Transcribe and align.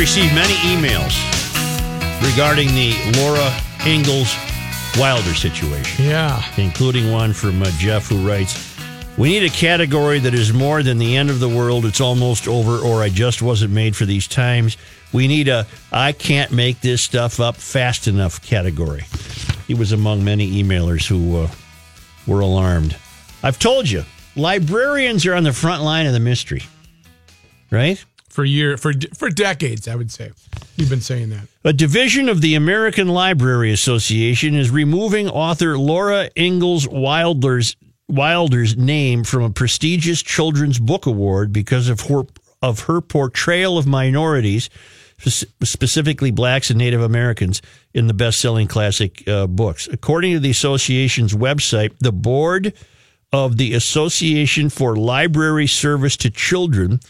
I've 0.00 0.06
received 0.06 0.34
many 0.34 0.54
emails 0.54 1.12
regarding 2.22 2.68
the 2.68 2.94
Laura 3.20 3.54
Ingalls 3.86 4.34
Wilder 4.98 5.34
situation, 5.34 6.06
Yeah. 6.06 6.42
including 6.56 7.12
one 7.12 7.34
from 7.34 7.62
uh, 7.62 7.70
Jeff 7.72 8.08
who 8.08 8.26
writes, 8.26 8.74
We 9.18 9.28
need 9.28 9.44
a 9.44 9.50
category 9.50 10.18
that 10.20 10.32
is 10.32 10.54
more 10.54 10.82
than 10.82 10.96
the 10.96 11.18
end 11.18 11.28
of 11.28 11.38
the 11.38 11.50
world, 11.50 11.84
it's 11.84 12.00
almost 12.00 12.48
over, 12.48 12.78
or 12.78 13.02
I 13.02 13.10
just 13.10 13.42
wasn't 13.42 13.74
made 13.74 13.94
for 13.94 14.06
these 14.06 14.26
times. 14.26 14.78
We 15.12 15.28
need 15.28 15.48
a 15.48 15.66
I 15.92 16.12
can't 16.12 16.50
make 16.50 16.80
this 16.80 17.02
stuff 17.02 17.38
up 17.38 17.56
fast 17.56 18.08
enough 18.08 18.40
category. 18.40 19.04
He 19.66 19.74
was 19.74 19.92
among 19.92 20.24
many 20.24 20.62
emailers 20.62 21.06
who 21.06 21.42
uh, 21.42 21.48
were 22.26 22.40
alarmed. 22.40 22.96
I've 23.42 23.58
told 23.58 23.90
you, 23.90 24.06
librarians 24.34 25.26
are 25.26 25.34
on 25.34 25.44
the 25.44 25.52
front 25.52 25.82
line 25.82 26.06
of 26.06 26.14
the 26.14 26.20
mystery, 26.20 26.62
right? 27.70 28.02
For 28.30 28.44
year 28.44 28.76
for 28.76 28.92
for 29.14 29.28
decades, 29.28 29.88
I 29.88 29.96
would 29.96 30.10
say. 30.10 30.30
You've 30.76 30.88
been 30.88 31.00
saying 31.00 31.30
that. 31.30 31.48
A 31.64 31.72
division 31.72 32.28
of 32.28 32.40
the 32.40 32.54
American 32.54 33.08
Library 33.08 33.72
Association 33.72 34.54
is 34.54 34.70
removing 34.70 35.28
author 35.28 35.76
Laura 35.76 36.30
Ingalls 36.36 36.86
Wilder's 36.88 37.76
Wilder's 38.08 38.76
name 38.76 39.24
from 39.24 39.42
a 39.42 39.50
prestigious 39.50 40.22
children's 40.22 40.78
book 40.78 41.06
award 41.06 41.52
because 41.52 41.88
of 41.88 42.02
her 42.02 42.22
of 42.62 42.80
her 42.84 43.00
portrayal 43.00 43.78
of 43.78 43.86
minorities, 43.86 44.70
specifically 45.18 46.30
blacks 46.30 46.70
and 46.70 46.78
Native 46.78 47.02
Americans, 47.02 47.62
in 47.94 48.06
the 48.06 48.14
best-selling 48.14 48.68
classic 48.68 49.26
uh, 49.26 49.46
books. 49.46 49.88
According 49.88 50.34
to 50.34 50.40
the 50.40 50.50
association's 50.50 51.34
website, 51.34 51.98
the 51.98 52.12
board 52.12 52.74
of 53.32 53.56
the 53.56 53.74
Association 53.74 54.70
for 54.70 54.96
Library 54.96 55.66
Service 55.66 56.16
to 56.18 56.30
Children 56.30 57.00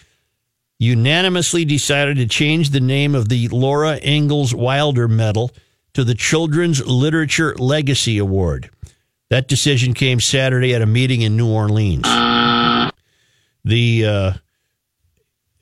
unanimously 0.81 1.67
decided 1.67 2.17
to 2.17 2.27
change 2.27 2.71
the 2.71 2.81
name 2.81 3.15
of 3.15 3.29
the 3.29 3.47
Laura 3.49 4.01
Ingalls 4.03 4.55
Wilder 4.55 5.07
Medal 5.07 5.53
to 5.93 6.03
the 6.03 6.15
Children's 6.15 6.85
Literature 6.85 7.55
Legacy 7.57 8.17
Award. 8.17 8.71
That 9.29 9.47
decision 9.47 9.93
came 9.93 10.21
Saturday 10.21 10.75
at 10.75 10.81
a 10.81 10.87
meeting 10.87 11.21
in 11.21 11.37
New 11.37 11.49
Orleans. 11.49 12.05
The 13.63 14.07
uh, 14.07 14.33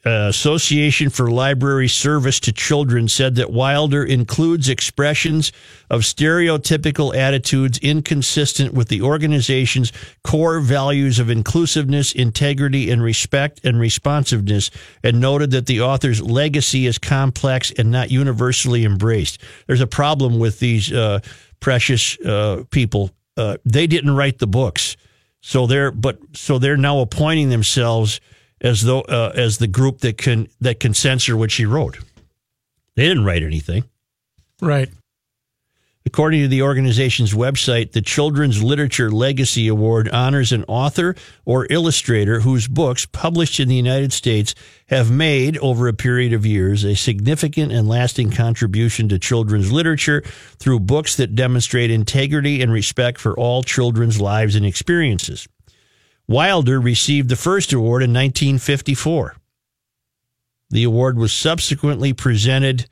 uh, 0.09 0.28
Association 0.28 1.11
for 1.11 1.31
Library 1.31 1.87
Service 1.87 2.41
to 2.41 2.53
Children 2.53 3.09
said 3.09 3.34
that 3.34 3.51
Wilder 3.51 4.03
includes 4.03 4.70
expressions 4.70 5.53
of 5.91 6.00
stereotypical 6.00 7.15
attitudes 7.15 7.78
inconsistent 7.78 8.73
with 8.73 8.89
the 8.89 9.03
organization's 9.03 9.92
core 10.25 10.61
values 10.61 11.19
of 11.19 11.28
inclusiveness, 11.28 12.12
integrity, 12.12 12.91
and 12.91 13.03
respect 13.03 13.61
and 13.65 13.78
responsiveness, 13.78 14.70
and 15.03 15.20
noted 15.20 15.50
that 15.50 15.67
the 15.67 15.83
author's 15.83 16.22
legacy 16.22 16.87
is 16.87 16.97
complex 16.97 17.70
and 17.72 17.91
not 17.91 18.11
universally 18.11 18.87
embraced. 18.87 19.43
There's 19.67 19.83
a 19.83 19.87
problem 19.87 20.39
with 20.39 20.59
these 20.59 20.91
uh, 20.91 21.20
precious 21.61 22.19
uh, 22.20 22.65
people. 22.70 23.11
Uh, 23.37 23.59
they 23.67 23.87
didn't 23.87 24.17
write 24.17 24.39
the 24.39 24.47
books, 24.47 24.97
so 25.43 25.67
they're 25.67 25.91
but 25.91 26.19
so 26.33 26.59
they're 26.59 26.78
now 26.78 27.00
appointing 27.00 27.50
themselves 27.50 28.20
as 28.61 28.83
though 28.83 29.01
uh, 29.03 29.33
as 29.34 29.59
the 29.59 29.67
group 29.67 29.98
that 30.01 30.19
can 30.19 30.48
that 30.61 30.81
can 30.81 30.95
censor 30.95 31.37
what 31.37 31.51
she 31.51 31.64
wrote. 31.67 31.98
They 32.97 33.06
didn't 33.06 33.25
write 33.25 33.42
anything. 33.42 33.84
Right. 34.61 34.89
According 36.09 36.41
to 36.41 36.48
the 36.48 36.62
organization's 36.62 37.34
website, 37.34 37.92
the 37.92 38.00
Children's 38.00 38.62
Literature 38.62 39.10
Legacy 39.10 39.69
Award 39.69 40.09
honors 40.09 40.53
an 40.53 40.65
author 40.66 41.15
or 41.44 41.66
illustrator 41.69 42.41
whose 42.41 42.66
books, 42.66 43.05
published 43.05 43.60
in 43.60 43.69
the 43.69 43.75
United 43.75 44.15
States, 44.15 44.55
have 44.87 45.11
made, 45.11 45.59
over 45.59 45.87
a 45.87 45.93
period 45.93 46.32
of 46.32 46.47
years, 46.47 46.82
a 46.82 46.97
significant 46.97 47.72
and 47.72 47.87
lasting 47.87 48.31
contribution 48.31 49.11
to 49.11 49.19
children's 49.19 49.71
literature 49.71 50.22
through 50.59 50.81
books 50.81 51.15
that 51.16 51.34
demonstrate 51.34 51.91
integrity 51.91 52.62
and 52.62 52.72
respect 52.72 53.21
for 53.21 53.38
all 53.38 53.62
children's 53.62 54.19
lives 54.19 54.55
and 54.55 54.65
experiences. 54.65 55.47
Wilder 56.28 56.78
received 56.78 57.31
the 57.31 57.37
first 57.37 57.72
award 57.72 58.03
in 58.03 58.11
1954. 58.11 59.37
The 60.71 60.84
award 60.84 61.16
was 61.16 61.33
subsequently 61.33 62.12
presented 62.12 62.87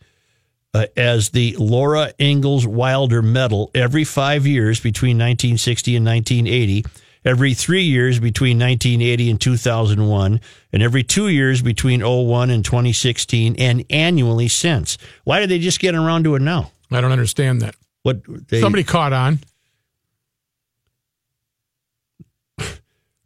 uh, 0.73 0.87
as 0.97 1.31
the 1.31 1.55
Laura 1.59 2.13
Ingalls 2.19 2.67
Wilder 2.67 3.21
Medal 3.21 3.71
every 3.75 4.05
five 4.05 4.47
years 4.47 4.81
between 4.81 5.17
1960 5.17 5.97
and 5.97 6.07
1980, 6.07 6.85
every 7.25 7.53
three 7.53 7.83
years 7.83 8.19
between 8.19 8.59
1980 8.59 9.31
and 9.31 9.41
2001, 9.41 10.41
and 10.73 10.83
every 10.83 11.03
two 11.03 11.29
years 11.29 11.61
between 11.61 12.01
01 12.03 12.51
and 12.51 12.65
2016, 12.65 13.57
and 13.59 13.85
annually 13.91 14.49
since. 14.49 14.97
Why 15.25 15.41
did 15.41 15.51
they 15.51 15.59
just 15.59 15.81
get 15.81 15.95
around 15.95 16.25
to 16.25 16.35
it 16.35 16.43
now? 16.43 16.73
I 16.91 17.03
don't 17.03 17.13
understand 17.13 17.61
that. 17.63 17.75
What 18.03 18.23
they, 18.49 18.61
Somebody 18.61 18.85
caught 18.85 19.13
on. 19.13 19.41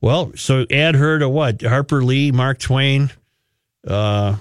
Well, 0.00 0.32
so 0.36 0.64
add 0.70 0.94
her 0.94 1.18
to 1.18 1.28
what? 1.28 1.60
Harper 1.62 2.02
Lee, 2.02 2.32
Mark 2.32 2.58
Twain. 2.58 3.10
Uh, 3.86 4.36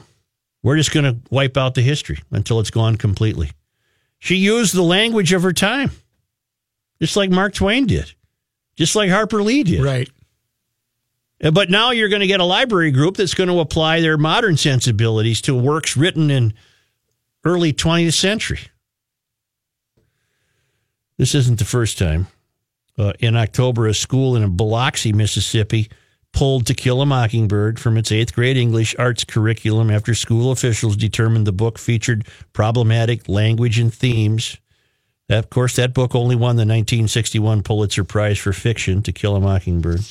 we're 0.64 0.78
just 0.78 0.92
going 0.92 1.06
to 1.06 1.18
wipe 1.30 1.58
out 1.58 1.76
the 1.76 1.82
history 1.82 2.20
until 2.32 2.60
it's 2.60 2.72
gone 2.72 2.96
completely. 2.96 3.52
She 4.20 4.36
used 4.36 4.74
the 4.74 4.84
language 4.84 5.32
of 5.34 5.44
her 5.44 5.54
time, 5.54 5.92
just 7.02 7.16
like 7.16 7.30
Mark 7.30 7.54
Twain 7.54 7.88
did, 7.88 8.14
just 8.76 8.96
like 8.96 9.10
Harper 9.10 9.42
Lee 9.42 9.64
did. 9.64 9.84
Right. 9.84 10.10
Uh, 11.42 11.52
But 11.52 11.70
now 11.70 11.92
you're 11.92 12.10
going 12.10 12.20
to 12.22 12.28
get 12.28 12.42
a 12.42 12.46
library 12.46 12.92
group 12.92 13.16
that's 13.18 13.34
going 13.34 13.50
to 13.50 13.60
apply 13.60 14.02
their 14.02 14.18
modern 14.18 14.58
sensibilities 14.58 15.42
to 15.42 15.56
works 15.56 15.96
written 15.96 16.30
in 16.30 16.54
early 17.46 17.72
20th 17.72 18.14
century. 18.14 18.60
This 21.18 21.36
isn't 21.36 21.60
the 21.60 21.66
first 21.66 21.98
time. 21.98 22.28
Uh, 23.00 23.14
in 23.20 23.38
October, 23.38 23.88
a 23.88 23.94
school 23.94 24.36
in 24.36 24.58
Biloxi, 24.58 25.14
Mississippi, 25.14 25.90
pulled 26.34 26.66
To 26.68 26.74
Kill 26.74 27.02
a 27.02 27.06
Mockingbird 27.06 27.80
from 27.80 27.98
its 27.98 28.12
eighth 28.12 28.36
grade 28.36 28.58
English 28.58 28.94
arts 29.00 29.24
curriculum 29.24 29.90
after 29.90 30.14
school 30.14 30.52
officials 30.52 30.98
determined 30.98 31.48
the 31.48 31.54
book 31.54 31.80
featured 31.80 32.28
problematic 32.52 33.30
language 33.30 33.80
and 33.80 33.94
themes. 33.94 34.58
Of 35.30 35.50
course, 35.50 35.78
that 35.78 35.94
book 35.94 36.14
only 36.14 36.36
won 36.36 36.58
the 36.58 36.62
1961 36.62 37.64
Pulitzer 37.64 38.04
Prize 38.04 38.38
for 38.38 38.52
Fiction, 38.52 39.02
To 39.04 39.14
Kill 39.14 39.38
a 39.38 39.40
Mockingbird, 39.40 40.02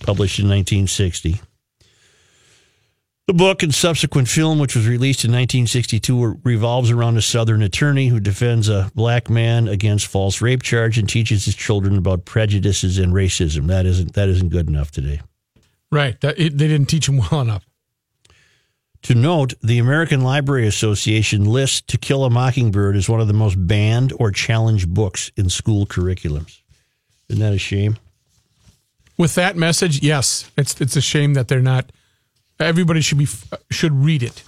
published 0.00 0.38
in 0.38 0.48
1960. 0.48 1.40
The 3.28 3.34
book 3.34 3.62
and 3.62 3.74
subsequent 3.74 4.26
film, 4.26 4.58
which 4.58 4.74
was 4.74 4.88
released 4.88 5.22
in 5.22 5.30
1962, 5.32 6.40
revolves 6.44 6.90
around 6.90 7.18
a 7.18 7.22
Southern 7.22 7.60
attorney 7.60 8.08
who 8.08 8.20
defends 8.20 8.70
a 8.70 8.90
black 8.94 9.28
man 9.28 9.68
against 9.68 10.06
false 10.06 10.40
rape 10.40 10.62
charge 10.62 10.96
and 10.96 11.06
teaches 11.06 11.44
his 11.44 11.54
children 11.54 11.98
about 11.98 12.24
prejudices 12.24 12.96
and 12.96 13.12
racism. 13.12 13.66
That 13.66 13.84
isn't 13.84 14.14
that 14.14 14.30
isn't 14.30 14.48
good 14.48 14.66
enough 14.66 14.90
today. 14.90 15.20
Right. 15.92 16.18
That, 16.22 16.38
it, 16.38 16.56
they 16.56 16.68
didn't 16.68 16.88
teach 16.88 17.06
him 17.06 17.18
well 17.18 17.42
enough. 17.42 17.66
To 19.02 19.14
note, 19.14 19.52
the 19.62 19.78
American 19.78 20.22
Library 20.22 20.66
Association 20.66 21.44
lists 21.44 21.82
To 21.82 21.98
Kill 21.98 22.24
a 22.24 22.30
Mockingbird 22.30 22.96
as 22.96 23.10
one 23.10 23.20
of 23.20 23.28
the 23.28 23.34
most 23.34 23.56
banned 23.58 24.14
or 24.18 24.30
challenged 24.30 24.94
books 24.94 25.30
in 25.36 25.50
school 25.50 25.84
curriculums. 25.84 26.62
Isn't 27.28 27.42
that 27.42 27.52
a 27.52 27.58
shame? 27.58 27.98
With 29.18 29.34
that 29.34 29.54
message, 29.54 30.02
yes, 30.02 30.50
it's 30.56 30.80
it's 30.80 30.96
a 30.96 31.02
shame 31.02 31.34
that 31.34 31.48
they're 31.48 31.60
not. 31.60 31.92
Everybody 32.60 33.00
should 33.00 33.18
be 33.18 33.26
should 33.70 33.92
read 33.92 34.22
it, 34.22 34.42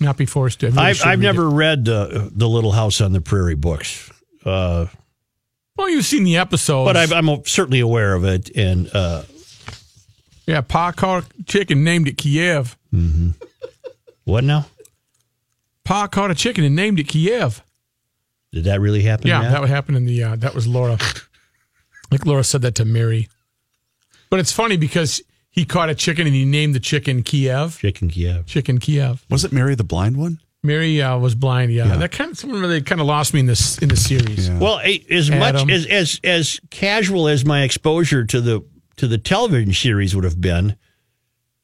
not 0.00 0.16
be 0.16 0.26
forced 0.26 0.60
to. 0.60 0.66
Everybody 0.68 0.88
I've, 0.90 1.00
I've 1.04 1.18
read 1.18 1.22
never 1.22 1.46
it. 1.46 1.50
read 1.54 1.88
uh, 1.88 2.28
the 2.30 2.48
Little 2.48 2.72
House 2.72 3.00
on 3.00 3.12
the 3.12 3.20
Prairie 3.20 3.54
books, 3.56 4.10
uh, 4.44 4.86
Well, 5.76 5.88
you've 5.90 6.04
seen 6.04 6.24
the 6.24 6.36
episodes, 6.36 6.88
but 6.88 6.96
I've, 6.96 7.12
I'm 7.12 7.44
certainly 7.46 7.80
aware 7.80 8.14
of 8.14 8.24
it. 8.24 8.50
And 8.56 8.88
uh, 8.94 9.22
yeah, 10.46 10.60
Pa 10.60 10.92
caught 10.92 11.24
a 11.38 11.42
chicken 11.44 11.82
named 11.84 12.06
it 12.08 12.16
Kiev. 12.16 12.76
what 14.24 14.44
now? 14.44 14.66
Pa 15.84 16.06
caught 16.06 16.30
a 16.30 16.34
chicken 16.34 16.62
and 16.64 16.76
named 16.76 17.00
it 17.00 17.08
Kiev. 17.08 17.62
Did 18.52 18.64
that 18.64 18.80
really 18.80 19.02
happen? 19.02 19.26
Yeah, 19.26 19.40
Matt? 19.40 19.50
that 19.52 19.60
would 19.62 19.70
happen 19.70 19.94
in 19.96 20.06
the. 20.06 20.22
Uh, 20.22 20.36
that 20.36 20.54
was 20.54 20.66
Laura. 20.68 20.96
like 22.10 22.24
Laura 22.24 22.44
said 22.44 22.62
that 22.62 22.76
to 22.76 22.84
Mary, 22.84 23.28
but 24.30 24.38
it's 24.38 24.52
funny 24.52 24.76
because 24.76 25.20
he 25.58 25.64
caught 25.64 25.90
a 25.90 25.94
chicken 25.94 26.26
and 26.26 26.34
he 26.36 26.44
named 26.44 26.72
the 26.74 26.80
chicken 26.80 27.22
Kiev. 27.24 27.78
Chicken 27.80 28.08
Kiev. 28.08 28.46
Chicken 28.46 28.78
Kiev. 28.78 29.24
Was 29.28 29.44
it 29.44 29.52
Mary 29.52 29.74
the 29.74 29.82
blind 29.84 30.16
one? 30.16 30.38
Mary 30.62 31.02
uh, 31.02 31.18
was 31.18 31.34
blind. 31.34 31.72
Yeah, 31.72 31.86
Yeah. 31.88 31.96
that 31.96 32.12
kind 32.12 32.30
of 32.30 32.38
someone 32.38 32.60
really 32.60 32.80
kind 32.80 33.00
of 33.00 33.06
lost 33.06 33.34
me 33.34 33.40
in 33.40 33.46
this 33.46 33.78
in 33.78 33.88
the 33.88 33.96
series. 33.96 34.48
Yeah. 34.48 34.58
Well, 34.58 34.80
as 35.10 35.30
Adam. 35.30 35.66
much 35.66 35.70
as, 35.70 35.86
as 35.86 36.20
as 36.22 36.60
casual 36.70 37.26
as 37.28 37.44
my 37.44 37.62
exposure 37.62 38.24
to 38.24 38.40
the 38.40 38.64
to 38.96 39.08
the 39.08 39.18
television 39.18 39.72
series 39.72 40.14
would 40.14 40.24
have 40.24 40.40
been, 40.40 40.76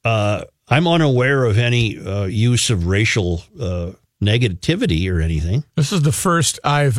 uh, 0.05 0.45
I'm 0.69 0.87
unaware 0.87 1.45
of 1.45 1.59
any 1.59 1.99
uh, 1.99 2.25
use 2.25 2.71
of 2.71 2.87
racial 2.87 3.43
uh, 3.61 3.93
negativity 4.23 5.11
or 5.11 5.21
anything. 5.21 5.65
This 5.77 5.93
is 5.93 6.03
the 6.03 6.13
first 6.13 6.59
I've 6.65 6.99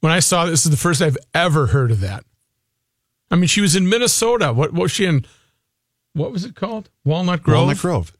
when 0.00 0.12
I 0.12 0.20
saw 0.20 0.46
this 0.46 0.64
is 0.64 0.70
the 0.70 0.76
first 0.76 1.02
I've 1.02 1.18
ever 1.34 1.66
heard 1.66 1.90
of 1.90 2.00
that. 2.00 2.24
I 3.30 3.36
mean, 3.36 3.48
she 3.48 3.60
was 3.60 3.74
in 3.74 3.88
Minnesota. 3.88 4.52
What, 4.52 4.72
what 4.72 4.82
was 4.82 4.92
she 4.92 5.04
in? 5.06 5.24
What 6.16 6.32
was 6.32 6.44
it 6.46 6.54
called? 6.54 6.88
Walnut 7.04 7.42
Grove. 7.42 7.58
Walnut 7.58 7.78
Grove. 7.78 8.12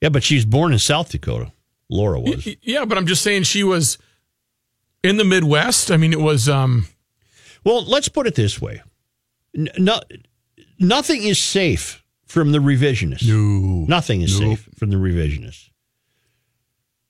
Yeah, 0.00 0.10
but 0.10 0.22
she's 0.22 0.44
born 0.44 0.72
in 0.72 0.78
South 0.78 1.10
Dakota, 1.10 1.52
Laura 1.90 2.20
was. 2.20 2.46
Yeah, 2.62 2.84
but 2.84 2.96
I'm 2.96 3.06
just 3.06 3.22
saying 3.22 3.42
she 3.44 3.64
was 3.64 3.98
in 5.02 5.16
the 5.16 5.24
Midwest. 5.24 5.90
I 5.90 5.96
mean, 5.96 6.12
it 6.12 6.20
was. 6.20 6.48
um 6.48 6.86
Well, 7.64 7.84
let's 7.84 8.08
put 8.08 8.26
it 8.28 8.34
this 8.36 8.60
way: 8.60 8.82
no, 9.54 10.00
nothing 10.78 11.24
is 11.24 11.40
safe 11.40 12.04
from 12.26 12.52
the 12.52 12.58
revisionists. 12.58 13.28
No. 13.28 13.84
Nothing 13.88 14.22
is 14.22 14.38
Nope. 14.40 14.58
safe 14.58 14.68
from 14.78 14.90
the 14.90 14.96
revisionists. 14.96 15.68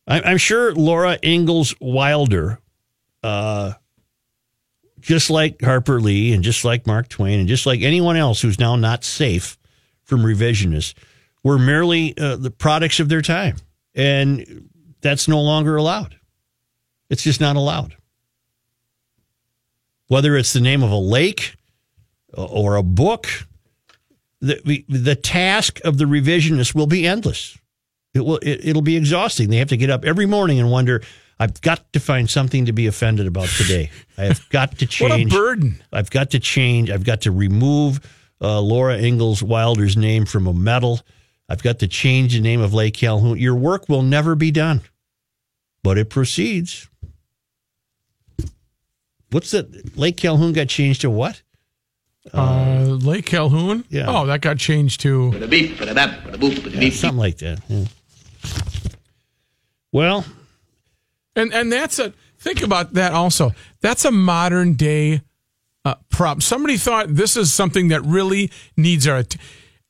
I, 0.06 0.20
I'm 0.22 0.38
sure 0.38 0.74
Laura 0.74 1.18
Ingalls 1.22 1.74
Wilder, 1.80 2.58
uh, 3.22 3.72
just 5.00 5.30
like 5.30 5.60
Harper 5.62 6.00
Lee 6.00 6.32
and 6.32 6.42
just 6.42 6.64
like 6.64 6.86
Mark 6.86 7.08
Twain 7.08 7.38
and 7.40 7.48
just 7.48 7.66
like 7.66 7.80
anyone 7.82 8.16
else 8.16 8.40
who's 8.40 8.58
now 8.58 8.76
not 8.76 9.04
safe 9.04 9.56
from 10.12 10.24
revisionists, 10.24 10.92
were 11.42 11.58
merely 11.58 12.14
uh, 12.18 12.36
the 12.36 12.50
products 12.50 13.00
of 13.00 13.08
their 13.08 13.22
time. 13.22 13.56
And 13.94 14.68
that's 15.00 15.26
no 15.26 15.40
longer 15.40 15.76
allowed. 15.76 16.18
It's 17.08 17.22
just 17.22 17.40
not 17.40 17.56
allowed. 17.56 17.96
Whether 20.08 20.36
it's 20.36 20.52
the 20.52 20.60
name 20.60 20.82
of 20.82 20.90
a 20.90 20.98
lake 20.98 21.56
or 22.34 22.76
a 22.76 22.82
book, 22.82 23.26
the, 24.42 24.84
the 24.86 25.16
task 25.16 25.80
of 25.82 25.96
the 25.96 26.04
revisionist 26.04 26.74
will 26.74 26.86
be 26.86 27.06
endless. 27.06 27.56
It 28.12 28.20
will 28.20 28.36
it, 28.38 28.60
it'll 28.62 28.82
be 28.82 28.98
exhausting. 28.98 29.48
They 29.48 29.56
have 29.56 29.68
to 29.68 29.78
get 29.78 29.88
up 29.88 30.04
every 30.04 30.26
morning 30.26 30.60
and 30.60 30.70
wonder, 30.70 31.00
I've 31.38 31.58
got 31.62 31.90
to 31.94 32.00
find 32.00 32.28
something 32.28 32.66
to 32.66 32.72
be 32.72 32.86
offended 32.86 33.26
about 33.26 33.48
today. 33.48 33.90
I 34.18 34.24
have 34.24 34.46
got 34.50 34.76
to 34.78 34.86
change. 34.86 35.32
what 35.32 35.40
a 35.40 35.42
burden. 35.42 35.82
I've 35.90 36.10
got 36.10 36.32
to 36.32 36.38
change. 36.38 36.90
I've 36.90 37.04
got 37.04 37.22
to 37.22 37.30
remove 37.30 38.00
uh, 38.42 38.60
Laura 38.60 38.98
Ingalls 38.98 39.42
Wilder's 39.42 39.96
name 39.96 40.24
from 40.26 40.46
a 40.46 40.52
medal. 40.52 41.00
I've 41.48 41.62
got 41.62 41.78
to 41.80 41.86
change 41.88 42.32
the 42.34 42.40
name 42.40 42.60
of 42.60 42.74
Lake 42.74 42.94
Calhoun. 42.94 43.38
Your 43.38 43.54
work 43.54 43.88
will 43.88 44.02
never 44.02 44.34
be 44.34 44.50
done, 44.50 44.80
but 45.82 45.98
it 45.98 46.08
proceeds. 46.10 46.88
What's 49.30 49.50
that? 49.52 49.96
Lake 49.96 50.16
Calhoun 50.16 50.52
got 50.52 50.68
changed 50.68 51.00
to 51.02 51.10
what? 51.10 51.42
Uh, 52.32 52.98
Lake 53.00 53.26
Calhoun. 53.26 53.84
yeah. 53.88 54.04
Oh, 54.08 54.26
that 54.26 54.40
got 54.42 54.58
changed 54.58 55.00
to. 55.00 55.30
Bada 55.32 55.48
beep, 55.50 55.76
bada 55.76 55.94
bap, 55.94 56.10
bada 56.22 56.36
boop, 56.36 56.52
bada 56.54 56.78
beep. 56.78 56.92
Something 56.92 57.18
like 57.18 57.38
that. 57.38 57.60
yeah. 57.68 57.84
Well, 59.92 60.24
And 61.36 61.52
and 61.52 61.70
that's 61.72 61.98
a 61.98 62.12
think 62.38 62.62
about 62.62 62.94
that 62.94 63.12
also. 63.12 63.52
That's 63.80 64.04
a 64.04 64.10
modern 64.10 64.74
day 64.74 65.22
uh, 65.84 65.94
prop. 66.10 66.42
Somebody 66.42 66.76
thought 66.76 67.14
this 67.14 67.36
is 67.36 67.52
something 67.52 67.88
that 67.88 68.02
really 68.04 68.50
needs 68.76 69.06
our. 69.08 69.18
att- 69.18 69.36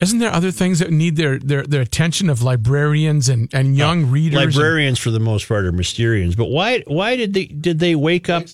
Isn't 0.00 0.18
there 0.18 0.32
other 0.32 0.50
things 0.50 0.78
that 0.78 0.90
need 0.90 1.16
their 1.16 1.38
their, 1.38 1.62
their 1.64 1.82
attention 1.82 2.28
of 2.30 2.42
librarians 2.42 3.28
and, 3.28 3.48
and 3.54 3.76
young 3.76 4.10
readers? 4.10 4.40
and- 4.42 4.54
librarians 4.54 4.98
for 4.98 5.10
the 5.10 5.20
most 5.20 5.48
part 5.48 5.64
are 5.66 5.72
Mysterians, 5.72 6.36
but 6.36 6.46
why 6.46 6.80
why 6.86 7.16
did 7.16 7.34
they 7.34 7.46
did 7.46 7.78
they 7.78 7.94
wake 7.94 8.28
up 8.30 8.44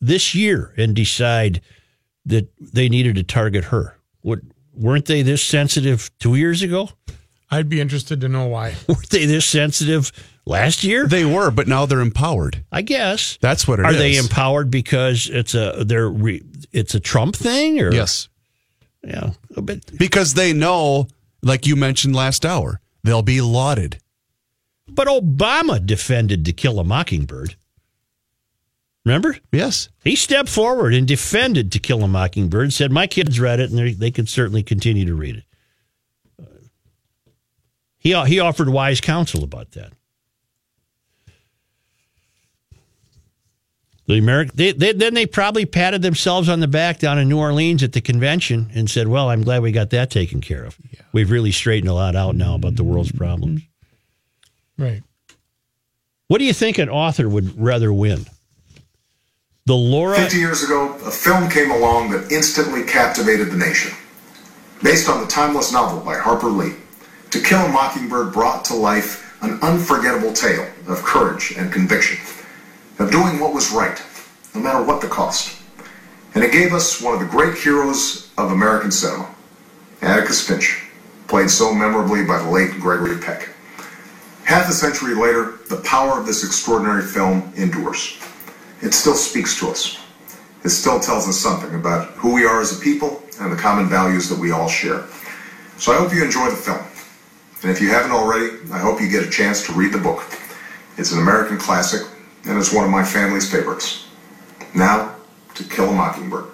this 0.00 0.34
year 0.34 0.72
and 0.76 0.94
decide 0.94 1.60
that 2.24 2.48
they 2.60 2.88
needed 2.88 3.14
to 3.16 3.22
target 3.22 3.64
her? 3.66 3.98
What 4.22 4.40
weren't 4.74 5.04
they 5.06 5.22
this 5.22 5.42
sensitive 5.42 6.10
two 6.18 6.34
years 6.34 6.62
ago? 6.62 6.90
I'd 7.50 7.68
be 7.68 7.80
interested 7.80 8.20
to 8.22 8.28
know 8.28 8.46
why. 8.48 8.74
Weren't 8.88 9.08
they 9.10 9.24
this 9.24 9.46
sensitive 9.46 10.10
last 10.46 10.84
year? 10.84 11.06
They 11.06 11.24
were, 11.24 11.50
but 11.50 11.68
now 11.68 11.84
they're 11.86 12.00
empowered. 12.00 12.64
I 12.72 12.82
guess. 12.82 13.36
That's 13.40 13.66
what 13.68 13.78
it 13.80 13.84
Are 13.84 13.92
is. 13.92 13.98
they 13.98 14.16
empowered 14.16 14.70
because 14.70 15.28
it's 15.28 15.54
a 15.54 15.84
they're 15.84 16.08
re, 16.08 16.42
it's 16.72 16.94
a 16.94 17.00
Trump 17.00 17.36
thing 17.36 17.80
or 17.80 17.92
Yes. 17.92 18.28
yeah 19.04 19.32
but 19.56 19.80
Because 19.98 20.34
they 20.34 20.52
know, 20.52 21.08
like 21.42 21.66
you 21.66 21.76
mentioned 21.76 22.14
last 22.16 22.44
hour, 22.46 22.80
they'll 23.04 23.22
be 23.22 23.40
lauded. 23.40 23.98
but 24.88 25.08
Obama 25.08 25.84
defended 25.84 26.44
To 26.46 26.52
Kill 26.52 26.78
a 26.78 26.84
Mockingbird. 26.84 27.56
Remember? 29.04 29.36
Yes. 29.52 29.88
He 30.02 30.16
stepped 30.16 30.48
forward 30.48 30.92
and 30.92 31.06
defended 31.06 31.70
To 31.72 31.78
Kill 31.78 32.02
a 32.02 32.08
Mockingbird, 32.08 32.72
said, 32.72 32.90
My 32.90 33.06
kids 33.06 33.38
read 33.38 33.60
it 33.60 33.70
and 33.70 33.78
they, 33.78 33.92
they 33.92 34.10
could 34.10 34.28
certainly 34.28 34.62
continue 34.64 35.04
to 35.06 35.14
read 35.14 35.36
it. 35.36 35.44
Uh, 36.42 36.46
he, 37.98 38.14
he 38.24 38.40
offered 38.40 38.68
wise 38.68 39.00
counsel 39.00 39.44
about 39.44 39.70
that. 39.72 39.92
The 44.06 44.18
American, 44.18 44.54
they, 44.54 44.72
they, 44.72 44.92
then 44.92 45.14
they 45.14 45.26
probably 45.26 45.66
patted 45.66 46.02
themselves 46.02 46.48
on 46.48 46.60
the 46.60 46.68
back 46.68 47.00
down 47.00 47.18
in 47.18 47.28
New 47.28 47.38
Orleans 47.38 47.82
at 47.82 47.92
the 47.92 48.00
convention 48.00 48.70
and 48.72 48.88
said, 48.88 49.08
Well, 49.08 49.30
I'm 49.30 49.42
glad 49.42 49.62
we 49.62 49.72
got 49.72 49.90
that 49.90 50.10
taken 50.10 50.40
care 50.40 50.64
of. 50.64 50.78
We've 51.12 51.30
really 51.30 51.50
straightened 51.50 51.90
a 51.90 51.94
lot 51.94 52.14
out 52.14 52.36
now 52.36 52.54
about 52.54 52.76
the 52.76 52.84
world's 52.84 53.10
problems. 53.10 53.62
Right. 54.78 55.02
What 56.28 56.38
do 56.38 56.44
you 56.44 56.52
think 56.52 56.78
an 56.78 56.88
author 56.88 57.28
would 57.28 57.58
rather 57.60 57.92
win? 57.92 58.26
The 59.64 59.74
Laura 59.74 60.16
50 60.16 60.36
years 60.36 60.62
ago, 60.62 60.94
a 61.04 61.10
film 61.10 61.50
came 61.50 61.72
along 61.72 62.10
that 62.10 62.30
instantly 62.30 62.84
captivated 62.84 63.50
the 63.50 63.56
nation. 63.56 63.92
Based 64.82 65.08
on 65.08 65.20
the 65.20 65.26
timeless 65.26 65.72
novel 65.72 66.00
by 66.00 66.16
Harper 66.16 66.48
Lee, 66.48 66.74
To 67.30 67.40
Kill 67.40 67.58
a 67.58 67.68
Mockingbird 67.68 68.32
brought 68.32 68.64
to 68.66 68.74
life 68.74 69.34
an 69.42 69.58
unforgettable 69.62 70.32
tale 70.32 70.68
of 70.86 71.02
courage 71.02 71.54
and 71.56 71.72
conviction, 71.72 72.18
of 72.98 73.10
doing 73.10 73.38
what 73.40 73.54
was 73.54 73.70
right, 73.72 74.00
no 74.54 74.60
matter 74.60 74.82
what 74.82 75.00
the 75.00 75.08
cost. 75.08 75.60
And 76.34 76.44
it 76.44 76.52
gave 76.52 76.72
us 76.72 77.00
one 77.00 77.14
of 77.14 77.20
the 77.20 77.26
great 77.26 77.56
heroes 77.56 78.30
of 78.36 78.52
American 78.52 78.90
cinema, 78.90 79.34
Atticus 80.02 80.46
Finch, 80.46 80.84
played 81.28 81.50
so 81.50 81.74
memorably 81.74 82.24
by 82.24 82.38
the 82.38 82.50
late 82.50 82.72
Gregory 82.72 83.18
Peck. 83.18 83.48
Half 84.44 84.68
a 84.68 84.72
century 84.72 85.14
later, 85.14 85.58
the 85.68 85.78
power 85.78 86.20
of 86.20 86.26
this 86.26 86.44
extraordinary 86.44 87.02
film 87.02 87.52
endures. 87.56 88.18
It 88.80 88.94
still 88.94 89.14
speaks 89.14 89.58
to 89.58 89.68
us. 89.68 89.98
It 90.64 90.70
still 90.70 91.00
tells 91.00 91.28
us 91.28 91.36
something 91.36 91.74
about 91.74 92.08
who 92.12 92.34
we 92.34 92.44
are 92.44 92.60
as 92.60 92.76
a 92.76 92.82
people 92.82 93.22
and 93.40 93.50
the 93.50 93.56
common 93.56 93.88
values 93.88 94.28
that 94.28 94.38
we 94.38 94.52
all 94.52 94.68
share. 94.68 95.04
So 95.78 95.92
I 95.92 95.96
hope 95.96 96.14
you 96.14 96.24
enjoy 96.24 96.50
the 96.50 96.56
film. 96.56 96.84
And 97.62 97.70
if 97.70 97.80
you 97.80 97.88
haven't 97.88 98.12
already, 98.12 98.56
I 98.72 98.78
hope 98.78 99.00
you 99.00 99.08
get 99.08 99.26
a 99.26 99.30
chance 99.30 99.64
to 99.66 99.72
read 99.72 99.92
the 99.92 99.98
book. 99.98 100.22
It's 100.96 101.12
an 101.12 101.18
American 101.18 101.58
classic, 101.58 102.06
and 102.46 102.58
it's 102.58 102.72
one 102.72 102.84
of 102.84 102.90
my 102.90 103.04
family's 103.04 103.50
favorites. 103.50 104.06
Now, 104.74 105.14
To 105.54 105.64
Kill 105.64 105.90
a 105.90 105.92
Mockingbird. 105.92 106.44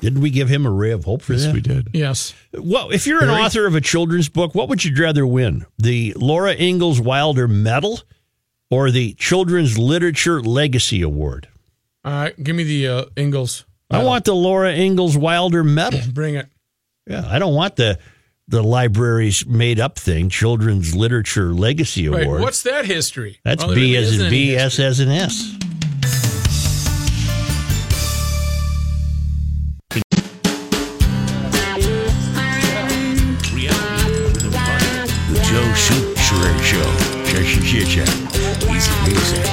Didn't 0.00 0.20
we 0.20 0.30
give 0.30 0.48
him 0.48 0.66
a 0.66 0.70
ray 0.70 0.90
of 0.90 1.04
hope 1.04 1.22
for 1.22 1.34
that? 1.36 1.54
we 1.54 1.60
did. 1.60 1.88
Yes. 1.92 2.34
Well, 2.52 2.90
if 2.90 3.06
you're 3.06 3.20
an 3.22 3.28
Very- 3.28 3.40
author 3.40 3.66
of 3.66 3.74
a 3.76 3.80
children's 3.80 4.28
book, 4.28 4.54
what 4.54 4.68
would 4.68 4.84
you 4.84 4.94
rather 5.00 5.24
win? 5.26 5.64
The 5.78 6.12
Laura 6.16 6.54
Ingalls 6.54 7.00
Wilder 7.00 7.46
Medal 7.46 8.00
or 8.70 8.90
the 8.90 9.14
Children's 9.14 9.78
Literature 9.78 10.40
Legacy 10.42 11.02
Award? 11.02 11.48
All 12.04 12.12
right. 12.12 12.42
Give 12.42 12.56
me 12.56 12.64
the 12.64 12.88
uh, 12.88 13.04
Ingalls. 13.16 13.64
I 13.90 14.02
want 14.02 14.24
the 14.24 14.34
Laura 14.34 14.72
Ingalls 14.72 15.16
Wilder 15.16 15.62
Medal. 15.62 16.00
Bring 16.12 16.34
it. 16.36 16.48
Yeah, 17.06 17.24
I 17.28 17.38
don't 17.38 17.54
want 17.54 17.76
the 17.76 17.98
the 18.52 18.62
library's 18.62 19.46
made 19.46 19.80
up 19.80 19.98
thing, 19.98 20.28
Children's 20.28 20.94
Literature 20.94 21.54
Legacy 21.54 22.06
Wait, 22.06 22.24
Award. 22.26 22.42
what's 22.42 22.62
that 22.64 22.84
history? 22.84 23.40
That's 23.44 23.64
there 23.64 23.74
B 23.74 23.94
really 23.94 23.96
as 23.96 24.14
in 24.14 24.26
any 24.26 24.30
B, 24.30 24.46
history. 24.50 24.62
S 24.62 24.78
as 24.78 25.00
in 25.00 25.08
S. 25.08 25.56
The 35.32 35.40
Joe 35.48 35.72
Soucheray 35.72 36.62
Show. 36.62 36.88
Easy 38.70 38.90
music. 39.10 39.46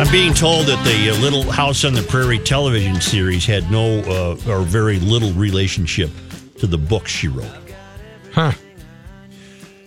I'm 0.00 0.10
being 0.10 0.34
told 0.34 0.66
that 0.66 0.82
the 0.84 1.10
uh, 1.10 1.20
Little 1.20 1.48
House 1.52 1.84
on 1.84 1.94
the 1.94 2.02
Prairie 2.02 2.40
television 2.40 3.00
series 3.00 3.46
had 3.46 3.70
no 3.70 4.00
uh, 4.00 4.50
or 4.50 4.62
very 4.62 4.98
little 4.98 5.32
relationship 5.34 6.10
to 6.58 6.66
the 6.66 6.78
book 6.78 7.06
she 7.06 7.28
wrote. 7.28 7.46
Huh. 8.32 8.52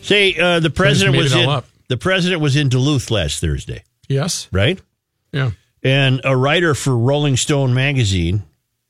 Say 0.02 0.36
uh, 0.40 0.60
the 0.60 0.70
president 0.70 1.18
was 1.18 1.34
in 1.34 1.62
the 1.88 1.98
president 1.98 2.42
was 2.42 2.56
in 2.56 2.70
Duluth 2.70 3.10
last 3.12 3.40
Thursday, 3.42 3.84
Yes. 4.08 4.48
right? 4.52 4.80
Yeah. 5.32 5.52
And 5.84 6.22
a 6.24 6.36
writer 6.36 6.74
for 6.74 6.98
Rolling 6.98 7.38
Stone 7.38 7.74
magazine, 7.76 8.44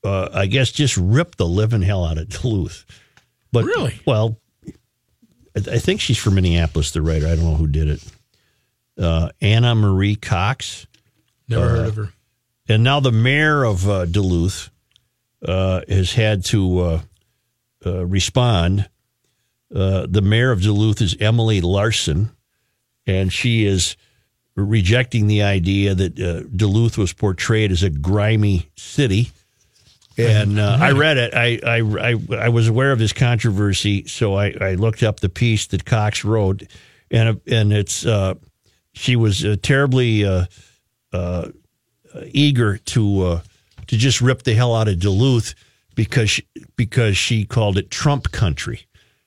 uh, 0.04 0.28
I 0.32 0.46
guess, 0.46 0.70
just 0.72 0.96
ripped 0.96 1.36
the 1.38 1.46
living 1.46 1.82
hell 1.82 2.04
out 2.04 2.16
of 2.18 2.28
Duluth. 2.42 2.84
But 3.52 3.64
Really? 3.64 4.00
well, 4.06 4.38
I, 4.66 5.58
I 5.72 5.78
think 5.78 6.00
she's 6.00 6.16
from 6.18 6.34
Minneapolis. 6.36 6.90
The 6.92 7.02
writer, 7.02 7.26
I 7.26 7.34
don't 7.36 7.44
know 7.44 7.54
who 7.56 7.66
did 7.66 7.88
it. 7.88 8.04
Uh, 8.98 9.28
Ana 9.42 9.74
Marie 9.74 10.16
Cox, 10.16 10.86
Never 11.48 11.64
Uh, 11.64 11.68
heard 11.68 11.86
of 11.88 11.96
her. 11.96 12.08
and 12.68 12.82
now 12.82 13.00
the 13.00 13.12
mayor 13.12 13.62
of 13.64 13.88
uh, 13.88 14.04
Duluth 14.06 14.70
uh, 15.46 15.82
has 15.88 16.12
had 16.14 16.44
to 16.46 16.80
uh, 16.80 17.00
uh, 17.84 18.06
respond. 18.06 18.88
Uh, 19.74 20.06
the 20.08 20.22
mayor 20.22 20.52
of 20.52 20.62
Duluth 20.62 21.00
is 21.00 21.16
Emily 21.18 21.60
Larson, 21.60 22.30
and 23.06 23.32
she 23.32 23.66
is 23.66 23.96
rejecting 24.54 25.26
the 25.26 25.42
idea 25.42 25.94
that 25.94 26.18
uh, 26.18 26.48
Duluth 26.54 26.96
was 26.96 27.12
portrayed 27.12 27.70
as 27.70 27.82
a 27.82 27.90
grimy 27.90 28.70
city. 28.76 29.30
And 30.18 30.58
uh, 30.58 30.78
I 30.80 30.92
read 30.92 31.18
it. 31.18 31.34
I, 31.34 31.60
I, 31.62 31.80
I, 31.80 32.44
I 32.46 32.48
was 32.48 32.68
aware 32.68 32.90
of 32.90 32.98
this 32.98 33.12
controversy, 33.12 34.06
so 34.06 34.34
I, 34.34 34.54
I 34.60 34.74
looked 34.74 35.02
up 35.02 35.20
the 35.20 35.28
piece 35.28 35.66
that 35.68 35.84
Cox 35.84 36.24
wrote, 36.24 36.62
and 37.10 37.38
and 37.46 37.72
it's 37.72 38.06
uh, 38.06 38.34
she 38.94 39.14
was 39.14 39.44
uh, 39.44 39.56
terribly 39.60 40.24
uh, 40.24 40.46
uh, 41.12 41.48
eager 42.28 42.78
to 42.78 43.22
uh, 43.22 43.40
to 43.88 43.96
just 43.96 44.22
rip 44.22 44.42
the 44.42 44.54
hell 44.54 44.74
out 44.74 44.88
of 44.88 44.98
Duluth 44.98 45.54
because 45.94 46.30
she, 46.30 46.46
because 46.76 47.16
she 47.16 47.44
called 47.44 47.76
it 47.76 47.90
Trump 47.90 48.32
country. 48.32 48.86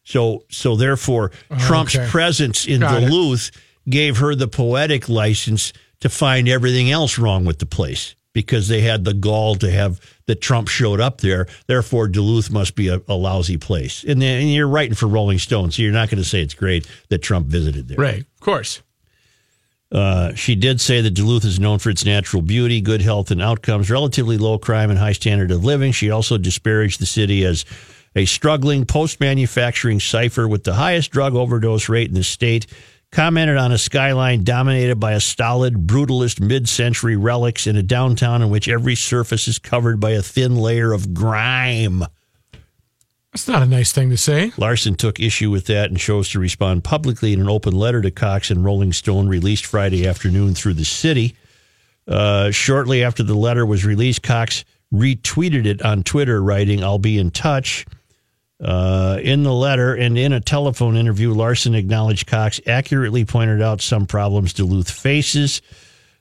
So 0.10 0.44
so 0.50 0.76
therefore, 0.76 1.32
Trump's 1.60 1.96
okay. 1.96 2.08
presence 2.10 2.66
in 2.66 2.82
Got 2.82 3.04
it. 3.04 3.06
Duluth 3.06 3.52
gave 3.88 4.18
her 4.18 4.34
the 4.34 4.48
poetic 4.48 5.08
license 5.08 5.72
to 6.00 6.10
find 6.10 6.50
everything 6.50 6.90
else 6.90 7.20
wrong 7.20 7.46
with 7.46 7.60
the 7.60 7.68
place 7.68 8.16
because 8.34 8.68
they 8.68 8.82
had 8.82 9.04
the 9.04 9.14
gall 9.14 9.54
to 9.56 9.70
have 9.70 10.00
that 10.26 10.42
Trump 10.42 10.68
showed 10.68 11.00
up 11.00 11.22
there. 11.22 11.46
Therefore, 11.68 12.08
Duluth 12.08 12.50
must 12.50 12.76
be 12.76 12.88
a, 12.88 13.00
a 13.08 13.14
lousy 13.14 13.58
place. 13.58 14.04
And, 14.04 14.20
then, 14.20 14.42
and 14.42 14.52
you're 14.52 14.68
writing 14.68 14.96
for 14.96 15.08
Rolling 15.08 15.38
Stone, 15.38 15.72
so 15.72 15.84
you're 15.84 15.92
not 15.92 16.10
going 16.10 16.22
to 16.24 16.28
say 16.28 16.42
it's 16.42 16.54
great 16.56 16.88
that 17.10 17.20
Trump 17.20 17.46
visited 17.48 17.88
there. 17.88 17.98
Right. 17.98 18.22
Of 18.22 18.40
course. 18.40 18.82
Uh, 19.92 20.34
she 20.34 20.56
did 20.56 20.82
say 20.82 21.02
that 21.02 21.12
Duluth 21.12 21.46
is 21.46 21.60
known 21.60 21.80
for 21.80 21.90
its 21.90 22.06
natural 22.06 22.42
beauty, 22.42 22.82
good 22.82 23.02
health 23.02 23.30
and 23.30 23.42
outcomes, 23.42 23.92
relatively 23.92 24.38
low 24.38 24.58
crime, 24.58 24.90
and 24.90 24.98
high 24.98 25.14
standard 25.14 25.52
of 25.52 25.64
living. 25.64 25.92
She 25.92 26.10
also 26.10 26.38
disparaged 26.38 27.00
the 27.00 27.08
city 27.08 27.44
as 27.44 27.66
a 28.16 28.26
struggling 28.26 28.86
post 28.86 29.20
manufacturing 29.20 30.00
cipher 30.00 30.48
with 30.48 30.64
the 30.64 30.74
highest 30.74 31.12
drug 31.12 31.36
overdose 31.36 31.90
rate 31.90 32.10
in 32.10 32.16
the 32.16 32.24
state. 32.24 32.68
Commented 33.12 33.58
on 33.58 33.72
a 33.72 33.78
skyline 33.80 34.44
dominated 34.44 35.00
by 35.00 35.14
a 35.14 35.20
stolid, 35.20 35.88
brutalist 35.88 36.40
mid 36.40 36.70
century 36.70 37.16
relics 37.16 37.66
in 37.66 37.76
a 37.76 37.82
downtown 37.82 38.44
in 38.44 38.52
which 38.52 38.70
every 38.70 38.94
surface 38.94 39.48
is 39.48 39.58
covered 39.58 40.00
by 40.00 40.12
a 40.12 40.22
thin 40.22 40.56
layer 40.56 40.94
of 40.94 41.14
grime. 41.14 42.04
That's 43.32 43.48
not 43.48 43.64
a 43.64 43.68
nice 43.68 43.92
thing 43.92 44.10
to 44.10 44.18
say. 44.18 44.52
Larson 44.58 44.96
took 44.96 45.20
issue 45.20 45.52
with 45.52 45.66
that 45.68 45.90
and 45.90 46.00
chose 46.00 46.30
to 46.30 46.40
respond 46.40 46.84
publicly 46.84 47.34
in 47.34 47.42
an 47.42 47.50
open 47.50 47.74
letter 47.74 48.02
to 48.02 48.12
Cox 48.12 48.50
and 48.50 48.64
Rolling 48.64 48.94
Stone 48.94 49.28
released 49.28 49.66
Friday 49.66 50.08
afternoon 50.08 50.56
through 50.56 50.74
the 50.76 50.86
city. 50.86 51.36
Uh, 52.08 52.50
shortly 52.50 53.04
after 53.04 53.22
the 53.22 53.36
letter 53.36 53.66
was 53.66 53.86
released, 53.86 54.24
Cox 54.24 54.66
retweeted 54.92 55.66
it 55.66 55.82
on 55.84 56.04
Twitter, 56.04 56.42
writing, 56.42 56.84
I'll 56.84 56.98
be 56.98 57.20
in 57.20 57.30
touch. 57.30 57.86
Uh, 58.62 59.20
in 59.22 59.44
the 59.44 59.54
letter 59.54 59.96
and 59.96 60.18
in 60.18 60.34
a 60.34 60.42
telephone 60.42 60.98
interview, 60.98 61.34
Larson 61.34 61.76
acknowledged 61.76 62.28
Cox 62.28 62.60
accurately 62.68 63.24
pointed 63.24 63.62
out 63.62 63.82
some 63.82 64.06
problems 64.06 64.54
Duluth 64.54 64.92
faces. 64.92 65.62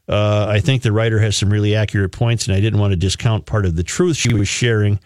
Uh, 0.08 0.46
I 0.48 0.60
think 0.60 0.82
the 0.82 0.92
writer 0.92 1.18
has 1.18 1.36
some 1.36 1.50
really 1.50 1.74
accurate 1.74 2.12
points, 2.12 2.46
and 2.46 2.56
I 2.56 2.60
didn't 2.60 2.78
want 2.78 2.92
to 2.92 2.96
discount 2.96 3.44
part 3.44 3.66
of 3.66 3.74
the 3.74 3.82
truth 3.82 4.16
she 4.16 4.32
was 4.32 4.48
sharing. 4.48 5.00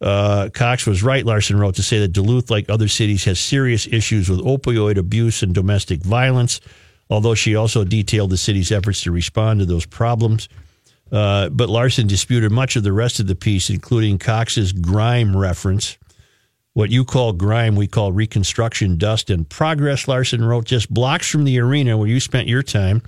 Uh, 0.00 0.48
Cox 0.52 0.84
was 0.84 1.02
right, 1.04 1.24
Larson 1.24 1.56
wrote, 1.56 1.76
to 1.76 1.82
say 1.82 2.00
that 2.00 2.08
Duluth, 2.08 2.50
like 2.50 2.68
other 2.68 2.88
cities, 2.88 3.24
has 3.24 3.38
serious 3.38 3.86
issues 3.86 4.28
with 4.28 4.40
opioid 4.40 4.98
abuse 4.98 5.44
and 5.44 5.54
domestic 5.54 6.02
violence, 6.02 6.60
although 7.08 7.36
she 7.36 7.54
also 7.54 7.84
detailed 7.84 8.30
the 8.30 8.36
city's 8.36 8.72
efforts 8.72 9.02
to 9.02 9.12
respond 9.12 9.60
to 9.60 9.66
those 9.66 9.86
problems. 9.86 10.48
Uh, 11.12 11.48
but 11.50 11.68
Larson 11.68 12.08
disputed 12.08 12.50
much 12.50 12.74
of 12.74 12.82
the 12.82 12.92
rest 12.92 13.20
of 13.20 13.28
the 13.28 13.36
piece, 13.36 13.70
including 13.70 14.18
Cox's 14.18 14.72
grime 14.72 15.36
reference. 15.36 15.96
What 16.74 16.90
you 16.90 17.04
call 17.04 17.34
grime, 17.34 17.76
we 17.76 17.86
call 17.86 18.12
reconstruction 18.12 18.96
dust 18.96 19.28
and 19.28 19.48
progress, 19.48 20.08
Larson 20.08 20.42
wrote. 20.42 20.64
Just 20.64 20.92
blocks 20.92 21.28
from 21.28 21.44
the 21.44 21.58
arena 21.58 21.98
where 21.98 22.08
you 22.08 22.18
spent 22.18 22.48
your 22.48 22.62
time, 22.62 23.02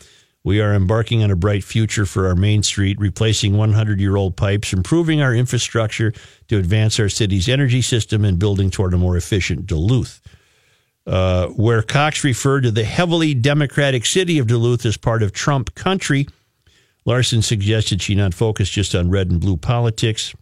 we 0.44 0.60
are 0.60 0.74
embarking 0.74 1.22
on 1.22 1.30
a 1.30 1.36
bright 1.36 1.64
future 1.64 2.04
for 2.04 2.26
our 2.26 2.34
main 2.34 2.62
street, 2.62 2.98
replacing 3.00 3.56
100 3.56 3.98
year 3.98 4.16
old 4.16 4.36
pipes, 4.36 4.74
improving 4.74 5.22
our 5.22 5.34
infrastructure 5.34 6.12
to 6.48 6.58
advance 6.58 7.00
our 7.00 7.08
city's 7.08 7.48
energy 7.48 7.80
system, 7.80 8.26
and 8.26 8.38
building 8.38 8.70
toward 8.70 8.92
a 8.92 8.98
more 8.98 9.16
efficient 9.16 9.66
Duluth. 9.66 10.20
Uh, 11.06 11.48
where 11.48 11.82
Cox 11.82 12.22
referred 12.24 12.62
to 12.62 12.70
the 12.70 12.84
heavily 12.84 13.32
Democratic 13.32 14.04
city 14.04 14.38
of 14.38 14.46
Duluth 14.46 14.84
as 14.84 14.98
part 14.98 15.22
of 15.22 15.32
Trump 15.32 15.74
country, 15.74 16.26
Larson 17.06 17.40
suggested 17.40 18.02
she 18.02 18.14
not 18.14 18.34
focus 18.34 18.68
just 18.68 18.94
on 18.94 19.10
red 19.10 19.30
and 19.30 19.40
blue 19.40 19.56
politics. 19.56 20.34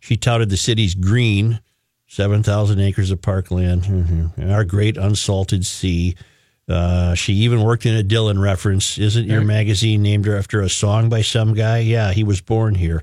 She 0.00 0.16
touted 0.16 0.48
the 0.48 0.56
city's 0.56 0.94
green, 0.94 1.60
7,000 2.06 2.78
acres 2.80 3.10
of 3.10 3.20
parkland, 3.22 3.82
mhm, 3.82 4.50
our 4.52 4.64
great 4.64 4.96
unsalted 4.96 5.64
sea. 5.66 6.14
Uh, 6.68 7.14
she 7.14 7.32
even 7.34 7.62
worked 7.62 7.84
in 7.86 7.96
a 7.96 8.02
Dylan 8.02 8.40
reference. 8.40 8.96
Isn't 8.98 9.26
your 9.26 9.42
magazine 9.42 10.02
named 10.02 10.26
after 10.28 10.60
a 10.60 10.68
song 10.70 11.08
by 11.08 11.22
some 11.22 11.52
guy? 11.54 11.78
Yeah, 11.78 12.12
he 12.12 12.24
was 12.24 12.40
born 12.40 12.74
here. 12.74 13.02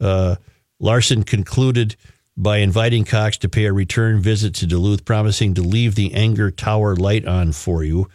Uh, 0.00 0.36
Larson 0.80 1.22
concluded 1.22 1.94
by 2.36 2.58
inviting 2.58 3.04
Cox 3.04 3.36
to 3.38 3.48
pay 3.48 3.66
a 3.66 3.72
return 3.72 4.20
visit 4.20 4.54
to 4.56 4.66
Duluth, 4.66 5.04
promising 5.04 5.54
to 5.54 5.62
leave 5.62 5.94
the 5.94 6.10
Enger 6.10 6.54
Tower 6.54 6.96
light 6.96 7.26
on 7.26 7.52
for 7.52 7.84
you. 7.84 8.08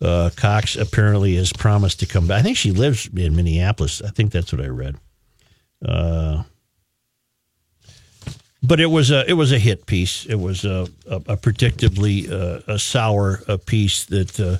Uh, 0.00 0.30
Cox 0.36 0.76
apparently 0.76 1.34
has 1.36 1.52
promised 1.52 1.98
to 2.00 2.06
come 2.06 2.28
back. 2.28 2.38
I 2.38 2.42
think 2.42 2.56
she 2.56 2.70
lives 2.70 3.10
in 3.14 3.34
Minneapolis. 3.34 4.00
I 4.00 4.10
think 4.10 4.30
that's 4.30 4.52
what 4.52 4.62
I 4.62 4.68
read. 4.68 4.96
Uh, 5.84 6.44
but 8.62 8.80
it 8.80 8.86
was 8.86 9.10
a 9.10 9.28
it 9.28 9.34
was 9.34 9.52
a 9.52 9.58
hit 9.58 9.86
piece. 9.86 10.26
It 10.26 10.36
was 10.36 10.64
a 10.64 10.88
a, 11.06 11.16
a 11.16 11.36
predictably 11.36 12.30
uh, 12.30 12.60
a 12.72 12.78
sour 12.78 13.42
a 13.48 13.58
piece 13.58 14.04
that 14.06 14.38
uh, 14.40 14.58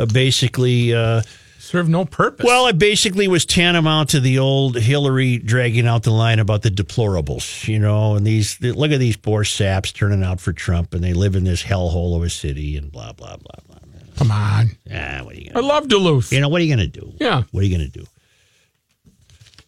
uh, 0.00 0.06
basically 0.06 0.94
uh, 0.94 1.22
Serve 1.58 1.88
no 1.88 2.04
purpose. 2.04 2.46
well, 2.46 2.68
it 2.68 2.78
basically 2.78 3.26
was 3.26 3.44
tantamount 3.44 4.10
to 4.10 4.20
the 4.20 4.38
old 4.38 4.76
Hillary 4.76 5.38
dragging 5.38 5.88
out 5.88 6.04
the 6.04 6.12
line 6.12 6.38
about 6.38 6.62
the 6.62 6.70
deplorables, 6.70 7.66
you 7.66 7.80
know, 7.80 8.14
and 8.14 8.24
these 8.24 8.60
look 8.60 8.92
at 8.92 9.00
these 9.00 9.16
poor 9.16 9.42
saps 9.42 9.90
turning 9.90 10.22
out 10.22 10.40
for 10.40 10.52
Trump, 10.52 10.94
and 10.94 11.02
they 11.02 11.12
live 11.12 11.34
in 11.34 11.42
this 11.42 11.64
hellhole 11.64 12.14
of 12.16 12.22
a 12.22 12.30
city, 12.30 12.76
and 12.76 12.92
blah 12.92 13.12
blah 13.12 13.36
blah 13.36 13.60
blah. 13.66 13.78
come 14.16 14.30
on. 14.30 14.70
Ah, 14.92 15.22
what 15.24 15.34
are 15.34 15.38
you 15.40 15.50
gonna? 15.50 15.66
I 15.66 15.68
love 15.68 15.88
Duluth. 15.88 16.32
You 16.32 16.40
know 16.40 16.48
what 16.48 16.60
are 16.60 16.64
you 16.64 16.72
gonna 16.72 16.86
do? 16.86 17.12
Yeah. 17.20 17.42
What 17.50 17.64
are 17.64 17.66
you 17.66 17.76
gonna 17.76 17.88
do? 17.88 18.06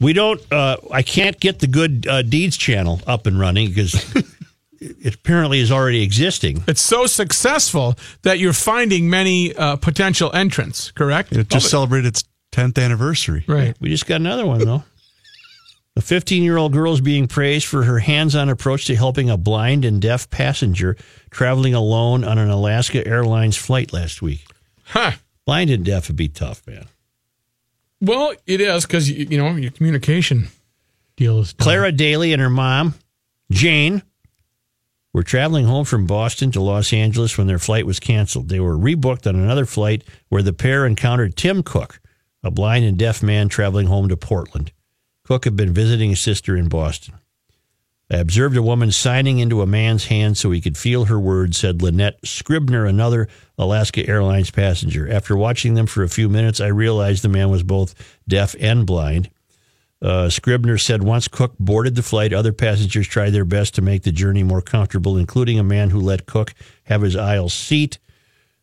We 0.00 0.12
don't. 0.12 0.40
Uh, 0.52 0.76
I 0.92 1.02
can't 1.02 1.38
get 1.40 1.58
the 1.58 1.66
Good 1.66 2.06
uh, 2.08 2.22
Deeds 2.22 2.56
channel 2.56 3.00
up 3.06 3.26
and 3.26 3.38
running 3.38 3.68
because 3.68 3.94
it 4.80 5.14
apparently 5.14 5.60
is 5.60 5.72
already 5.72 6.02
existing. 6.02 6.62
It's 6.68 6.80
so 6.80 7.06
successful 7.06 7.96
that 8.22 8.38
you're 8.38 8.52
finding 8.52 9.10
many 9.10 9.54
uh, 9.54 9.76
potential 9.76 10.32
entrants, 10.32 10.92
correct? 10.92 11.32
It 11.32 11.48
just 11.48 11.70
celebrated 11.70 12.08
its 12.08 12.24
10th 12.52 12.82
anniversary. 12.82 13.44
right. 13.46 13.76
We 13.80 13.88
just 13.90 14.06
got 14.06 14.16
another 14.16 14.46
one 14.46 14.64
though. 14.64 14.84
A 15.96 16.00
15 16.00 16.44
year 16.44 16.56
old 16.56 16.72
girl 16.72 16.92
is 16.92 17.00
being 17.00 17.26
praised 17.26 17.66
for 17.66 17.82
her 17.82 17.98
hands 17.98 18.36
on 18.36 18.48
approach 18.48 18.86
to 18.86 18.94
helping 18.94 19.28
a 19.28 19.36
blind 19.36 19.84
and 19.84 20.00
deaf 20.00 20.30
passenger 20.30 20.96
traveling 21.30 21.74
alone 21.74 22.22
on 22.22 22.38
an 22.38 22.50
Alaska 22.50 23.04
Airlines 23.04 23.56
flight 23.56 23.92
last 23.92 24.22
week. 24.22 24.44
Huh. 24.84 25.12
Blind 25.44 25.70
and 25.70 25.84
deaf 25.84 26.06
would 26.06 26.16
be 26.16 26.28
tough, 26.28 26.64
man. 26.68 26.86
Well, 28.00 28.32
it 28.46 28.60
is 28.60 28.86
because, 28.86 29.10
you, 29.10 29.26
you 29.28 29.38
know, 29.38 29.56
your 29.56 29.70
communication 29.70 30.48
deal 31.16 31.40
is 31.40 31.52
done. 31.52 31.64
Clara 31.64 31.92
Daly 31.92 32.32
and 32.32 32.40
her 32.40 32.50
mom, 32.50 32.94
Jane, 33.50 34.02
were 35.12 35.22
traveling 35.22 35.66
home 35.66 35.84
from 35.84 36.06
Boston 36.06 36.52
to 36.52 36.60
Los 36.60 36.92
Angeles 36.92 37.36
when 37.36 37.46
their 37.46 37.58
flight 37.58 37.86
was 37.86 37.98
canceled. 37.98 38.48
They 38.48 38.60
were 38.60 38.76
rebooked 38.76 39.26
on 39.26 39.34
another 39.34 39.66
flight 39.66 40.04
where 40.28 40.42
the 40.42 40.52
pair 40.52 40.86
encountered 40.86 41.36
Tim 41.36 41.62
Cook, 41.62 42.00
a 42.42 42.50
blind 42.50 42.84
and 42.84 42.96
deaf 42.98 43.22
man 43.22 43.48
traveling 43.48 43.88
home 43.88 44.08
to 44.08 44.16
Portland. 44.16 44.72
Cook 45.24 45.44
had 45.44 45.56
been 45.56 45.74
visiting 45.74 46.10
his 46.10 46.20
sister 46.20 46.56
in 46.56 46.68
Boston. 46.68 47.14
I 48.10 48.16
observed 48.16 48.56
a 48.56 48.62
woman 48.62 48.90
signing 48.90 49.38
into 49.38 49.60
a 49.60 49.66
man's 49.66 50.06
hand 50.06 50.38
so 50.38 50.50
he 50.50 50.62
could 50.62 50.78
feel 50.78 51.06
her 51.06 51.20
words, 51.20 51.58
said 51.58 51.82
Lynette 51.82 52.18
Scribner, 52.24 52.86
another 52.86 53.28
Alaska 53.58 54.06
Airlines 54.08 54.50
passenger. 54.50 55.10
After 55.10 55.36
watching 55.36 55.74
them 55.74 55.86
for 55.86 56.02
a 56.02 56.08
few 56.08 56.28
minutes, 56.28 56.60
I 56.60 56.68
realized 56.68 57.22
the 57.22 57.28
man 57.28 57.50
was 57.50 57.62
both 57.62 57.94
deaf 58.26 58.54
and 58.58 58.86
blind. 58.86 59.28
Uh, 60.00 60.30
Scribner 60.30 60.78
said 60.78 61.02
once 61.02 61.28
Cook 61.28 61.54
boarded 61.58 61.96
the 61.96 62.02
flight, 62.02 62.32
other 62.32 62.52
passengers 62.52 63.06
tried 63.06 63.30
their 63.30 63.44
best 63.44 63.74
to 63.74 63.82
make 63.82 64.04
the 64.04 64.12
journey 64.12 64.42
more 64.42 64.62
comfortable, 64.62 65.18
including 65.18 65.58
a 65.58 65.64
man 65.64 65.90
who 65.90 66.00
let 66.00 66.24
Cook 66.24 66.54
have 66.84 67.02
his 67.02 67.16
aisle 67.16 67.48
seat. 67.48 67.98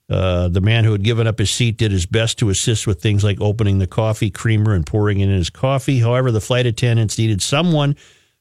Uh, 0.10 0.48
the 0.48 0.62
man 0.62 0.86
who 0.86 0.92
had 0.92 1.04
given 1.04 1.28
up 1.28 1.40
his 1.40 1.52
seat 1.52 1.78
did 1.78 1.92
his 1.92 2.06
best 2.06 2.40
to 2.40 2.50
assist 2.50 2.88
with 2.88 3.02
things 3.02 3.24
like 3.24 3.42
opening 3.42 3.80
the 3.80 3.88
coffee 3.88 4.30
creamer 4.30 4.74
and 4.74 4.86
pouring 4.86 5.20
it 5.20 5.30
in 5.30 5.36
his 5.36 5.50
coffee. 5.50 6.00
However, 6.00 6.32
the 6.32 6.42
flight 6.42 6.66
attendants 6.66 7.18
needed 7.18 7.42
someone 7.42 7.96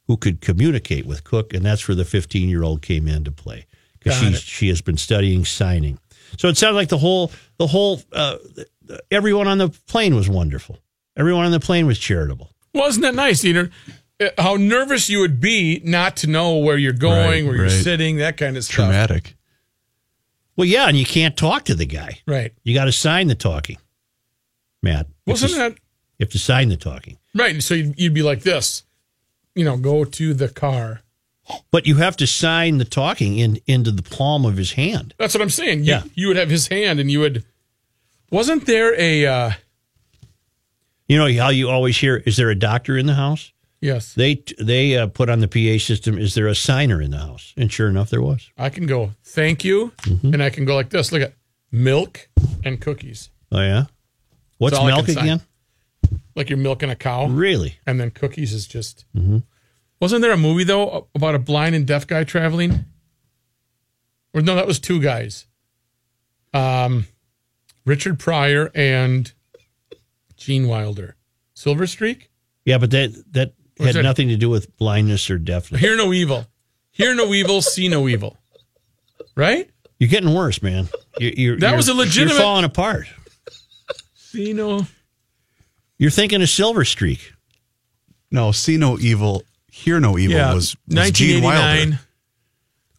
who 0.06 0.16
could 0.16 0.40
communicate 0.40 1.06
with 1.06 1.24
Cook, 1.24 1.54
and 1.54 1.64
that's 1.64 1.86
where 1.88 1.94
the 1.94 2.04
15 2.04 2.48
year 2.48 2.62
old 2.62 2.82
came 2.82 3.08
into 3.08 3.32
play 3.32 3.66
because 3.98 4.20
Got 4.20 4.28
she 4.28 4.34
it. 4.34 4.40
she 4.40 4.68
has 4.68 4.80
been 4.82 4.96
studying 4.96 5.44
signing. 5.44 5.98
So 6.38 6.48
it 6.48 6.56
sounds 6.56 6.74
like 6.74 6.88
the 6.88 6.98
whole 6.98 7.30
the 7.58 7.66
whole 7.66 8.00
uh, 8.12 8.36
everyone 9.10 9.46
on 9.48 9.58
the 9.58 9.68
plane 9.86 10.14
was 10.14 10.28
wonderful. 10.28 10.78
Everyone 11.16 11.44
on 11.46 11.52
the 11.52 11.60
plane 11.60 11.86
was 11.86 11.98
charitable. 11.98 12.50
Wasn't 12.74 13.02
that 13.02 13.14
nice, 13.14 13.44
Eater? 13.44 13.70
Uh, 14.20 14.28
How 14.36 14.56
nervous 14.56 15.08
you 15.08 15.20
would 15.20 15.40
be 15.40 15.80
not 15.84 16.16
to 16.18 16.26
know 16.26 16.56
where 16.58 16.76
you're 16.76 16.92
going, 16.92 17.26
Right, 17.28 17.44
where 17.46 17.56
you're 17.56 17.68
sitting, 17.70 18.16
that 18.16 18.36
kind 18.36 18.56
of 18.56 18.64
stuff. 18.64 18.74
Traumatic. 18.74 19.36
Well, 20.56 20.66
yeah, 20.66 20.86
and 20.88 20.96
you 20.96 21.04
can't 21.04 21.36
talk 21.36 21.64
to 21.64 21.74
the 21.74 21.86
guy. 21.86 22.20
Right. 22.26 22.52
You 22.62 22.74
got 22.74 22.84
to 22.86 22.92
sign 22.92 23.26
the 23.28 23.34
talking, 23.34 23.78
Matt. 24.82 25.06
You 25.26 25.32
Wasn't 25.32 25.52
to- 25.52 25.58
that 25.58 25.72
You 26.18 26.24
have 26.24 26.30
to 26.30 26.38
sign 26.38 26.68
the 26.68 26.76
talking, 26.76 27.18
right? 27.34 27.60
So 27.62 27.74
you'd, 27.74 27.98
you'd 27.98 28.14
be 28.14 28.22
like 28.22 28.42
this, 28.42 28.82
you 29.54 29.64
know, 29.64 29.76
go 29.76 30.04
to 30.04 30.34
the 30.34 30.48
car. 30.48 31.00
but 31.70 31.86
you 31.86 31.96
have 31.96 32.16
to 32.16 32.26
sign 32.26 32.78
the 32.78 32.84
talking 32.84 33.38
in 33.38 33.58
into 33.66 33.90
the 33.90 34.02
palm 34.02 34.44
of 34.46 34.56
his 34.56 34.72
hand. 34.72 35.14
That's 35.18 35.34
what 35.34 35.42
I'm 35.42 35.50
saying. 35.50 35.80
You, 35.80 35.92
Yeah. 35.92 36.02
You 36.14 36.28
would 36.28 36.36
have 36.38 36.50
his 36.50 36.68
hand 36.68 37.00
and 37.00 37.10
you 37.10 37.20
would. 37.20 37.44
Wasn't 38.30 38.66
there 38.66 38.98
a 38.98 39.26
uh, 39.26 39.50
You 41.06 41.18
know 41.18 41.30
how 41.42 41.50
you 41.50 41.68
always 41.68 41.98
hear, 41.98 42.16
"Is 42.26 42.36
there 42.36 42.50
a 42.50 42.54
doctor 42.58 42.96
in 42.96 43.06
the 43.06 43.14
house?" 43.14 43.52
yes? 43.80 44.14
They 44.14 44.42
they 44.58 44.96
uh, 44.96 45.06
put 45.08 45.28
on 45.28 45.40
the 45.40 45.48
PA 45.48 45.78
system, 45.84 46.16
"Is 46.18 46.34
there 46.34 46.46
a 46.48 46.54
signer 46.54 47.00
in 47.02 47.10
the 47.10 47.18
house?" 47.18 47.52
And 47.56 47.70
sure 47.70 47.88
enough, 47.88 48.08
there 48.10 48.22
was. 48.22 48.50
I 48.56 48.70
can 48.70 48.86
go 48.86 49.12
thank 49.22 49.64
you, 49.64 49.92
Mm-hmm. 50.02 50.32
and 50.34 50.42
I 50.42 50.50
can 50.50 50.64
go 50.64 50.74
like 50.74 50.88
this. 50.90 51.12
Look 51.12 51.22
at 51.22 51.34
milk 51.70 52.28
and 52.64 52.80
cookies, 52.80 53.28
Oh 53.52 53.60
yeah. 53.60 53.84
What's 54.58 54.82
milk 54.82 55.08
again? 55.08 55.42
Like 56.34 56.48
you're 56.50 56.58
milking 56.58 56.90
a 56.90 56.96
cow, 56.96 57.26
Really? 57.26 57.78
and 57.86 58.00
then 58.00 58.10
cookies 58.10 58.52
is 58.52 58.66
just. 58.66 59.04
Mm-hmm. 59.16 59.38
Wasn't 60.00 60.20
there 60.22 60.32
a 60.32 60.36
movie 60.36 60.64
though 60.64 61.08
about 61.14 61.34
a 61.34 61.38
blind 61.38 61.74
and 61.74 61.86
deaf 61.86 62.06
guy 62.06 62.24
traveling? 62.24 62.84
Or 64.34 64.40
no, 64.42 64.54
that 64.56 64.66
was 64.66 64.80
two 64.80 65.00
guys. 65.00 65.46
Um, 66.52 67.06
Richard 67.86 68.18
Pryor 68.18 68.70
and 68.74 69.32
Gene 70.36 70.66
Wilder. 70.68 71.16
Silver 71.54 71.86
Streak. 71.86 72.30
Yeah, 72.64 72.78
but 72.78 72.90
that 72.90 73.12
that 73.32 73.54
Was 73.78 73.88
had 73.88 73.96
it- 73.96 74.02
nothing 74.02 74.28
to 74.28 74.36
do 74.36 74.48
with 74.50 74.76
blindness 74.76 75.30
or 75.30 75.38
deafness. 75.38 75.80
Hear 75.80 75.96
no 75.96 76.12
evil. 76.12 76.46
Hear 76.90 77.14
no 77.14 77.32
evil. 77.32 77.62
See 77.62 77.88
no 77.88 78.08
evil. 78.08 78.36
Right? 79.36 79.70
You're 79.98 80.10
getting 80.10 80.34
worse, 80.34 80.62
man. 80.62 80.88
You're, 81.18 81.32
you're, 81.32 81.56
That 81.58 81.68
you're- 81.68 81.76
was 81.76 81.88
a 81.88 81.94
legitimate- 81.94 82.32
You're 82.34 82.40
falling 82.42 82.64
apart. 82.64 83.06
See 84.14 84.52
no. 84.52 84.86
You're 85.98 86.10
thinking 86.10 86.42
of 86.42 86.48
Silver 86.48 86.84
Streak. 86.84 87.32
No, 88.30 88.52
see 88.52 88.76
no 88.76 88.98
evil, 88.98 89.42
hear 89.70 90.00
no 90.00 90.18
evil 90.18 90.36
Yeah, 90.36 90.54
was, 90.54 90.76
was 90.88 91.10
Gene 91.12 91.42
1989. 91.42 91.88
Wilder. 91.90 92.00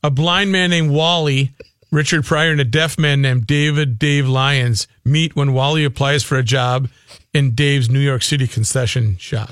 A 0.03 0.09
blind 0.11 0.51
man 0.51 0.69
named 0.69 0.91
Wally, 0.91 1.51
Richard 1.91 2.25
Pryor, 2.25 2.51
and 2.51 2.61
a 2.61 2.65
deaf 2.65 2.97
man 2.97 3.21
named 3.21 3.47
David 3.47 3.99
Dave 3.99 4.27
Lyons 4.27 4.87
meet 5.03 5.35
when 5.35 5.53
Wally 5.53 5.83
applies 5.83 6.23
for 6.23 6.37
a 6.37 6.43
job 6.43 6.89
in 7.33 7.53
Dave's 7.55 7.89
New 7.89 7.99
York 7.99 8.21
City 8.21 8.47
concession 8.47 9.17
shop. 9.17 9.51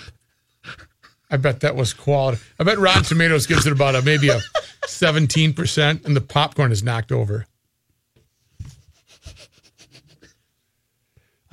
I 1.29 1.38
bet 1.38 1.62
that 1.62 1.75
was 1.75 1.93
quality. 1.93 2.39
I 2.59 2.63
bet 2.63 2.77
Rotten 2.77 3.03
Tomatoes 3.03 3.47
gives 3.47 3.65
it 3.65 3.73
about 3.73 3.95
a 3.95 4.03
maybe 4.03 4.29
a 4.29 4.39
seventeen 4.85 5.53
percent, 5.53 6.05
and 6.05 6.15
the 6.15 6.21
popcorn 6.21 6.71
is 6.71 6.83
knocked 6.83 7.12
over. 7.12 7.47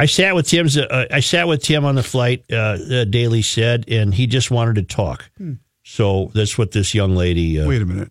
I 0.01 0.07
sat 0.07 0.35
with 0.35 0.49
Tim's. 0.49 0.77
Uh, 0.79 1.07
I 1.11 1.21
sat 1.21 1.47
with 1.47 1.63
Tim 1.63 1.85
on 1.85 1.95
the 1.95 2.03
flight. 2.03 2.45
Uh, 2.51 2.57
uh, 2.91 3.05
Daly 3.05 3.43
said, 3.43 3.85
and 3.89 4.15
he 4.15 4.27
just 4.27 4.51
wanted 4.51 4.77
to 4.77 4.83
talk. 4.83 5.31
So 5.85 6.31
that's 6.35 6.57
what 6.57 6.71
this 6.73 6.95
young 6.95 7.15
lady 7.15 7.61
uh, 7.61 7.69
Wait 7.69 7.83
a 7.83 7.87
minute. 7.87 8.11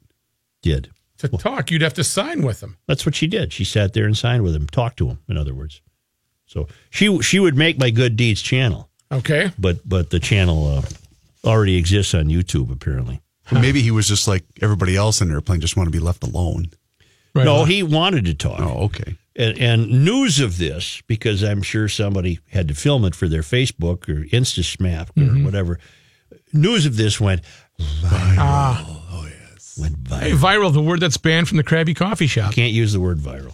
did. 0.61 0.91
To 1.17 1.27
talk, 1.29 1.71
you'd 1.71 1.81
have 1.81 1.95
to 1.95 2.03
sign 2.03 2.43
with 2.43 2.61
him. 2.61 2.77
That's 2.87 3.05
what 3.05 3.15
she 3.15 3.27
did. 3.27 3.51
She 3.51 3.65
sat 3.65 3.93
there 3.93 4.05
and 4.05 4.15
signed 4.15 4.43
with 4.43 4.55
him, 4.55 4.67
talked 4.67 4.97
to 4.97 5.07
him. 5.07 5.19
In 5.27 5.35
other 5.35 5.53
words, 5.53 5.81
so 6.45 6.67
she 6.91 7.21
she 7.21 7.39
would 7.39 7.57
make 7.57 7.77
my 7.79 7.89
good 7.89 8.15
deeds 8.15 8.41
channel, 8.41 8.89
Okay. 9.11 9.51
but 9.59 9.79
but 9.87 10.11
the 10.11 10.19
channel 10.19 10.77
uh, 10.77 10.81
already 11.43 11.75
exists 11.75 12.13
on 12.13 12.25
YouTube 12.25 12.71
apparently. 12.71 13.19
Maybe 13.51 13.81
he 13.81 13.89
was 13.91 14.07
just 14.07 14.27
like 14.27 14.45
everybody 14.61 14.95
else 14.95 15.21
in 15.21 15.27
the 15.29 15.33
airplane, 15.33 15.59
just 15.59 15.75
want 15.75 15.87
to 15.87 15.91
be 15.91 15.99
left 15.99 16.23
alone. 16.23 16.67
Right 17.33 17.45
no, 17.45 17.61
on. 17.61 17.67
he 17.67 17.81
wanted 17.83 18.25
to 18.25 18.35
talk. 18.35 18.59
Oh, 18.59 18.85
okay. 18.85 19.15
And, 19.39 19.57
and 19.57 20.05
news 20.05 20.39
of 20.39 20.57
this 20.59 21.01
because 21.07 21.43
I'm 21.43 21.63
sure 21.63 21.87
somebody 21.87 22.39
had 22.51 22.67
to 22.67 22.75
film 22.75 23.05
it 23.05 23.15
for 23.15 23.27
their 23.27 23.41
Facebook 23.41 24.07
or 24.07 24.25
InstaSmap 24.25 25.09
or 25.17 25.21
Mm-hmm. 25.23 25.45
whatever. 25.45 25.79
News 26.53 26.85
of 26.85 26.95
this 26.97 27.19
went 27.19 27.41
viral. 27.79 28.85
Oh 29.11 29.27
yes, 29.27 29.77
went 29.81 30.03
viral. 30.03 30.19
Hey, 30.19 30.31
viral. 30.31 30.37
viral, 30.69 30.73
the 30.73 30.81
word 30.81 30.99
that's 30.99 31.17
banned 31.17 31.47
from 31.47 31.57
the 31.57 31.63
Krabby 31.63 31.95
Coffee 31.95 32.27
Shop. 32.27 32.51
You 32.51 32.55
Can't 32.63 32.73
use 32.73 32.93
the 32.93 32.99
word 32.99 33.17
viral. 33.19 33.53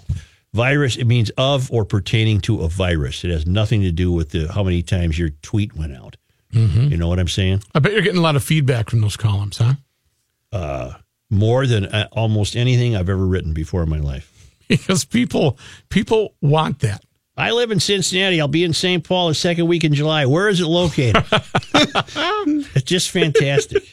Virus. 0.53 0.95
It 0.95 1.05
means 1.05 1.29
of 1.37 1.69
or 1.71 1.83
pertaining 1.85 2.39
to 2.41 2.61
a 2.61 2.69
virus. 2.69 3.23
It 3.25 3.31
has 3.31 3.45
nothing 3.45 3.81
to 3.81 3.91
do 3.91 4.11
with 4.11 4.29
the 4.31 4.51
how 4.51 4.63
many 4.63 4.81
times 4.81 5.19
your 5.19 5.29
tweet 5.41 5.75
went 5.75 5.93
out. 5.95 6.15
Mm-hmm. 6.53 6.87
You 6.91 6.97
know 6.97 7.09
what 7.09 7.19
I'm 7.19 7.27
saying? 7.27 7.61
I 7.73 7.79
bet 7.79 7.91
you're 7.91 8.01
getting 8.01 8.19
a 8.19 8.23
lot 8.23 8.37
of 8.37 8.43
feedback 8.43 8.89
from 8.89 9.01
those 9.01 9.17
columns, 9.17 9.57
huh? 9.57 10.93
More 11.29 11.65
than 11.67 11.85
uh, 11.87 12.07
almost 12.11 12.55
anything 12.55 12.95
I've 12.95 13.09
ever 13.09 13.25
written 13.25 13.51
before 13.53 13.83
in 13.83 13.89
my 13.89 13.99
life. 13.99 14.31
Because 14.69 15.05
people 15.05 15.57
people 15.89 16.33
want 16.41 16.79
that. 16.79 17.03
I 17.37 17.51
live 17.51 17.71
in 17.71 17.79
Cincinnati. 17.79 18.39
I'll 18.39 18.47
be 18.47 18.63
in 18.63 18.73
St. 18.73 19.03
Paul 19.03 19.27
the 19.27 19.35
second 19.35 19.67
week 19.67 19.83
in 19.83 19.93
July. 19.93 20.25
Where 20.25 20.47
is 20.47 20.61
it 20.61 20.67
located? 20.67 21.21
it's 21.73 22.83
just 22.83 23.11
fantastic. 23.11 23.83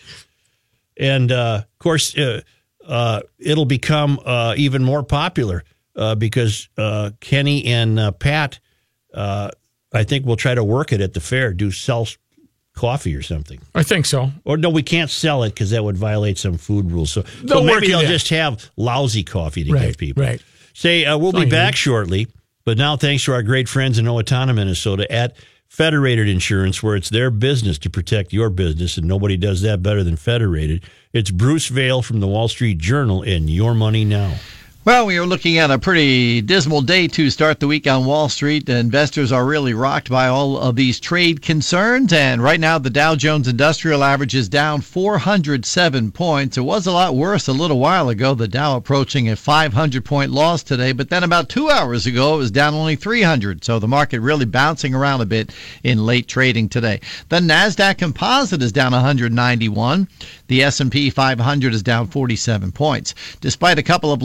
And 0.97 1.33
uh, 1.33 1.63
of 1.65 1.79
course, 1.79 2.17
uh, 2.17 2.43
uh, 2.87 3.23
it'll 3.39 3.65
become 3.65 4.21
uh, 4.25 4.55
even 4.57 4.85
more 4.85 5.03
popular 5.03 5.65
uh, 5.97 6.15
because 6.15 6.69
uh, 6.79 7.11
Kenny 7.21 7.65
and 7.67 7.99
uh, 7.99 8.13
Pat, 8.13 8.61
uh, 9.13 9.51
I 9.93 10.05
think, 10.05 10.25
will 10.25 10.37
try 10.37 10.55
to 10.55 10.63
work 10.65 10.93
it 10.93 11.01
at 11.01 11.13
the 11.15 11.21
fair, 11.21 11.53
do 11.53 11.71
sell 11.73 12.07
coffee 12.75 13.15
or 13.15 13.23
something. 13.23 13.61
I 13.75 13.83
think 13.83 14.07
so. 14.07 14.31
Or 14.45 14.57
no, 14.57 14.71
we 14.71 14.83
can't 14.83 15.11
sell 15.11 15.43
it 15.43 15.51
because 15.51 15.71
that 15.71 15.83
would 15.83 15.97
violate 15.97 16.39
some 16.39 16.57
food 16.59 16.91
rules. 16.91 17.13
So, 17.13 17.23
so 17.23 17.47
They'll 17.47 17.65
work 17.65 17.81
maybe 17.81 17.89
they'll 17.89 18.03
just 18.07 18.29
have 18.31 18.71
lousy 18.77 19.25
coffee 19.25 19.65
to 19.65 19.79
give 19.79 19.99
people. 19.99 20.23
right. 20.23 20.43
Say, 20.75 21.05
uh, 21.05 21.19
we'll 21.19 21.33
be 21.33 21.45
back 21.45 21.77
shortly, 21.77 22.29
but 22.65 22.79
now 22.79 22.97
thanks 22.97 23.25
to 23.25 23.33
our 23.33 23.43
great 23.43 23.69
friends 23.69 23.99
in 23.99 24.07
Owatonna, 24.07 24.55
Minnesota 24.55 25.11
at 25.11 25.37
Federated 25.69 26.29
Insurance, 26.29 26.83
where 26.83 26.97
it's 26.97 27.09
their 27.09 27.31
business 27.31 27.79
to 27.79 27.91
protect 27.91 28.33
your 28.33 28.51
business, 28.51 28.97
and 28.97 29.07
nobody 29.07 29.37
does 29.37 29.63
that 29.63 29.83
better 29.83 30.05
than 30.05 30.17
Federated. 30.17 30.85
It's 31.13 31.31
Bruce 31.31 31.69
Vail 31.69 32.03
from 32.03 32.21
the 32.21 32.27
Wall 32.27 32.49
Street 32.49 32.79
Journal 32.79 33.23
and 33.23 33.49
Your 33.49 33.75
Money 33.75 34.05
Now. 34.05 34.35
Well, 34.85 35.07
we 35.07 35.17
are 35.17 35.25
looking 35.25 35.59
at 35.59 35.71
a 35.71 35.79
pretty 35.79 36.41
dismal 36.41 36.83
day 36.83 37.07
to 37.07 37.31
start 37.31 37.61
the 37.61 37.69
week 37.69 37.87
on 37.87 38.05
Wall 38.05 38.29
Street. 38.29 38.67
The 38.67 38.79
investors 38.79 39.31
are 39.31 39.47
really 39.47 39.75
rocked 39.75 40.11
by 40.11 40.27
all 40.27 40.59
of 40.59 40.75
these 40.75 40.99
trade 40.99 41.41
concerns. 41.41 42.13
And 42.13 42.43
right 42.43 42.59
now, 42.59 42.79
the 42.79 42.91
Dow 42.91 43.15
Jones 43.15 43.47
Industrial 43.47 44.03
Average 44.03 44.35
is 44.35 44.49
down 44.49 44.81
407 44.81 46.11
points. 46.11 46.59
It 46.59 46.63
was 46.63 46.89
a 46.89 46.91
lot 46.91 47.15
worse 47.15 47.47
a 47.47 47.53
little 47.53 47.79
while 47.79 48.09
ago. 48.09 48.35
The 48.35 48.49
Dow 48.49 48.75
approaching 48.75 49.29
a 49.29 49.37
500 49.37 50.05
point 50.05 50.33
loss 50.33 50.65
today. 50.65 50.91
But 50.91 51.11
then 51.11 51.23
about 51.23 51.49
two 51.49 51.71
hours 51.71 52.05
ago, 52.05 52.35
it 52.35 52.39
was 52.39 52.51
down 52.51 52.75
only 52.75 52.97
300. 52.97 53.65
So 53.65 53.79
the 53.79 53.87
market 53.87 54.19
really 54.19 54.47
bouncing 54.47 54.97
around 54.97 55.21
a 55.21 55.27
bit 55.27 55.53
in 55.85 56.05
late 56.05 56.27
trading 56.27 56.69
today. 56.69 57.01
The 57.29 57.39
NASDAQ 57.39 57.99
Composite 57.99 58.61
is 58.61 58.73
down 58.73 58.91
191. 58.91 60.09
The 60.49 60.65
S&P 60.65 61.09
500 61.09 61.73
is 61.73 61.85
down 61.85 62.09
47 62.09 62.73
points. 62.73 63.15
Despite 63.41 63.79
a 63.79 63.85
couple 63.85 64.13
of 64.13 64.23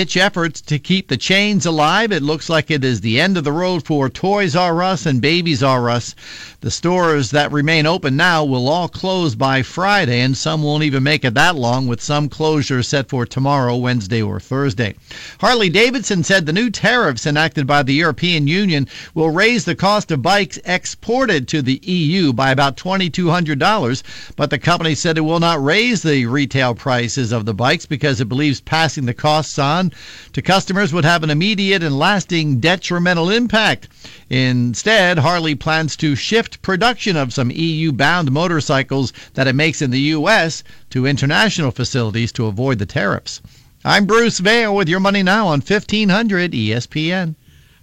last-ditch 0.00 0.16
efforts 0.16 0.62
to 0.62 0.78
keep 0.78 1.08
the 1.08 1.16
chains 1.18 1.66
alive, 1.66 2.10
it 2.10 2.22
looks 2.22 2.48
like 2.48 2.70
it 2.70 2.82
is 2.82 3.02
the 3.02 3.20
end 3.20 3.36
of 3.36 3.44
the 3.44 3.52
road 3.52 3.84
for 3.84 4.08
Toys 4.08 4.56
R 4.56 4.82
Us 4.82 5.04
and 5.04 5.20
Babies 5.20 5.62
R 5.62 5.90
Us. 5.90 6.14
The 6.62 6.70
stores 6.70 7.30
that 7.32 7.52
remain 7.52 7.84
open 7.84 8.16
now 8.16 8.42
will 8.44 8.66
all 8.66 8.88
close 8.88 9.34
by 9.34 9.62
Friday, 9.62 10.20
and 10.20 10.34
some 10.34 10.62
won't 10.62 10.84
even 10.84 11.02
make 11.02 11.22
it 11.24 11.34
that 11.34 11.56
long, 11.56 11.86
with 11.86 12.02
some 12.02 12.30
closures 12.30 12.86
set 12.86 13.10
for 13.10 13.26
tomorrow, 13.26 13.76
Wednesday, 13.76 14.22
or 14.22 14.40
Thursday. 14.40 14.94
Harley 15.38 15.68
Davidson 15.68 16.24
said 16.24 16.46
the 16.46 16.52
new 16.54 16.70
tariffs 16.70 17.26
enacted 17.26 17.66
by 17.66 17.82
the 17.82 17.94
European 17.94 18.46
Union 18.46 18.88
will 19.14 19.30
raise 19.30 19.66
the 19.66 19.74
cost 19.74 20.10
of 20.10 20.22
bikes 20.22 20.58
exported 20.64 21.46
to 21.48 21.60
the 21.60 21.80
EU 21.82 22.32
by 22.32 22.50
about 22.50 22.78
$2,200, 22.78 24.02
but 24.36 24.48
the 24.48 24.58
company 24.58 24.94
said 24.94 25.18
it 25.18 25.22
will 25.22 25.40
not 25.40 25.62
raise 25.62 26.02
the 26.02 26.24
retail 26.24 26.74
prices 26.74 27.32
of 27.32 27.44
the 27.44 27.54
bikes 27.54 27.84
because 27.84 28.18
it 28.20 28.30
believes 28.30 28.62
passing 28.62 29.04
the 29.04 29.12
costs 29.12 29.58
on 29.58 29.89
to 30.32 30.42
customers 30.42 30.92
would 30.92 31.04
have 31.04 31.22
an 31.22 31.30
immediate 31.30 31.82
and 31.82 31.98
lasting 31.98 32.60
detrimental 32.60 33.30
impact. 33.30 33.88
Instead, 34.28 35.18
Harley 35.18 35.54
plans 35.54 35.96
to 35.96 36.14
shift 36.14 36.62
production 36.62 37.16
of 37.16 37.32
some 37.32 37.50
EU 37.50 37.92
bound 37.92 38.30
motorcycles 38.30 39.12
that 39.34 39.48
it 39.48 39.54
makes 39.54 39.82
in 39.82 39.90
the 39.90 40.00
U.S. 40.16 40.62
to 40.90 41.06
international 41.06 41.70
facilities 41.70 42.32
to 42.32 42.46
avoid 42.46 42.78
the 42.78 42.86
tariffs. 42.86 43.40
I'm 43.84 44.04
Bruce 44.04 44.38
Vail 44.40 44.76
with 44.76 44.88
your 44.88 45.00
money 45.00 45.22
now 45.22 45.46
on 45.46 45.60
E 45.60 45.72
1500 45.72 46.52
ESPN. 46.52 47.34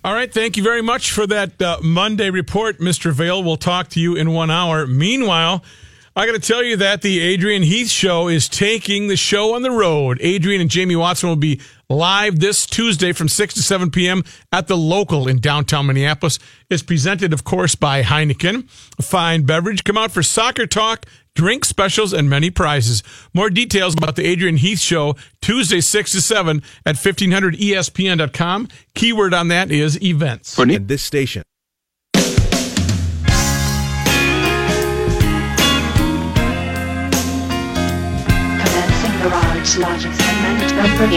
All 0.03 0.13
right. 0.13 0.31
Thank 0.31 0.55
you 0.55 0.63
very 0.63 0.81
much 0.81 1.11
for 1.11 1.27
that 1.27 1.61
uh, 1.61 1.79
Monday 1.83 2.29
report, 2.29 2.79
Mr. 2.79 3.11
Vale. 3.11 3.43
We'll 3.43 3.57
talk 3.57 3.89
to 3.89 3.99
you 3.99 4.15
in 4.15 4.31
one 4.31 4.51
hour. 4.51 4.87
Meanwhile, 4.87 5.63
I 6.17 6.25
got 6.25 6.31
to 6.31 6.39
tell 6.39 6.63
you 6.63 6.77
that 6.77 7.03
the 7.03 7.19
Adrian 7.19 7.61
Heath 7.61 7.91
Show 7.91 8.27
is 8.27 8.49
taking 8.49 9.07
the 9.07 9.15
show 9.15 9.53
on 9.53 9.61
the 9.61 9.69
road. 9.69 10.17
Adrian 10.19 10.59
and 10.61 10.67
Jamie 10.67 10.95
Watson 10.95 11.29
will 11.29 11.35
be 11.35 11.61
live 11.91 12.39
this 12.39 12.65
Tuesday 12.65 13.11
from 13.13 13.27
6 13.27 13.53
to 13.53 13.61
7 13.61 13.91
p.m. 13.91 14.23
at 14.51 14.65
the 14.65 14.75
local 14.75 15.27
in 15.27 15.37
downtown 15.37 15.85
Minneapolis. 15.85 16.39
It's 16.71 16.81
presented, 16.81 17.33
of 17.33 17.43
course, 17.43 17.75
by 17.75 18.01
Heineken, 18.01 18.67
a 18.97 19.03
fine 19.03 19.43
beverage. 19.43 19.83
Come 19.83 19.95
out 19.95 20.09
for 20.09 20.23
soccer 20.23 20.65
talk, 20.65 21.05
drink 21.35 21.63
specials, 21.65 22.13
and 22.13 22.27
many 22.27 22.49
prizes. 22.49 23.03
More 23.35 23.51
details 23.51 23.93
about 23.93 24.15
the 24.15 24.25
Adrian 24.25 24.57
Heath 24.57 24.79
Show, 24.79 25.15
Tuesday, 25.43 25.81
6 25.81 26.13
to 26.13 26.21
7 26.23 26.63
at 26.83 26.95
E 26.95 27.11
1500ESPN.com. 27.11 28.69
Keyword 28.95 29.35
on 29.35 29.49
that 29.49 29.69
is 29.69 30.01
events. 30.01 30.57
and 30.57 30.87
this 30.87 31.03
station. 31.03 31.43
Garage 39.67 39.77
logic 39.77 40.13
segment 40.13 40.75
number 40.75 41.05
8. 41.05 41.11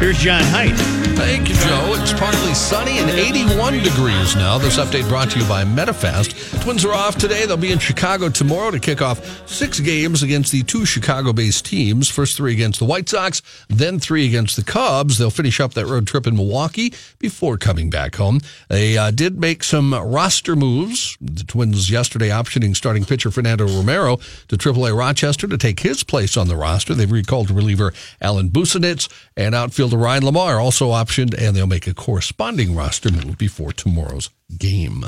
Here's 0.00 0.18
John 0.18 0.42
Height. 0.42 1.03
Thank 1.16 1.48
you, 1.48 1.54
Joe. 1.54 1.94
It's 1.96 2.12
partly 2.12 2.54
sunny 2.54 2.98
and 2.98 3.08
81 3.08 3.82
degrees 3.82 4.34
now. 4.34 4.58
This 4.58 4.78
update 4.78 5.08
brought 5.08 5.30
to 5.30 5.38
you 5.38 5.48
by 5.48 5.62
MetaFast. 5.64 6.62
Twins 6.62 6.84
are 6.84 6.92
off 6.92 7.16
today. 7.16 7.46
They'll 7.46 7.56
be 7.56 7.70
in 7.70 7.78
Chicago 7.78 8.28
tomorrow 8.28 8.72
to 8.72 8.80
kick 8.80 9.00
off 9.00 9.48
six 9.48 9.78
games 9.78 10.22
against 10.24 10.50
the 10.50 10.64
two 10.64 10.84
Chicago 10.84 11.32
based 11.32 11.66
teams. 11.66 12.10
First 12.10 12.36
three 12.36 12.52
against 12.52 12.80
the 12.80 12.84
White 12.84 13.08
Sox, 13.08 13.42
then 13.68 14.00
three 14.00 14.26
against 14.26 14.56
the 14.56 14.64
Cubs. 14.64 15.18
They'll 15.18 15.30
finish 15.30 15.60
up 15.60 15.74
that 15.74 15.86
road 15.86 16.06
trip 16.08 16.26
in 16.26 16.34
Milwaukee 16.36 16.92
before 17.18 17.58
coming 17.58 17.90
back 17.90 18.16
home. 18.16 18.40
They 18.68 18.98
uh, 18.98 19.12
did 19.12 19.38
make 19.38 19.62
some 19.62 19.94
roster 19.94 20.56
moves. 20.56 21.16
The 21.20 21.44
Twins 21.44 21.90
yesterday 21.90 22.30
optioning 22.30 22.74
starting 22.74 23.04
pitcher 23.04 23.30
Fernando 23.30 23.66
Romero 23.66 24.16
to 24.48 24.56
AAA 24.56 24.96
Rochester 24.98 25.46
to 25.46 25.58
take 25.58 25.80
his 25.80 26.02
place 26.02 26.36
on 26.36 26.48
the 26.48 26.56
roster. 26.56 26.92
They've 26.92 27.10
recalled 27.10 27.50
reliever 27.50 27.92
Alan 28.20 28.48
Busenitz 28.48 29.08
and 29.36 29.54
outfielder 29.54 29.96
Ryan 29.96 30.24
LaMarre 30.24 30.62
also 30.62 30.90
optioned, 30.90 31.03
and 31.34 31.56
they'll 31.56 31.66
make 31.66 31.86
a 31.86 31.94
corresponding 31.94 32.74
roster 32.74 33.10
move 33.10 33.38
before 33.38 33.72
tomorrow's 33.72 34.30
game. 34.58 35.04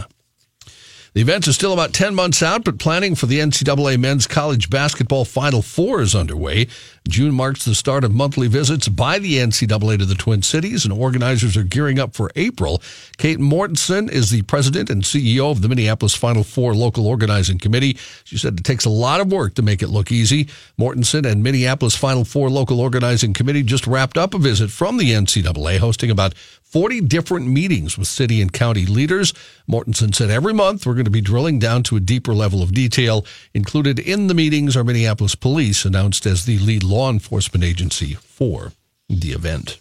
The 1.16 1.22
event 1.22 1.48
is 1.48 1.54
still 1.54 1.72
about 1.72 1.94
10 1.94 2.14
months 2.14 2.42
out, 2.42 2.62
but 2.62 2.78
planning 2.78 3.14
for 3.14 3.24
the 3.24 3.38
NCAA 3.38 3.98
men's 3.98 4.26
college 4.26 4.68
basketball 4.68 5.24
Final 5.24 5.62
Four 5.62 6.02
is 6.02 6.14
underway. 6.14 6.68
June 7.08 7.34
marks 7.34 7.64
the 7.64 7.74
start 7.74 8.04
of 8.04 8.12
monthly 8.12 8.48
visits 8.48 8.88
by 8.88 9.18
the 9.18 9.36
NCAA 9.36 9.98
to 9.98 10.04
the 10.04 10.14
Twin 10.14 10.42
Cities, 10.42 10.84
and 10.84 10.92
organizers 10.92 11.56
are 11.56 11.62
gearing 11.62 11.98
up 11.98 12.14
for 12.14 12.30
April. 12.34 12.82
Kate 13.16 13.38
Mortensen 13.38 14.10
is 14.10 14.30
the 14.30 14.42
president 14.42 14.90
and 14.90 15.02
CEO 15.02 15.50
of 15.50 15.62
the 15.62 15.68
Minneapolis 15.68 16.14
Final 16.14 16.42
Four 16.42 16.74
Local 16.74 17.06
Organizing 17.06 17.58
Committee. 17.58 17.96
She 18.24 18.38
said 18.38 18.58
it 18.58 18.64
takes 18.64 18.84
a 18.84 18.90
lot 18.90 19.20
of 19.20 19.30
work 19.30 19.54
to 19.54 19.62
make 19.62 19.82
it 19.82 19.88
look 19.88 20.10
easy. 20.10 20.48
Mortensen 20.78 21.24
and 21.24 21.42
Minneapolis 21.42 21.96
Final 21.96 22.24
Four 22.24 22.50
Local 22.50 22.80
Organizing 22.80 23.32
Committee 23.32 23.62
just 23.62 23.86
wrapped 23.86 24.18
up 24.18 24.34
a 24.34 24.38
visit 24.38 24.70
from 24.70 24.96
the 24.96 25.10
NCAA, 25.10 25.78
hosting 25.78 26.10
about 26.10 26.34
40 26.66 27.02
different 27.02 27.46
meetings 27.46 27.96
with 27.96 28.08
city 28.08 28.42
and 28.42 28.52
county 28.52 28.86
leaders. 28.86 29.32
Mortensen 29.68 30.14
said 30.14 30.30
every 30.30 30.52
month 30.52 30.84
we're 30.84 30.94
going 30.94 31.04
to 31.04 31.10
be 31.10 31.20
drilling 31.20 31.58
down 31.58 31.84
to 31.84 31.96
a 31.96 32.00
deeper 32.00 32.34
level 32.34 32.60
of 32.62 32.74
detail. 32.74 33.24
Included 33.54 33.98
in 34.00 34.26
the 34.26 34.34
meetings 34.34 34.76
are 34.76 34.84
Minneapolis 34.84 35.36
Police, 35.36 35.84
announced 35.84 36.26
as 36.26 36.44
the 36.44 36.58
lead 36.58 36.82
law 36.96 37.10
enforcement 37.10 37.62
agency 37.62 38.14
for 38.14 38.72
the 39.10 39.32
event. 39.32 39.78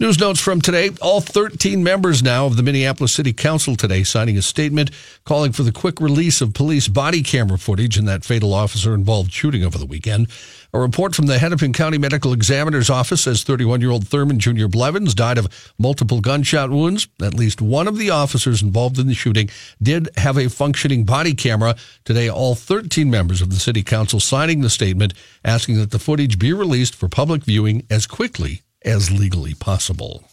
News 0.00 0.20
notes 0.20 0.38
from 0.38 0.60
today. 0.60 0.90
All 1.02 1.20
13 1.20 1.82
members 1.82 2.22
now 2.22 2.46
of 2.46 2.56
the 2.56 2.62
Minneapolis 2.62 3.12
City 3.12 3.32
Council 3.32 3.74
today 3.74 4.04
signing 4.04 4.38
a 4.38 4.42
statement 4.42 4.92
calling 5.24 5.50
for 5.50 5.64
the 5.64 5.72
quick 5.72 6.00
release 6.00 6.40
of 6.40 6.54
police 6.54 6.86
body 6.86 7.20
camera 7.20 7.58
footage 7.58 7.98
in 7.98 8.04
that 8.04 8.24
fatal 8.24 8.54
officer 8.54 8.94
involved 8.94 9.32
shooting 9.32 9.64
over 9.64 9.76
the 9.76 9.84
weekend. 9.84 10.28
A 10.72 10.78
report 10.78 11.16
from 11.16 11.26
the 11.26 11.40
Hennepin 11.40 11.72
County 11.72 11.98
Medical 11.98 12.32
Examiner's 12.32 12.88
Office 12.88 13.22
says 13.22 13.42
31 13.42 13.80
year 13.80 13.90
old 13.90 14.06
Thurman 14.06 14.38
Jr. 14.38 14.68
Blevins 14.68 15.14
died 15.14 15.36
of 15.36 15.72
multiple 15.80 16.20
gunshot 16.20 16.70
wounds. 16.70 17.08
At 17.20 17.34
least 17.34 17.60
one 17.60 17.88
of 17.88 17.98
the 17.98 18.10
officers 18.10 18.62
involved 18.62 19.00
in 19.00 19.08
the 19.08 19.14
shooting 19.14 19.50
did 19.82 20.10
have 20.16 20.38
a 20.38 20.48
functioning 20.48 21.06
body 21.06 21.34
camera. 21.34 21.74
Today, 22.04 22.30
all 22.30 22.54
13 22.54 23.10
members 23.10 23.42
of 23.42 23.50
the 23.50 23.56
City 23.58 23.82
Council 23.82 24.20
signing 24.20 24.60
the 24.60 24.70
statement 24.70 25.12
asking 25.44 25.74
that 25.78 25.90
the 25.90 25.98
footage 25.98 26.38
be 26.38 26.52
released 26.52 26.94
for 26.94 27.08
public 27.08 27.42
viewing 27.42 27.84
as 27.90 28.06
quickly 28.06 28.62
as 28.84 29.10
legally 29.10 29.54
possible. 29.54 30.24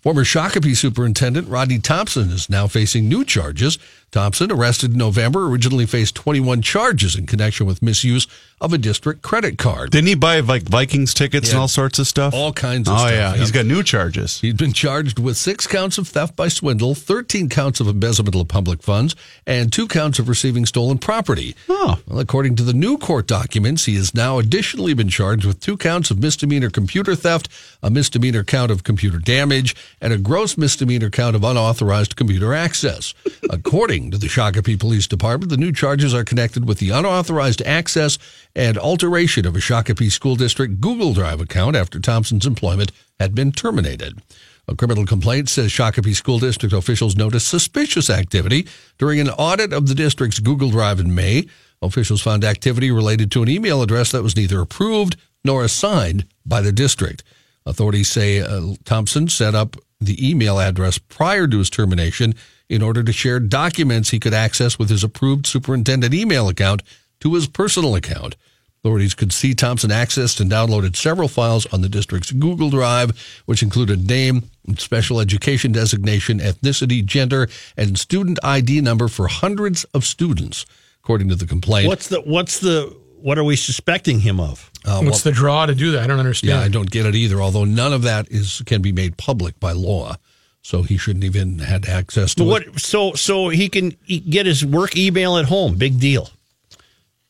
Former 0.00 0.22
Shakopee 0.22 0.76
Superintendent 0.76 1.48
Rodney 1.48 1.80
Thompson 1.80 2.30
is 2.30 2.48
now 2.48 2.68
facing 2.68 3.08
new 3.08 3.24
charges. 3.24 3.78
Thompson, 4.10 4.50
arrested 4.50 4.92
in 4.92 4.98
November, 4.98 5.46
originally 5.46 5.86
faced 5.86 6.14
21 6.14 6.62
charges 6.62 7.14
in 7.14 7.26
connection 7.26 7.66
with 7.66 7.82
misuse 7.82 8.26
of 8.60 8.72
a 8.72 8.78
district 8.78 9.22
credit 9.22 9.58
card. 9.58 9.90
Didn't 9.90 10.08
he 10.08 10.14
buy 10.14 10.40
like 10.40 10.62
Vikings 10.62 11.14
tickets 11.14 11.50
and 11.50 11.58
all 11.58 11.68
sorts 11.68 11.98
of 11.98 12.06
stuff? 12.06 12.34
All 12.34 12.52
kinds 12.52 12.88
of 12.88 12.94
oh, 12.94 12.98
stuff, 12.98 13.10
yeah. 13.10 13.32
yeah. 13.32 13.36
He's 13.36 13.52
got 13.52 13.66
new 13.66 13.82
charges. 13.82 14.40
He's 14.40 14.54
been 14.54 14.72
charged 14.72 15.18
with 15.18 15.36
six 15.36 15.66
counts 15.66 15.98
of 15.98 16.08
theft 16.08 16.34
by 16.34 16.48
swindle, 16.48 16.94
13 16.94 17.48
counts 17.48 17.80
of 17.80 17.86
embezzlement 17.86 18.34
of 18.34 18.48
public 18.48 18.82
funds, 18.82 19.14
and 19.46 19.72
two 19.72 19.86
counts 19.86 20.18
of 20.18 20.28
receiving 20.28 20.66
stolen 20.66 20.98
property. 20.98 21.54
Oh. 21.68 22.00
Well, 22.06 22.18
according 22.18 22.56
to 22.56 22.62
the 22.62 22.72
new 22.72 22.98
court 22.98 23.26
documents, 23.26 23.84
he 23.84 23.94
has 23.96 24.14
now 24.14 24.38
additionally 24.38 24.94
been 24.94 25.08
charged 25.08 25.44
with 25.44 25.60
two 25.60 25.76
counts 25.76 26.10
of 26.10 26.18
misdemeanor 26.18 26.70
computer 26.70 27.14
theft, 27.14 27.48
a 27.82 27.90
misdemeanor 27.90 28.42
count 28.42 28.70
of 28.70 28.82
computer 28.82 29.18
damage, 29.18 29.76
and 30.00 30.12
a 30.12 30.18
gross 30.18 30.56
misdemeanor 30.56 31.10
count 31.10 31.36
of 31.36 31.44
unauthorized 31.44 32.16
computer 32.16 32.54
access. 32.54 33.14
according 33.50 33.97
to 34.06 34.18
the 34.18 34.28
Shakopee 34.28 34.78
Police 34.78 35.06
Department, 35.06 35.50
the 35.50 35.56
new 35.56 35.72
charges 35.72 36.14
are 36.14 36.24
connected 36.24 36.66
with 36.66 36.78
the 36.78 36.90
unauthorized 36.90 37.60
access 37.62 38.18
and 38.54 38.78
alteration 38.78 39.44
of 39.44 39.56
a 39.56 39.58
Shakopee 39.58 40.10
School 40.10 40.36
District 40.36 40.80
Google 40.80 41.12
Drive 41.12 41.40
account 41.40 41.74
after 41.74 41.98
Thompson's 41.98 42.46
employment 42.46 42.92
had 43.18 43.34
been 43.34 43.50
terminated. 43.50 44.22
A 44.68 44.76
criminal 44.76 45.04
complaint 45.04 45.48
says 45.48 45.72
Shakopee 45.72 46.14
School 46.14 46.38
District 46.38 46.72
officials 46.72 47.16
noticed 47.16 47.48
suspicious 47.48 48.08
activity 48.08 48.68
during 48.98 49.18
an 49.18 49.30
audit 49.30 49.72
of 49.72 49.88
the 49.88 49.94
district's 49.94 50.38
Google 50.38 50.70
Drive 50.70 51.00
in 51.00 51.14
May. 51.14 51.46
Officials 51.82 52.22
found 52.22 52.44
activity 52.44 52.90
related 52.90 53.30
to 53.32 53.42
an 53.42 53.48
email 53.48 53.82
address 53.82 54.12
that 54.12 54.22
was 54.22 54.36
neither 54.36 54.60
approved 54.60 55.16
nor 55.44 55.64
assigned 55.64 56.26
by 56.46 56.60
the 56.60 56.72
district. 56.72 57.24
Authorities 57.66 58.10
say 58.10 58.40
uh, 58.40 58.74
Thompson 58.84 59.28
set 59.28 59.54
up 59.54 59.76
the 60.00 60.28
email 60.28 60.60
address 60.60 60.98
prior 60.98 61.46
to 61.46 61.58
his 61.58 61.70
termination 61.70 62.34
in 62.68 62.82
order 62.82 63.02
to 63.02 63.12
share 63.12 63.40
documents 63.40 64.10
he 64.10 64.20
could 64.20 64.34
access 64.34 64.78
with 64.78 64.90
his 64.90 65.02
approved 65.02 65.46
superintendent 65.46 66.14
email 66.14 66.48
account 66.48 66.82
to 67.20 67.34
his 67.34 67.48
personal 67.48 67.94
account. 67.94 68.36
Authorities 68.80 69.14
could 69.14 69.32
see 69.32 69.54
Thompson 69.54 69.90
accessed 69.90 70.40
and 70.40 70.50
downloaded 70.50 70.94
several 70.94 71.26
files 71.26 71.66
on 71.72 71.80
the 71.80 71.88
district's 71.88 72.30
Google 72.30 72.70
Drive, 72.70 73.42
which 73.46 73.62
included 73.62 74.06
name, 74.06 74.48
special 74.76 75.18
education 75.18 75.72
designation, 75.72 76.38
ethnicity, 76.38 77.04
gender, 77.04 77.48
and 77.76 77.98
student 77.98 78.38
ID 78.44 78.80
number 78.80 79.08
for 79.08 79.26
hundreds 79.26 79.82
of 79.94 80.04
students, 80.04 80.64
according 81.02 81.28
to 81.28 81.34
the 81.34 81.46
complaint. 81.46 81.88
What's 81.88 82.08
the 82.08 82.20
what's 82.20 82.60
the 82.60 82.96
what 83.20 83.36
are 83.36 83.44
we 83.44 83.56
suspecting 83.56 84.20
him 84.20 84.38
of? 84.38 84.70
Uh, 84.88 85.02
What's 85.02 85.22
the 85.22 85.32
draw 85.32 85.66
to 85.66 85.74
do 85.74 85.92
that? 85.92 86.02
I 86.02 86.06
don't 86.06 86.18
understand. 86.18 86.50
Yeah, 86.58 86.60
I 86.64 86.68
don't 86.68 86.90
get 86.90 87.04
it 87.06 87.14
either. 87.14 87.40
Although 87.42 87.64
none 87.64 87.92
of 87.92 88.02
that 88.02 88.30
is 88.30 88.62
can 88.66 88.80
be 88.82 88.92
made 88.92 89.16
public 89.16 89.58
by 89.60 89.72
law, 89.72 90.16
so 90.62 90.82
he 90.82 90.96
shouldn't 90.96 91.24
even 91.24 91.58
had 91.58 91.86
access 91.88 92.34
to 92.36 92.44
But 92.44 92.62
it. 92.62 92.70
what? 92.72 92.80
So 92.80 93.12
so 93.14 93.48
he 93.48 93.68
can 93.68 93.96
get 94.28 94.46
his 94.46 94.64
work 94.64 94.96
email 94.96 95.36
at 95.36 95.44
home. 95.46 95.74
Big 95.76 95.98
deal. 96.00 96.30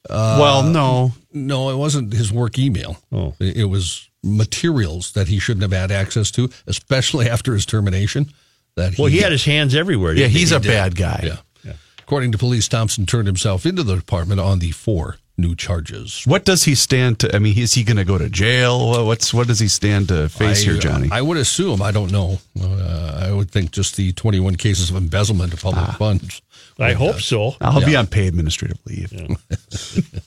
well, 0.09 0.62
no. 0.62 1.12
No, 1.33 1.71
it 1.71 1.77
wasn't 1.77 2.12
his 2.12 2.33
work 2.33 2.59
email. 2.59 2.97
Oh. 3.12 3.35
It 3.38 3.59
it 3.59 3.64
was 3.64 4.09
materials 4.23 5.12
that 5.12 5.29
he 5.29 5.38
shouldn't 5.38 5.62
have 5.62 5.73
had 5.73 5.90
access 5.90 6.31
to, 6.33 6.49
especially 6.66 7.29
after 7.31 7.55
his 7.55 7.66
termination. 7.66 8.33
That 8.77 8.94
he, 8.94 9.03
Well, 9.03 9.11
he 9.11 9.18
had 9.18 9.33
his 9.33 9.44
hands 9.44 9.75
everywhere. 9.75 10.12
Yeah, 10.12 10.23
didn't 10.25 10.33
he? 10.33 10.38
he's 10.40 10.53
a 10.53 10.61
did. 10.61 10.68
bad 10.68 10.97
guy. 10.97 11.21
Yeah. 11.25 11.37
Yeah. 11.64 11.73
According 12.01 12.33
to 12.33 12.38
police, 12.38 12.68
Thompson 12.68 13.07
turned 13.07 13.27
himself 13.27 13.66
into 13.66 13.83
the 13.83 13.97
department 13.97 14.40
on 14.40 14.61
the 14.61 14.71
four 14.71 15.16
new 15.38 15.55
charges. 15.55 16.22
What 16.27 16.44
does 16.44 16.64
he 16.64 16.74
stand 16.74 17.20
to? 17.20 17.35
I 17.35 17.38
mean, 17.38 17.57
is 17.57 17.74
he 17.74 17.85
going 17.85 17.96
to 17.96 18.05
go 18.05 18.18
to 18.18 18.29
jail? 18.29 18.88
What- 18.90 19.07
What's 19.07 19.33
what 19.33 19.46
does 19.46 19.61
he 19.61 19.68
stand 19.68 20.09
to 20.09 20.29
face 20.29 20.61
I, 20.62 20.70
here, 20.72 20.81
Johnny? 20.81 21.09
I 21.11 21.22
would 21.22 21.37
assume. 21.38 21.81
I 21.81 21.92
don't 21.92 22.11
know. 22.12 22.38
Uh, 22.61 23.20
I 23.29 23.33
would 23.33 23.51
think 23.51 23.70
just 23.70 23.96
the 23.96 24.12
21 24.12 24.57
cases 24.57 24.90
of 24.90 24.96
embezzlement 24.96 25.53
of 25.55 25.62
public 25.62 25.88
funds. 25.96 26.42
I 26.79 26.92
hope 26.92 27.20
so. 27.20 27.55
I'll 27.61 27.85
be 27.85 27.96
on 27.96 28.07
paid 28.07 28.29
administrative 28.29 28.79
leave. 28.85 29.12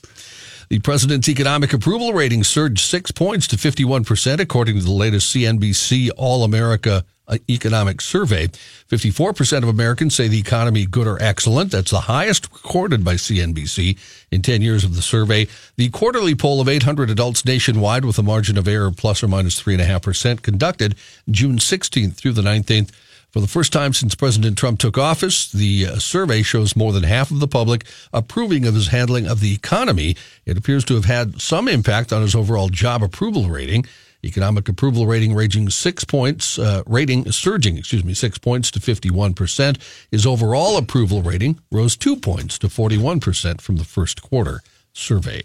The 0.68 0.78
president's 0.78 1.28
economic 1.28 1.74
approval 1.74 2.14
rating 2.14 2.44
surged 2.44 2.80
six 2.80 3.10
points 3.10 3.46
to 3.48 3.56
51%, 3.56 4.40
according 4.40 4.78
to 4.78 4.82
the 4.82 4.90
latest 4.90 5.34
CNBC 5.36 6.08
All 6.16 6.44
America 6.44 7.04
Economic 7.48 8.00
Survey. 8.00 8.48
54% 8.48 9.62
of 9.62 9.68
Americans 9.68 10.14
say 10.14 10.28
the 10.28 10.38
economy 10.38 10.86
good 10.86 11.06
or 11.06 11.22
excellent. 11.22 11.70
That's 11.70 11.90
the 11.90 12.00
highest 12.00 12.52
recorded 12.52 13.04
by 13.04 13.14
CNBC 13.14 13.98
in 14.30 14.42
10 14.42 14.62
years 14.62 14.84
of 14.84 14.96
the 14.96 15.02
survey. 15.02 15.46
The 15.76 15.90
quarterly 15.90 16.34
poll 16.34 16.60
of 16.60 16.68
800 16.68 17.10
adults 17.10 17.44
nationwide 17.44 18.04
with 18.04 18.18
a 18.18 18.22
margin 18.22 18.58
of 18.58 18.68
error 18.68 18.90
plus 18.90 19.22
or 19.22 19.28
minus 19.28 19.60
3.5% 19.62 20.42
conducted 20.42 20.96
June 21.30 21.58
16th 21.58 22.14
through 22.14 22.32
the 22.32 22.42
19th. 22.42 22.90
For 23.32 23.40
the 23.40 23.48
first 23.48 23.72
time 23.72 23.94
since 23.94 24.14
President 24.14 24.58
Trump 24.58 24.78
took 24.78 24.98
office, 24.98 25.50
the 25.50 25.86
uh, 25.86 25.98
survey 25.98 26.42
shows 26.42 26.76
more 26.76 26.92
than 26.92 27.04
half 27.04 27.30
of 27.30 27.40
the 27.40 27.48
public 27.48 27.86
approving 28.12 28.66
of 28.66 28.74
his 28.74 28.88
handling 28.88 29.26
of 29.26 29.40
the 29.40 29.54
economy. 29.54 30.16
It 30.44 30.58
appears 30.58 30.84
to 30.84 30.94
have 30.96 31.06
had 31.06 31.40
some 31.40 31.66
impact 31.66 32.12
on 32.12 32.20
his 32.20 32.34
overall 32.34 32.68
job 32.68 33.02
approval 33.02 33.48
rating. 33.48 33.86
Economic 34.24 34.68
approval 34.68 35.06
rating 35.06 35.34
ranging 35.34 35.68
six 35.68 36.04
points, 36.04 36.58
uh, 36.58 36.82
rating 36.86 37.30
surging, 37.32 37.76
excuse 37.76 38.04
me, 38.04 38.14
six 38.14 38.38
points 38.38 38.70
to 38.70 38.78
51%. 38.80 39.78
His 40.10 40.24
overall 40.24 40.76
approval 40.76 41.22
rating 41.22 41.58
rose 41.72 41.96
two 41.96 42.14
points 42.16 42.58
to 42.60 42.68
41% 42.68 43.60
from 43.60 43.76
the 43.76 43.84
first 43.84 44.22
quarter 44.22 44.60
survey. 44.92 45.42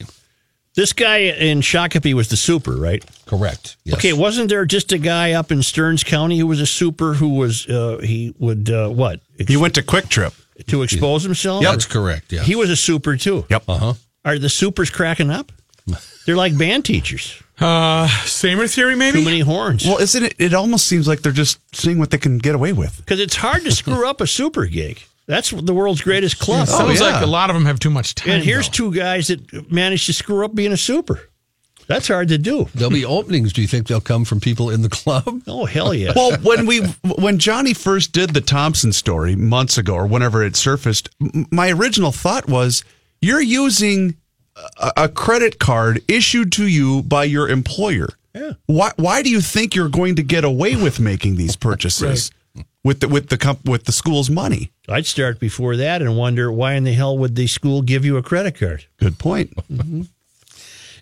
This 0.75 0.93
guy 0.93 1.17
in 1.17 1.61
Shakopee 1.61 2.13
was 2.13 2.27
the 2.29 2.37
super, 2.37 2.73
right? 2.73 3.03
Correct. 3.25 3.77
Yes. 3.83 3.97
Okay, 3.97 4.13
wasn't 4.13 4.49
there 4.49 4.63
just 4.65 4.91
a 4.91 4.99
guy 4.99 5.31
up 5.31 5.51
in 5.51 5.63
Stearns 5.63 6.03
County 6.03 6.37
who 6.37 6.45
was 6.45 6.61
a 6.61 6.67
super 6.67 7.15
who 7.15 7.29
was 7.29 7.65
uh, 7.67 7.97
he 8.03 8.35
would 8.37 8.69
uh, 8.69 8.87
what 8.89 9.21
He 9.47 9.57
went 9.57 9.73
to 9.73 9.81
Quick 9.81 10.07
Trip. 10.07 10.33
to 10.67 10.83
expose 10.83 11.23
himself? 11.23 11.63
Yeah, 11.63 11.71
That's 11.71 11.87
correct. 11.87 12.31
Yeah. 12.31 12.43
He 12.43 12.55
was 12.55 12.69
a 12.69 12.75
super 12.75 13.17
too. 13.17 13.45
Yep. 13.49 13.63
Uh 13.67 13.77
huh. 13.79 13.93
Are 14.23 14.37
the 14.37 14.49
supers 14.49 14.91
cracking 14.91 15.31
up? 15.31 15.51
They're 16.27 16.35
like 16.35 16.57
band 16.57 16.83
teachers. 16.83 17.41
Uh, 17.57 18.05
Samer 18.25 18.67
theory, 18.67 18.97
maybe. 18.97 19.19
Too 19.19 19.25
many 19.25 19.39
horns. 19.39 19.85
Well, 19.85 19.97
isn't 19.97 20.21
it? 20.21 20.35
It 20.37 20.53
almost 20.53 20.85
seems 20.85 21.07
like 21.07 21.21
they're 21.21 21.31
just 21.31 21.57
seeing 21.73 21.99
what 21.99 22.11
they 22.11 22.17
can 22.17 22.37
get 22.37 22.53
away 22.53 22.73
with. 22.73 22.97
Because 22.97 23.21
it's 23.21 23.37
hard 23.37 23.63
to 23.63 23.71
screw 23.71 24.05
up 24.05 24.19
a 24.19 24.27
super 24.27 24.65
gig. 24.65 25.01
That's 25.25 25.51
the 25.51 25.73
world's 25.73 26.01
greatest 26.01 26.37
club. 26.37 26.67
Sounds 26.67 26.99
yeah. 26.99 27.11
like 27.11 27.23
a 27.23 27.27
lot 27.27 27.49
of 27.49 27.53
them 27.53 27.63
have 27.63 27.79
too 27.79 27.89
much 27.89 28.15
time. 28.15 28.33
and 28.33 28.43
here's 28.43 28.67
though. 28.67 28.91
two 28.91 28.93
guys 28.93 29.27
that 29.27 29.71
managed 29.71 30.07
to 30.07 30.13
screw 30.13 30.43
up 30.43 30.53
being 30.53 30.73
a 30.73 30.77
super. 30.77 31.29
That's 31.87 32.09
hard 32.09 32.27
to 32.27 32.37
do. 32.37 32.67
There'll 32.75 32.91
be 32.91 33.05
openings. 33.05 33.53
Do 33.53 33.61
you 33.61 33.67
think 33.69 33.87
they'll 33.87 34.01
come 34.01 34.25
from 34.25 34.41
people 34.41 34.69
in 34.69 34.81
the 34.81 34.89
club? 34.89 35.43
Oh 35.47 35.63
hell 35.63 35.93
yeah! 35.93 36.11
Well, 36.13 36.37
when 36.39 36.65
we 36.65 36.81
when 36.81 37.39
Johnny 37.39 37.73
first 37.73 38.11
did 38.11 38.31
the 38.31 38.41
Thompson 38.41 38.91
story 38.91 39.37
months 39.37 39.77
ago 39.77 39.95
or 39.95 40.05
whenever 40.05 40.43
it 40.43 40.57
surfaced, 40.57 41.09
m- 41.21 41.45
my 41.51 41.71
original 41.71 42.11
thought 42.11 42.49
was 42.49 42.83
you're 43.21 43.41
using 43.41 44.17
a, 44.77 44.91
a 44.97 45.09
credit 45.09 45.59
card 45.59 46.01
issued 46.07 46.51
to 46.53 46.67
you 46.67 47.03
by 47.03 47.23
your 47.23 47.49
employer. 47.49 48.09
Yeah. 48.33 48.53
Why 48.67 48.91
why 48.97 49.21
do 49.21 49.29
you 49.29 49.41
think 49.41 49.75
you're 49.75 49.89
going 49.89 50.15
to 50.15 50.23
get 50.23 50.43
away 50.43 50.75
with 50.75 50.99
making 50.99 51.35
these 51.35 51.55
purchases 51.67 52.31
with 52.83 52.99
the 52.99 53.07
with 53.07 53.29
the 53.29 53.37
comp, 53.37 53.65
with 53.65 53.85
the 53.85 53.91
school's 53.91 54.29
money? 54.29 54.71
I'd 54.87 55.05
start 55.05 55.39
before 55.39 55.75
that 55.77 56.01
and 56.01 56.17
wonder 56.17 56.51
why 56.51 56.73
in 56.73 56.83
the 56.83 56.93
hell 56.93 57.17
would 57.17 57.35
the 57.35 57.47
school 57.47 57.81
give 57.81 58.05
you 58.05 58.17
a 58.17 58.23
credit 58.23 58.57
card? 58.57 58.85
Good 58.97 59.17
point. 59.19 59.55
Mm-hmm. 59.71 60.03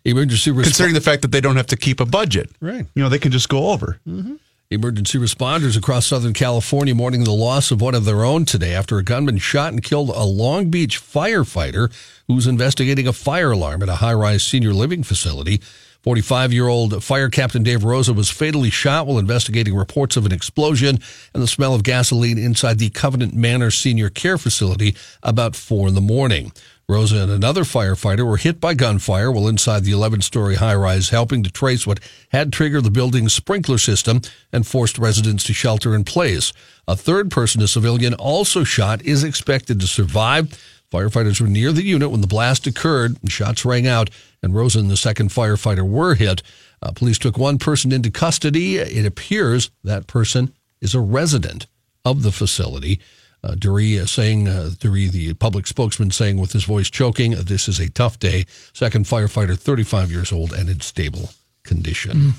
Emergency 0.06 0.52
response. 0.52 0.68
Considering 0.68 0.94
the 0.94 1.02
fact 1.02 1.24
that 1.24 1.32
they 1.32 1.42
don't 1.42 1.56
have 1.56 1.68
to 1.68 1.78
keep 1.78 2.00
a 2.00 2.06
budget. 2.06 2.50
Right. 2.62 2.86
You 2.94 3.04
know, 3.04 3.10
they 3.10 3.18
can 3.20 3.32
just 3.32 3.50
go 3.50 3.72
over. 3.72 4.00
Mm-hmm. 4.08 4.36
Emergency 4.72 5.20
responders 5.20 5.78
across 5.78 6.08
Southern 6.08 6.34
California 6.34 6.96
mourning 6.96 7.24
the 7.24 7.32
loss 7.32 7.70
of 7.70 7.82
one 7.82 7.94
of 7.94 8.04
their 8.04 8.26
own 8.26 8.46
today 8.46 8.74
after 8.74 8.98
a 8.98 9.04
gunman 9.04 9.38
shot 9.38 9.72
and 9.72 9.84
killed 9.84 10.10
a 10.10 10.24
Long 10.24 10.72
Beach 10.72 11.00
firefighter 11.00 11.94
who 12.28 12.34
was 12.34 12.48
investigating 12.48 13.08
a 13.08 13.14
fire 13.14 13.52
alarm 13.52 13.84
at 13.84 13.90
a 13.90 13.96
high 13.98 14.14
rise 14.14 14.44
senior 14.44 14.74
living 14.74 15.04
facility. 15.04 15.62
45 16.02 16.52
year 16.52 16.68
old 16.68 17.04
fire 17.04 17.30
captain 17.30 17.62
Dave 17.62 17.84
Rosa 17.84 18.12
was 18.12 18.32
fatally 18.32 18.72
shot 18.72 19.06
while 19.06 19.20
investigating 19.20 19.76
reports 19.76 20.18
of 20.18 20.26
an 20.26 20.32
explosion 20.32 20.98
and 21.36 21.44
the 21.44 21.48
smell 21.48 21.76
of 21.76 21.84
gasoline 21.84 22.40
inside 22.40 22.80
the 22.80 22.90
Covenant 22.90 23.36
Manor 23.36 23.70
Senior 23.70 24.10
Care 24.10 24.40
Facility 24.40 24.96
about 25.22 25.56
4 25.56 25.90
in 25.90 25.94
the 25.94 26.02
morning. 26.02 26.52
Rosa 26.88 27.24
and 27.24 27.32
another 27.32 27.64
firefighter 27.64 28.28
were 28.28 28.38
hit 28.38 28.62
by 28.62 28.76
gunfire 28.76 29.32
while 29.32 29.48
inside 29.48 29.84
the 29.84 29.92
11 29.92 30.22
story 30.22 30.56
high 30.56 30.76
rise, 30.76 31.10
helping 31.10 31.42
to 31.42 31.52
trace 31.52 31.88
what 31.88 32.00
had 32.30 32.54
triggered 32.54 32.84
the 32.84 32.92
building's 32.92 33.34
sprinkler 33.34 33.80
system 33.80 34.22
and 34.54 34.68
forced 34.68 35.00
residents 35.00 35.44
to 35.46 35.54
shelter 35.54 35.96
in 35.96 36.04
place. 36.04 36.54
A 36.88 36.96
third 36.96 37.32
person, 37.32 37.64
a 37.64 37.68
civilian, 37.68 38.14
also 38.14 38.64
shot, 38.64 39.02
is 39.02 39.24
expected 39.24 39.80
to 39.80 39.88
survive. 39.88 40.50
Firefighters 40.92 41.42
were 41.42 41.48
near 41.48 41.72
the 41.72 41.84
unit 41.84 42.12
when 42.12 42.22
the 42.22 42.28
blast 42.28 42.68
occurred 42.68 43.18
and 43.20 43.32
shots 43.32 43.66
rang 43.66 43.88
out, 43.88 44.12
and 44.44 44.54
Rosa 44.54 44.78
and 44.78 44.92
the 44.92 44.96
second 44.96 45.30
firefighter 45.30 45.90
were 45.90 46.14
hit. 46.14 46.44
Uh, 46.84 46.92
police 46.92 47.18
took 47.18 47.36
one 47.36 47.58
person 47.58 47.92
into 47.92 48.12
custody. 48.12 48.78
It 48.78 49.08
appears 49.08 49.72
that 49.84 50.06
person 50.06 50.54
is 50.82 50.94
a 50.94 51.00
resident 51.00 51.66
of 52.06 52.22
the 52.22 52.32
facility. 52.32 53.00
Uh, 53.46 53.54
Dury 53.54 54.00
uh, 54.00 54.08
saying, 54.08 54.48
uh, 54.48 54.72
Dury, 54.80 55.12
the 55.12 55.34
public 55.36 55.68
spokesman, 55.68 56.10
saying 56.10 56.38
with 56.38 56.52
his 56.52 56.64
voice 56.64 56.90
choking, 56.90 57.32
this 57.32 57.68
is 57.68 57.80
a 57.80 57.90
tough 57.90 58.18
day. 58.18 58.46
Second 58.74 59.06
firefighter, 59.06 59.58
35 59.58 60.12
years 60.12 60.32
old 60.32 60.52
and 60.52 60.68
in 60.68 60.80
stable 60.80 61.30
condition. 61.64 62.34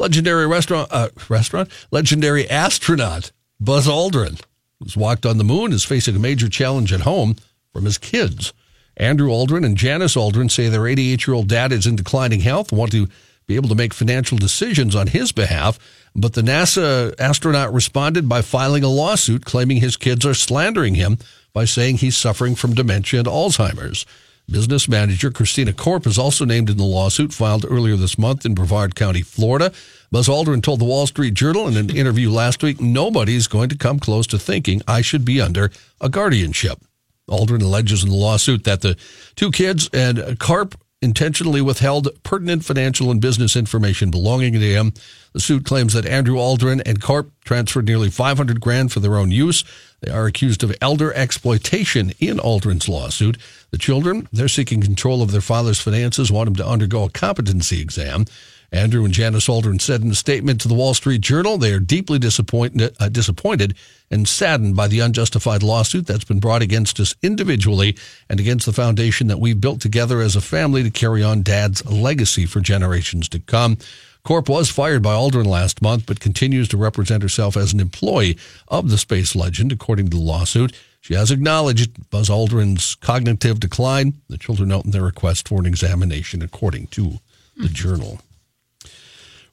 Legendary 0.00 0.46
restaurant, 0.48 0.88
uh, 0.90 1.10
restaurant, 1.28 1.70
legendary 1.92 2.48
astronaut 2.50 3.30
Buzz 3.60 3.86
Aldrin, 3.86 4.40
who's 4.80 4.96
walked 4.96 5.26
on 5.26 5.38
the 5.38 5.44
moon, 5.44 5.72
is 5.72 5.84
facing 5.84 6.16
a 6.16 6.20
major 6.20 6.48
challenge 6.48 6.92
at 6.92 7.02
home 7.02 7.36
from 7.72 7.84
his 7.84 7.98
kids. 7.98 8.52
Andrew 8.96 9.28
Aldrin 9.28 9.64
and 9.64 9.76
Janice 9.76 10.16
Aldrin 10.16 10.50
say 10.50 10.68
their 10.68 10.88
88 10.88 11.26
year 11.26 11.34
old 11.34 11.48
dad 11.48 11.70
is 11.70 11.86
in 11.86 11.96
declining 11.96 12.40
health 12.40 12.72
and 12.72 12.78
want 12.78 12.90
to 12.92 13.06
be 13.46 13.56
able 13.56 13.68
to 13.68 13.74
make 13.74 13.94
financial 13.94 14.38
decisions 14.38 14.96
on 14.96 15.06
his 15.06 15.32
behalf. 15.32 15.78
But 16.14 16.34
the 16.34 16.42
NASA 16.42 17.14
astronaut 17.18 17.72
responded 17.72 18.28
by 18.28 18.42
filing 18.42 18.82
a 18.82 18.88
lawsuit 18.88 19.44
claiming 19.44 19.78
his 19.78 19.96
kids 19.96 20.26
are 20.26 20.34
slandering 20.34 20.94
him 20.94 21.18
by 21.52 21.64
saying 21.64 21.98
he's 21.98 22.16
suffering 22.16 22.54
from 22.54 22.74
dementia 22.74 23.20
and 23.20 23.28
Alzheimer's. 23.28 24.06
Business 24.50 24.88
manager 24.88 25.30
Christina 25.30 25.72
Korp 25.72 26.08
is 26.08 26.18
also 26.18 26.44
named 26.44 26.70
in 26.70 26.76
the 26.76 26.84
lawsuit 26.84 27.32
filed 27.32 27.64
earlier 27.68 27.94
this 27.94 28.18
month 28.18 28.44
in 28.44 28.54
Brevard 28.54 28.96
County, 28.96 29.22
Florida. 29.22 29.72
Buzz 30.10 30.26
Aldrin 30.26 30.60
told 30.60 30.80
the 30.80 30.84
Wall 30.84 31.06
Street 31.06 31.34
Journal 31.34 31.68
in 31.68 31.76
an 31.76 31.96
interview 31.96 32.30
last 32.30 32.60
week 32.60 32.80
nobody's 32.80 33.46
going 33.46 33.68
to 33.68 33.78
come 33.78 34.00
close 34.00 34.26
to 34.26 34.38
thinking 34.40 34.82
I 34.88 35.02
should 35.02 35.24
be 35.24 35.40
under 35.40 35.70
a 36.00 36.08
guardianship. 36.08 36.80
Aldrin 37.28 37.62
alleges 37.62 38.02
in 38.02 38.08
the 38.08 38.16
lawsuit 38.16 38.64
that 38.64 38.80
the 38.80 38.96
two 39.36 39.52
kids 39.52 39.88
and 39.92 40.18
Korp 40.40 40.74
intentionally 41.02 41.62
withheld 41.62 42.08
pertinent 42.22 42.64
financial 42.64 43.10
and 43.10 43.20
business 43.20 43.56
information 43.56 44.10
belonging 44.10 44.52
to 44.52 44.60
him. 44.60 44.92
The 45.32 45.40
suit 45.40 45.64
claims 45.64 45.94
that 45.94 46.06
Andrew 46.06 46.36
Aldrin 46.36 46.82
and 46.84 47.00
Korp 47.00 47.30
transferred 47.44 47.86
nearly 47.86 48.10
500 48.10 48.60
grand 48.60 48.92
for 48.92 49.00
their 49.00 49.16
own 49.16 49.30
use. 49.30 49.64
They 50.00 50.10
are 50.10 50.26
accused 50.26 50.62
of 50.62 50.74
elder 50.80 51.12
exploitation 51.14 52.12
in 52.18 52.38
Aldrin's 52.38 52.88
lawsuit. 52.88 53.38
The 53.70 53.78
children, 53.78 54.28
they're 54.32 54.48
seeking 54.48 54.82
control 54.82 55.22
of 55.22 55.30
their 55.30 55.40
father's 55.40 55.80
finances, 55.80 56.30
want 56.30 56.48
him 56.48 56.56
to 56.56 56.66
undergo 56.66 57.04
a 57.04 57.10
competency 57.10 57.80
exam. 57.80 58.26
Andrew 58.72 59.04
and 59.04 59.12
Janice 59.12 59.48
Aldrin 59.48 59.80
said 59.80 60.02
in 60.02 60.10
a 60.10 60.14
statement 60.14 60.60
to 60.60 60.68
the 60.68 60.74
Wall 60.74 60.94
Street 60.94 61.20
Journal 61.20 61.58
they 61.58 61.72
are 61.72 61.80
deeply 61.80 62.18
disappointed, 62.18 62.94
uh, 63.00 63.08
disappointed 63.08 63.74
and 64.10 64.28
saddened 64.28 64.76
by 64.76 64.86
the 64.88 65.00
unjustified 65.00 65.62
lawsuit 65.62 66.06
that's 66.06 66.24
been 66.24 66.40
brought 66.40 66.62
against 66.62 67.00
us 67.00 67.14
individually 67.22 67.96
and 68.28 68.38
against 68.38 68.66
the 68.66 68.72
foundation 68.72 69.26
that 69.26 69.40
we've 69.40 69.60
built 69.60 69.80
together 69.80 70.20
as 70.20 70.36
a 70.36 70.40
family 70.40 70.82
to 70.82 70.90
carry 70.90 71.22
on 71.22 71.42
Dad's 71.42 71.84
legacy 71.84 72.46
for 72.46 72.60
generations 72.60 73.28
to 73.30 73.40
come. 73.40 73.76
Korp 74.24 74.48
was 74.48 74.70
fired 74.70 75.02
by 75.02 75.14
Aldrin 75.14 75.46
last 75.46 75.80
month, 75.80 76.04
but 76.06 76.20
continues 76.20 76.68
to 76.68 76.76
represent 76.76 77.22
herself 77.22 77.56
as 77.56 77.72
an 77.72 77.80
employee 77.80 78.36
of 78.68 78.90
the 78.90 78.98
space 78.98 79.34
legend, 79.34 79.72
according 79.72 80.10
to 80.10 80.16
the 80.16 80.22
lawsuit. 80.22 80.74
She 81.00 81.14
has 81.14 81.30
acknowledged 81.30 82.10
Buzz 82.10 82.28
Aldrin's 82.28 82.94
cognitive 82.96 83.58
decline. 83.58 84.20
The 84.28 84.36
children 84.36 84.68
note 84.68 84.84
in 84.84 84.90
their 84.90 85.02
request 85.02 85.48
for 85.48 85.58
an 85.58 85.66
examination, 85.66 86.42
according 86.42 86.88
to 86.88 87.20
the 87.56 87.68
journal. 87.68 88.20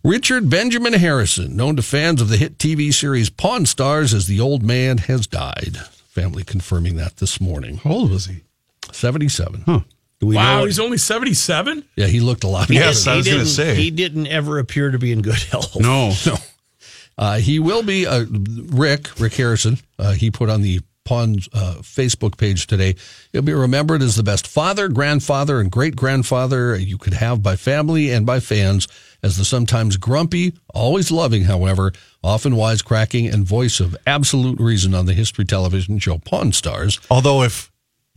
Richard 0.04 0.50
Benjamin 0.50 0.94
Harrison, 0.94 1.56
known 1.56 1.76
to 1.76 1.82
fans 1.82 2.22
of 2.22 2.30
the 2.30 2.38
hit 2.38 2.58
TV 2.58 2.94
series 2.94 3.30
Pawn 3.30 3.66
Stars 3.66 4.14
as 4.14 4.28
the 4.28 4.40
old 4.40 4.64
man, 4.64 5.00
has 5.00 5.28
died. 5.28 5.78
Family 6.10 6.44
confirming 6.44 6.96
that 6.96 7.18
this 7.18 7.42
morning. 7.42 7.78
How 7.78 7.92
old 7.92 8.12
was 8.12 8.26
he? 8.28 8.42
77. 8.92 9.64
Do 10.20 10.26
we 10.26 10.36
Wow, 10.36 10.60
what- 10.62 10.66
he's 10.68 10.80
only 10.80 10.98
77? 10.98 11.84
Yeah, 11.96 12.08
he 12.08 12.20
looked 12.22 12.44
a 12.44 12.48
lot 12.48 12.70
He 12.70 12.76
younger. 12.76 12.88
Yes, 12.90 13.06
I 13.06 13.12
he 13.14 13.18
was 13.18 13.26
gonna 13.28 13.38
didn't- 13.40 13.50
say. 13.50 13.76
he 13.76 13.92
didn't 13.92 14.28
ever 14.28 14.60
appear 14.60 14.92
to 14.92 14.98
be 15.00 15.12
in 15.12 15.22
good 15.22 15.36
health. 15.36 15.76
No. 15.80 16.14
Uh, 17.20 17.40
he 17.40 17.58
will 17.58 17.82
be 17.82 18.06
uh, 18.06 18.26
Rick 18.30 19.20
Rick 19.20 19.34
Harrison. 19.34 19.80
Uh, 19.98 20.12
he 20.12 20.30
put 20.30 20.50
on 20.52 20.62
the 20.62 20.82
Pawn's 21.08 21.48
uh, 21.54 21.76
Facebook 21.82 22.38
page 22.38 22.68
today. 22.68 22.96
He'll 23.32 23.42
be 23.42 23.54
remembered 23.54 24.02
as 24.02 24.18
the 24.18 24.24
best 24.24 24.46
father, 24.46 24.90
grandfather, 24.90 25.62
and 25.62 25.72
great 25.72 25.96
grandfather 25.96 26.76
you 26.76 26.98
could 26.98 27.14
have 27.14 27.42
by 27.42 27.56
family 27.56 28.12
and 28.12 28.26
by 28.26 28.42
fans. 28.42 28.90
As 29.24 29.38
the 29.38 29.46
sometimes 29.46 29.96
grumpy, 29.98 30.54
always 30.74 31.10
loving, 31.10 31.46
however, 31.46 31.94
often 32.24 32.54
wisecracking 32.54 33.34
and 33.34 33.48
voice 33.48 33.80
of 33.80 33.96
absolute 34.06 34.60
reason 34.60 34.94
on 34.94 35.06
the 35.06 35.14
History 35.14 35.46
Television 35.46 35.98
show 35.98 36.18
Pawn 36.20 36.52
Stars. 36.52 37.00
Although 37.10 37.42
if 37.42 37.72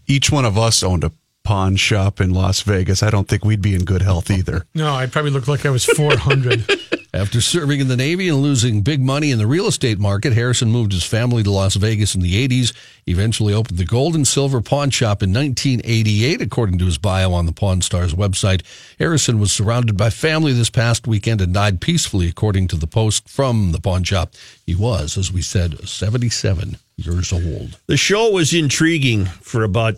each 0.06 0.30
one 0.32 0.44
of 0.44 0.58
us 0.58 0.82
owned 0.82 1.04
a 1.04 1.12
pawn 1.44 1.76
shop 1.76 2.20
in 2.20 2.34
Las 2.34 2.60
Vegas, 2.62 3.02
I 3.04 3.10
don't 3.10 3.28
think 3.28 3.44
we'd 3.44 3.62
be 3.62 3.74
in 3.74 3.84
good 3.84 4.02
health 4.02 4.30
either. 4.30 4.66
No, 4.74 4.92
I'd 4.94 5.12
probably 5.12 5.30
looked 5.30 5.48
like 5.48 5.64
I 5.64 5.70
was 5.70 5.84
400. 5.84 6.68
After 7.12 7.40
serving 7.40 7.80
in 7.80 7.88
the 7.88 7.96
Navy 7.96 8.28
and 8.28 8.40
losing 8.40 8.82
big 8.82 9.00
money 9.00 9.32
in 9.32 9.38
the 9.38 9.46
real 9.46 9.66
estate 9.66 9.98
market, 9.98 10.32
Harrison 10.32 10.70
moved 10.70 10.92
his 10.92 11.02
family 11.02 11.42
to 11.42 11.50
Las 11.50 11.74
Vegas 11.74 12.14
in 12.14 12.20
the 12.20 12.46
80s. 12.46 12.72
He 13.04 13.10
eventually 13.10 13.52
opened 13.52 13.78
the 13.78 13.84
Gold 13.84 14.14
and 14.14 14.26
Silver 14.26 14.60
Pawn 14.60 14.90
Shop 14.90 15.20
in 15.20 15.32
1988, 15.32 16.40
according 16.40 16.78
to 16.78 16.84
his 16.84 16.98
bio 16.98 17.32
on 17.32 17.46
the 17.46 17.52
Pawn 17.52 17.80
Stars 17.82 18.14
website. 18.14 18.62
Harrison 19.00 19.40
was 19.40 19.50
surrounded 19.50 19.96
by 19.96 20.10
family 20.10 20.52
this 20.52 20.70
past 20.70 21.08
weekend 21.08 21.40
and 21.40 21.52
died 21.52 21.80
peacefully, 21.80 22.28
according 22.28 22.68
to 22.68 22.76
the 22.76 22.86
post 22.86 23.28
from 23.28 23.72
the 23.72 23.80
pawn 23.80 24.04
shop. 24.04 24.34
He 24.64 24.76
was, 24.76 25.18
as 25.18 25.32
we 25.32 25.42
said, 25.42 25.88
77 25.88 26.76
years 26.96 27.32
old. 27.32 27.80
The 27.86 27.96
show 27.96 28.30
was 28.30 28.54
intriguing 28.54 29.24
for 29.24 29.64
about 29.64 29.96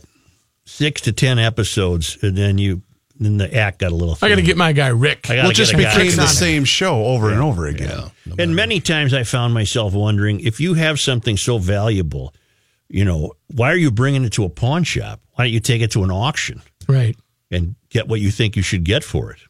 six 0.65 1.03
to 1.03 1.13
ten 1.13 1.39
episodes, 1.39 2.17
and 2.23 2.39
then 2.39 2.57
you 2.57 2.81
then 3.25 3.37
the 3.37 3.55
act 3.55 3.81
got 3.81 3.93
a 3.93 3.95
little. 3.95 4.17
I 4.23 4.29
got 4.29 4.37
to 4.37 4.43
get 4.43 4.57
my 4.57 4.73
guy 4.73 4.89
Rick. 4.89 5.31
I 5.31 5.37
Well, 5.37 5.51
it 5.51 5.55
just 5.55 5.77
became 5.77 6.17
the 6.17 6.27
same 6.27 6.65
show 6.65 7.05
over 7.05 7.31
and 7.31 7.41
over 7.41 7.67
again. 7.67 8.11
And 8.39 8.57
many 8.57 8.81
times 8.81 9.15
I 9.15 9.25
found 9.25 9.55
myself 9.55 9.95
wondering 9.95 10.41
if 10.41 10.61
you 10.61 10.75
have 10.75 11.01
something 11.01 11.37
so 11.37 11.59
valuable, 11.59 12.35
you 12.89 13.05
know, 13.05 13.33
why 13.49 13.71
are 13.73 13.77
you 13.77 13.91
bringing 13.91 14.25
it 14.25 14.33
to 14.35 14.45
a 14.45 14.49
pawn 14.49 14.85
shop? 14.85 15.21
Why 15.33 15.45
don't 15.45 15.53
you 15.53 15.61
take 15.61 15.83
it 15.83 15.91
to 15.93 16.05
an 16.05 16.11
auction 16.11 16.63
Right, 16.89 17.17
and 17.51 17.75
get 17.89 18.09
what 18.09 18.21
you 18.21 18.31
think 18.31 18.57
you 18.57 18.63
should 18.63 18.85
get 18.85 19.03
for 19.03 19.33
it, 19.33 19.41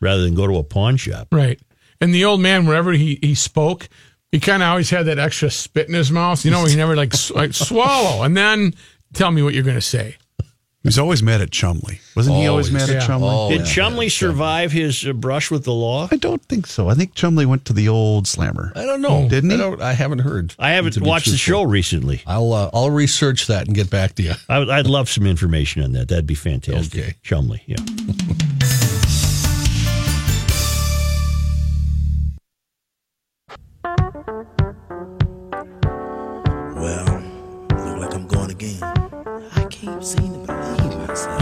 rather 0.00 0.22
than 0.22 0.34
go 0.34 0.46
to 0.46 0.56
a 0.56 0.64
pawn 0.64 0.96
shop? 0.96 1.28
right. 1.32 1.60
And 2.00 2.12
the 2.12 2.24
old 2.24 2.40
man, 2.40 2.66
wherever 2.66 2.90
he, 2.90 3.20
he 3.22 3.36
spoke, 3.36 3.88
he 4.32 4.40
kind 4.40 4.60
of 4.60 4.68
always 4.68 4.90
had 4.90 5.06
that 5.06 5.20
extra 5.20 5.50
spit 5.50 5.86
in 5.86 5.94
his 5.94 6.10
mouth. 6.10 6.44
You 6.44 6.50
know, 6.50 6.64
he 6.64 6.74
never 6.74 6.96
like, 6.96 7.12
like 7.30 7.54
swallow 7.54 8.24
and 8.24 8.36
then 8.36 8.74
tell 9.12 9.30
me 9.30 9.42
what 9.42 9.54
you're 9.54 9.62
going 9.62 9.76
to 9.76 9.80
say. 9.80 10.16
He's 10.84 10.98
always 10.98 11.22
mad 11.22 11.40
at 11.40 11.52
Chumley. 11.52 12.00
Wasn't 12.16 12.34
he 12.36 12.46
always 12.48 12.68
Always. 12.68 12.88
mad 12.88 12.96
at 12.96 13.06
Chumley? 13.06 13.28
Oh, 13.30 13.48
Did 13.50 13.60
yeah. 13.60 13.66
Chumley 13.66 14.08
survive 14.08 14.72
his 14.72 15.06
uh, 15.06 15.12
brush 15.12 15.48
with 15.50 15.62
the 15.64 15.72
law? 15.72 16.08
I 16.10 16.16
don't 16.16 16.42
think 16.46 16.66
so. 16.66 16.88
I 16.88 16.94
think 16.94 17.14
Chumley 17.14 17.46
went 17.46 17.64
to 17.66 17.72
the 17.72 17.88
old 17.88 18.26
slammer. 18.26 18.72
I 18.74 18.84
don't 18.84 19.00
know. 19.00 19.28
Didn't 19.28 19.50
he? 19.50 19.56
I, 19.56 19.58
don't, 19.60 19.80
I 19.80 19.92
haven't 19.92 20.18
heard. 20.20 20.54
I 20.58 20.70
haven't 20.70 20.92
to 20.94 21.00
be 21.00 21.08
watched 21.08 21.26
the 21.26 21.36
truthful. 21.38 21.62
show 21.62 21.62
recently. 21.62 22.22
I'll 22.26 22.52
uh, 22.52 22.70
I'll 22.74 22.90
research 22.90 23.46
that 23.46 23.66
and 23.68 23.76
get 23.76 23.90
back 23.90 24.16
to 24.16 24.22
you. 24.24 24.32
I, 24.48 24.58
would- 24.58 24.70
I'd 24.70 24.86
love 24.88 25.08
some 25.08 25.24
information 25.26 25.82
on 25.84 25.92
that. 25.92 26.08
That'd 26.08 26.26
be 26.26 26.34
fantastic. 26.34 27.00
Okay. 27.00 27.14
Chumley, 27.22 27.62
yeah. 27.66 27.76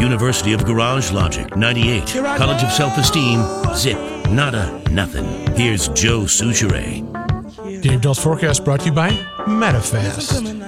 University 0.01 0.55
of 0.55 0.65
Garage 0.65 1.13
Logic, 1.13 1.55
98. 1.55 2.07
College 2.39 2.63
of 2.63 2.73
Self 2.73 2.97
Esteem, 2.97 3.45
zip, 3.75 3.99
nada, 4.31 4.83
nothing. 4.91 5.27
Here's 5.55 5.89
Joe 5.89 6.21
Soucheray. 6.23 7.03
Dave 7.83 8.01
Dahl's 8.01 8.19
forecast 8.19 8.65
brought 8.65 8.81
to 8.81 8.87
you 8.87 8.93
by 8.93 9.11
MetaFast. 9.47 10.59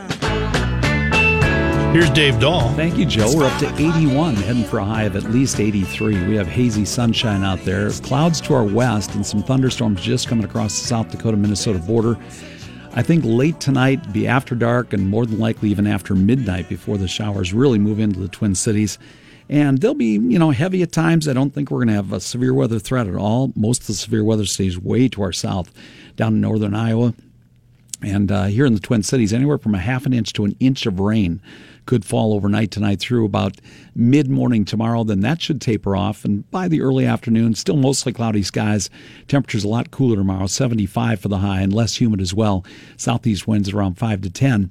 Here's 1.94 2.10
Dave 2.10 2.38
Dahl. 2.40 2.74
Thank 2.74 2.98
you, 2.98 3.06
Joe. 3.06 3.32
We're 3.34 3.46
up 3.46 3.58
to 3.60 3.74
81, 3.74 4.36
heading 4.36 4.64
for 4.64 4.80
a 4.80 4.84
high 4.84 5.04
of 5.04 5.16
at 5.16 5.24
least 5.24 5.60
83. 5.60 6.26
We 6.26 6.34
have 6.36 6.46
hazy 6.46 6.84
sunshine 6.84 7.42
out 7.42 7.64
there, 7.64 7.90
clouds 7.90 8.38
to 8.42 8.54
our 8.54 8.64
west, 8.64 9.14
and 9.14 9.24
some 9.24 9.42
thunderstorms 9.42 10.02
just 10.02 10.28
coming 10.28 10.44
across 10.44 10.78
the 10.78 10.86
South 10.86 11.10
Dakota 11.10 11.38
Minnesota 11.38 11.78
border. 11.78 12.18
I 12.94 13.00
think 13.02 13.24
late 13.24 13.60
tonight, 13.60 14.12
be 14.12 14.28
after 14.28 14.54
dark, 14.54 14.92
and 14.92 15.08
more 15.08 15.24
than 15.24 15.38
likely 15.38 15.70
even 15.70 15.86
after 15.86 16.14
midnight 16.14 16.68
before 16.68 16.98
the 16.98 17.08
showers 17.08 17.54
really 17.54 17.78
move 17.78 17.98
into 17.98 18.20
the 18.20 18.28
Twin 18.28 18.54
Cities. 18.54 18.98
And 19.52 19.82
they'll 19.82 19.92
be, 19.92 20.14
you 20.14 20.38
know, 20.38 20.50
heavy 20.50 20.80
at 20.80 20.92
times. 20.92 21.28
I 21.28 21.34
don't 21.34 21.50
think 21.50 21.70
we're 21.70 21.80
going 21.80 21.88
to 21.88 21.94
have 21.94 22.10
a 22.10 22.20
severe 22.20 22.54
weather 22.54 22.78
threat 22.78 23.06
at 23.06 23.14
all. 23.14 23.52
Most 23.54 23.82
of 23.82 23.88
the 23.88 23.92
severe 23.92 24.24
weather 24.24 24.46
stays 24.46 24.78
way 24.78 25.08
to 25.08 25.20
our 25.20 25.32
south, 25.32 25.70
down 26.16 26.36
in 26.36 26.40
northern 26.40 26.74
Iowa. 26.74 27.12
And 28.00 28.32
uh, 28.32 28.44
here 28.44 28.64
in 28.64 28.72
the 28.72 28.80
Twin 28.80 29.02
Cities, 29.02 29.30
anywhere 29.30 29.58
from 29.58 29.74
a 29.74 29.78
half 29.78 30.06
an 30.06 30.14
inch 30.14 30.32
to 30.32 30.46
an 30.46 30.56
inch 30.58 30.86
of 30.86 30.98
rain 30.98 31.42
could 31.84 32.02
fall 32.02 32.32
overnight 32.32 32.70
tonight 32.70 33.00
through 33.00 33.26
about 33.26 33.60
mid 33.94 34.30
morning 34.30 34.64
tomorrow. 34.64 35.04
Then 35.04 35.20
that 35.20 35.42
should 35.42 35.60
taper 35.60 35.94
off. 35.94 36.24
And 36.24 36.50
by 36.50 36.66
the 36.66 36.80
early 36.80 37.04
afternoon, 37.04 37.54
still 37.54 37.76
mostly 37.76 38.14
cloudy 38.14 38.42
skies. 38.42 38.88
Temperatures 39.28 39.64
a 39.64 39.68
lot 39.68 39.90
cooler 39.90 40.16
tomorrow, 40.16 40.46
75 40.46 41.20
for 41.20 41.28
the 41.28 41.38
high 41.38 41.60
and 41.60 41.74
less 41.74 42.00
humid 42.00 42.22
as 42.22 42.32
well. 42.32 42.64
Southeast 42.96 43.46
winds 43.46 43.68
around 43.68 43.98
5 43.98 44.22
to 44.22 44.30
10. 44.30 44.70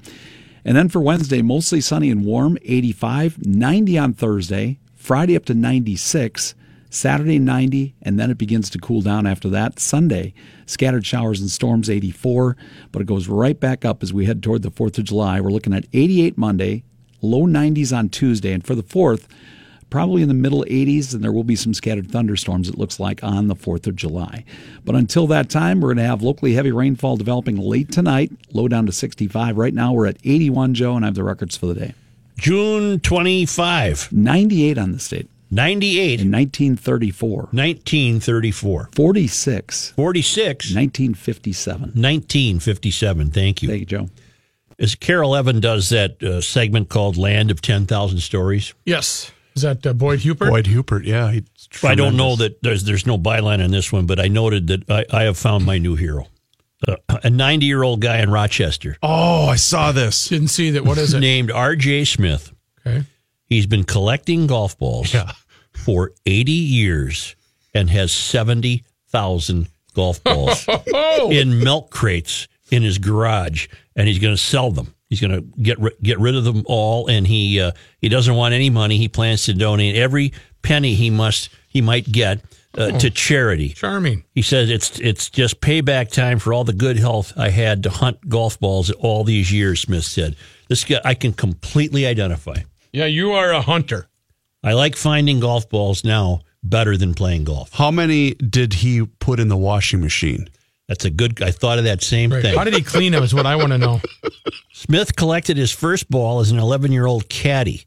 And 0.63 0.77
then 0.77 0.89
for 0.89 1.01
Wednesday, 1.01 1.41
mostly 1.41 1.81
sunny 1.81 2.09
and 2.11 2.23
warm, 2.25 2.57
85, 2.63 3.45
90 3.45 3.97
on 3.97 4.13
Thursday, 4.13 4.79
Friday 4.95 5.35
up 5.35 5.45
to 5.45 5.53
96. 5.53 6.55
Saturday 6.93 7.39
90, 7.39 7.95
and 8.01 8.19
then 8.19 8.29
it 8.29 8.37
begins 8.37 8.69
to 8.69 8.77
cool 8.77 8.99
down 8.99 9.25
after 9.25 9.47
that. 9.49 9.79
Sunday, 9.79 10.33
scattered 10.65 11.05
showers 11.05 11.39
and 11.39 11.49
storms 11.49 11.89
84, 11.89 12.57
but 12.91 13.01
it 13.01 13.05
goes 13.05 13.29
right 13.29 13.57
back 13.57 13.85
up 13.85 14.03
as 14.03 14.13
we 14.13 14.25
head 14.25 14.43
toward 14.43 14.61
the 14.61 14.69
4th 14.69 14.97
of 14.97 15.05
July. 15.05 15.39
We're 15.39 15.51
looking 15.51 15.73
at 15.73 15.85
88 15.93 16.37
Monday, 16.37 16.83
low 17.21 17.47
90s 17.47 17.97
on 17.97 18.09
Tuesday, 18.09 18.51
and 18.51 18.65
for 18.65 18.75
the 18.75 18.83
4th, 18.83 19.27
probably 19.91 20.23
in 20.23 20.27
the 20.27 20.33
middle 20.33 20.63
80s, 20.63 21.13
and 21.13 21.23
there 21.23 21.31
will 21.31 21.43
be 21.43 21.55
some 21.55 21.75
scattered 21.75 22.09
thunderstorms, 22.09 22.67
it 22.67 22.79
looks 22.79 22.99
like, 22.99 23.23
on 23.23 23.47
the 23.47 23.55
4th 23.55 23.85
of 23.85 23.95
July. 23.95 24.43
But 24.83 24.95
until 24.95 25.27
that 25.27 25.51
time, 25.51 25.81
we're 25.81 25.89
going 25.89 25.97
to 25.97 26.03
have 26.09 26.23
locally 26.23 26.53
heavy 26.53 26.71
rainfall 26.71 27.17
developing 27.17 27.57
late 27.57 27.91
tonight, 27.91 28.31
low 28.51 28.67
down 28.67 28.87
to 28.87 28.91
65. 28.91 29.57
Right 29.57 29.73
now, 29.73 29.93
we're 29.93 30.07
at 30.07 30.17
81, 30.23 30.73
Joe, 30.73 30.95
and 30.95 31.05
I 31.05 31.09
have 31.09 31.15
the 31.15 31.23
records 31.23 31.55
for 31.55 31.67
the 31.67 31.75
day. 31.75 31.93
June 32.37 32.99
25, 33.01 34.11
98 34.11 34.77
on 34.79 34.93
the 34.93 34.99
state 34.99 35.29
98, 35.51 36.21
in 36.21 36.31
1934, 36.31 37.37
1934. 37.51 38.89
46, 38.95 39.91
46, 39.91 40.73
1957. 40.73 41.81
1957. 41.81 43.31
Thank 43.31 43.61
you. 43.61 43.67
Thank 43.67 43.79
you, 43.81 43.85
Joe. 43.85 44.09
As 44.79 44.95
KARE 44.95 45.21
11 45.21 45.59
does 45.59 45.89
that 45.89 46.23
uh, 46.23 46.39
segment 46.39 46.87
called 46.87 47.17
Land 47.17 47.51
of 47.51 47.61
10,000 47.61 48.19
Stories. 48.19 48.73
Yes. 48.85 49.31
Is 49.55 49.63
that 49.63 49.85
uh, 49.85 49.93
Boyd 49.93 50.19
Huppert? 50.19 50.49
Boyd 50.49 50.65
Huppert, 50.65 51.05
yeah. 51.05 51.31
He's 51.31 51.43
I 51.83 51.95
don't 51.95 52.15
know 52.17 52.35
that 52.37 52.61
there's 52.63 52.83
there's 52.83 53.05
no 53.05 53.17
byline 53.17 53.63
on 53.63 53.71
this 53.71 53.91
one, 53.91 54.05
but 54.05 54.19
I 54.19 54.27
noted 54.27 54.67
that 54.67 54.89
I, 54.89 55.05
I 55.11 55.23
have 55.23 55.37
found 55.37 55.65
my 55.65 55.77
new 55.77 55.95
hero. 55.95 56.27
Uh, 56.87 56.95
a 57.23 57.29
90 57.29 57.65
year 57.67 57.83
old 57.83 58.01
guy 58.01 58.17
in 58.21 58.31
Rochester 58.31 58.97
Oh, 59.03 59.45
I 59.47 59.55
saw 59.55 59.91
this. 59.91 60.29
Didn't 60.29 60.47
see 60.47 60.71
that. 60.71 60.83
What 60.83 60.97
is 60.97 61.13
it? 61.13 61.19
named 61.19 61.51
R.J. 61.51 62.05
Smith. 62.05 62.51
Okay. 62.87 63.03
He's 63.45 63.67
been 63.67 63.83
collecting 63.83 64.47
golf 64.47 64.77
balls 64.79 65.13
Yeah. 65.13 65.31
for 65.73 66.11
80 66.25 66.51
years 66.51 67.35
and 67.75 67.89
has 67.91 68.11
70,000 68.11 69.67
golf 69.93 70.23
balls 70.23 70.67
in 71.31 71.59
milk 71.59 71.91
crates 71.91 72.47
in 72.71 72.81
his 72.83 72.97
garage, 72.97 73.67
and 73.95 74.07
he's 74.07 74.19
going 74.19 74.33
to 74.35 74.41
sell 74.41 74.71
them. 74.71 74.95
He's 75.11 75.19
going 75.19 75.33
to 75.33 75.41
get 75.61 75.77
ri- 75.77 75.97
get 76.01 76.21
rid 76.21 76.35
of 76.35 76.45
them 76.45 76.63
all, 76.67 77.09
and 77.09 77.27
he 77.27 77.59
uh, 77.59 77.73
he 77.99 78.07
doesn't 78.07 78.33
want 78.33 78.53
any 78.53 78.69
money. 78.69 78.97
He 78.97 79.09
plans 79.09 79.43
to 79.43 79.53
donate 79.53 79.97
every 79.97 80.31
penny 80.61 80.93
he 80.93 81.09
must 81.09 81.49
he 81.67 81.81
might 81.81 82.09
get 82.09 82.39
uh, 82.77 82.97
to 82.97 83.09
charity. 83.09 83.69
Charming. 83.69 84.23
He 84.33 84.41
says 84.41 84.69
it's 84.69 84.97
it's 85.01 85.29
just 85.29 85.59
payback 85.59 86.11
time 86.11 86.39
for 86.39 86.53
all 86.53 86.63
the 86.63 86.71
good 86.71 86.97
health 86.97 87.33
I 87.35 87.49
had 87.49 87.83
to 87.83 87.89
hunt 87.89 88.29
golf 88.29 88.57
balls 88.57 88.89
all 88.89 89.25
these 89.25 89.51
years. 89.51 89.81
Smith 89.81 90.05
said, 90.05 90.37
"This 90.69 90.85
guy 90.85 91.01
I 91.03 91.13
can 91.13 91.33
completely 91.33 92.05
identify. 92.05 92.59
Yeah, 92.93 93.07
you 93.07 93.33
are 93.33 93.51
a 93.51 93.61
hunter. 93.61 94.07
I 94.63 94.71
like 94.71 94.95
finding 94.95 95.41
golf 95.41 95.67
balls 95.69 96.05
now 96.05 96.39
better 96.63 96.95
than 96.95 97.15
playing 97.15 97.43
golf. 97.43 97.73
How 97.73 97.91
many 97.91 98.35
did 98.35 98.75
he 98.75 99.05
put 99.05 99.41
in 99.41 99.49
the 99.49 99.57
washing 99.57 99.99
machine? 99.99 100.47
That's 100.91 101.05
a 101.05 101.09
good. 101.09 101.41
I 101.41 101.51
thought 101.51 101.77
of 101.77 101.85
that 101.85 102.03
same 102.03 102.33
Right. 102.33 102.41
thing. 102.41 102.53
How 102.57 102.65
did 102.65 102.73
he 102.73 102.81
clean 102.81 103.13
them? 103.13 103.23
Is 103.23 103.33
what 103.33 103.45
I 103.45 103.55
want 103.55 103.69
to 103.71 103.77
know. 103.77 104.01
Smith 104.73 105.15
collected 105.15 105.55
his 105.55 105.71
first 105.71 106.09
ball 106.09 106.41
as 106.41 106.51
an 106.51 106.59
11 106.59 106.91
year 106.91 107.05
old 107.05 107.29
caddy. 107.29 107.85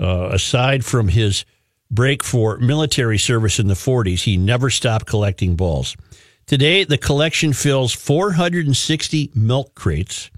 Uh, 0.00 0.30
aside 0.32 0.82
from 0.82 1.08
his 1.08 1.44
break 1.90 2.24
for 2.24 2.56
military 2.56 3.18
service 3.18 3.58
in 3.58 3.66
the 3.66 3.74
40s, 3.74 4.22
he 4.22 4.38
never 4.38 4.70
stopped 4.70 5.04
collecting 5.04 5.54
balls. 5.54 5.98
Today, 6.46 6.82
the 6.84 6.96
collection 6.96 7.52
fills 7.52 7.92
460 7.92 9.32
milk 9.34 9.74
crates, 9.74 10.30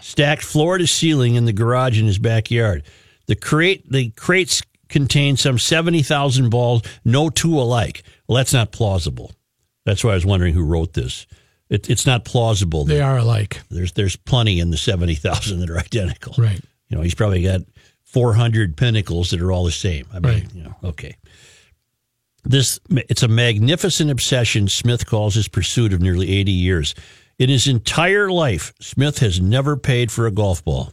stacked 0.00 0.44
floor 0.44 0.78
to 0.78 0.86
ceiling 0.86 1.34
in 1.34 1.46
the 1.46 1.52
garage 1.52 1.98
in 1.98 2.06
his 2.06 2.18
backyard. 2.20 2.84
The 3.26 3.34
crate, 3.34 3.90
the 3.90 4.10
crates 4.10 4.62
contain 4.88 5.36
some 5.36 5.58
70,000 5.58 6.48
balls, 6.48 6.82
no 7.04 7.28
two 7.28 7.58
alike. 7.60 8.04
Well, 8.28 8.36
that's 8.36 8.52
not 8.52 8.70
plausible. 8.70 9.32
That's 9.84 10.04
why 10.04 10.12
I 10.12 10.14
was 10.14 10.26
wondering 10.26 10.54
who 10.54 10.62
wrote 10.62 10.92
this. 10.92 11.26
It, 11.70 11.88
it's 11.88 12.04
not 12.04 12.24
plausible. 12.24 12.84
They 12.84 13.00
are 13.00 13.16
alike. 13.18 13.60
There's 13.70 13.92
there's 13.92 14.16
plenty 14.16 14.60
in 14.60 14.70
the 14.70 14.76
seventy 14.76 15.14
thousand 15.14 15.60
that 15.60 15.70
are 15.70 15.78
identical. 15.78 16.34
Right. 16.36 16.60
You 16.88 16.96
know, 16.96 17.02
he's 17.02 17.14
probably 17.14 17.42
got 17.42 17.60
four 18.02 18.34
hundred 18.34 18.76
pinnacles 18.76 19.30
that 19.30 19.40
are 19.40 19.52
all 19.52 19.64
the 19.64 19.70
same. 19.70 20.06
I 20.12 20.18
mean, 20.18 20.32
Right. 20.32 20.54
you 20.54 20.62
know, 20.64 20.74
okay. 20.84 21.16
This 22.42 22.80
it's 22.90 23.22
a 23.22 23.28
magnificent 23.28 24.10
obsession 24.10 24.66
Smith 24.68 25.06
calls 25.06 25.34
his 25.34 25.46
pursuit 25.48 25.92
of 25.92 26.00
nearly 26.00 26.30
eighty 26.30 26.52
years. 26.52 26.94
In 27.38 27.48
his 27.48 27.66
entire 27.66 28.30
life, 28.30 28.72
Smith 28.80 29.18
has 29.20 29.40
never 29.40 29.76
paid 29.76 30.10
for 30.10 30.26
a 30.26 30.30
golf 30.30 30.64
ball. 30.64 30.92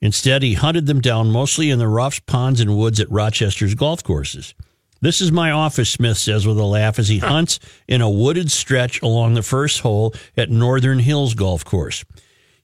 Instead, 0.00 0.42
he 0.42 0.54
hunted 0.54 0.86
them 0.86 1.00
down 1.00 1.30
mostly 1.30 1.70
in 1.70 1.78
the 1.78 1.88
roughs, 1.88 2.20
ponds, 2.20 2.60
and 2.60 2.76
woods 2.76 3.00
at 3.00 3.10
Rochester's 3.10 3.74
golf 3.74 4.02
courses. 4.04 4.54
This 5.00 5.20
is 5.20 5.30
my 5.30 5.52
office, 5.52 5.90
Smith 5.90 6.18
says 6.18 6.46
with 6.46 6.58
a 6.58 6.64
laugh 6.64 6.98
as 6.98 7.08
he 7.08 7.18
hunts 7.18 7.60
in 7.86 8.00
a 8.00 8.10
wooded 8.10 8.50
stretch 8.50 9.00
along 9.00 9.34
the 9.34 9.42
first 9.42 9.80
hole 9.80 10.12
at 10.36 10.50
Northern 10.50 10.98
Hills 10.98 11.34
Golf 11.34 11.64
Course. 11.64 12.04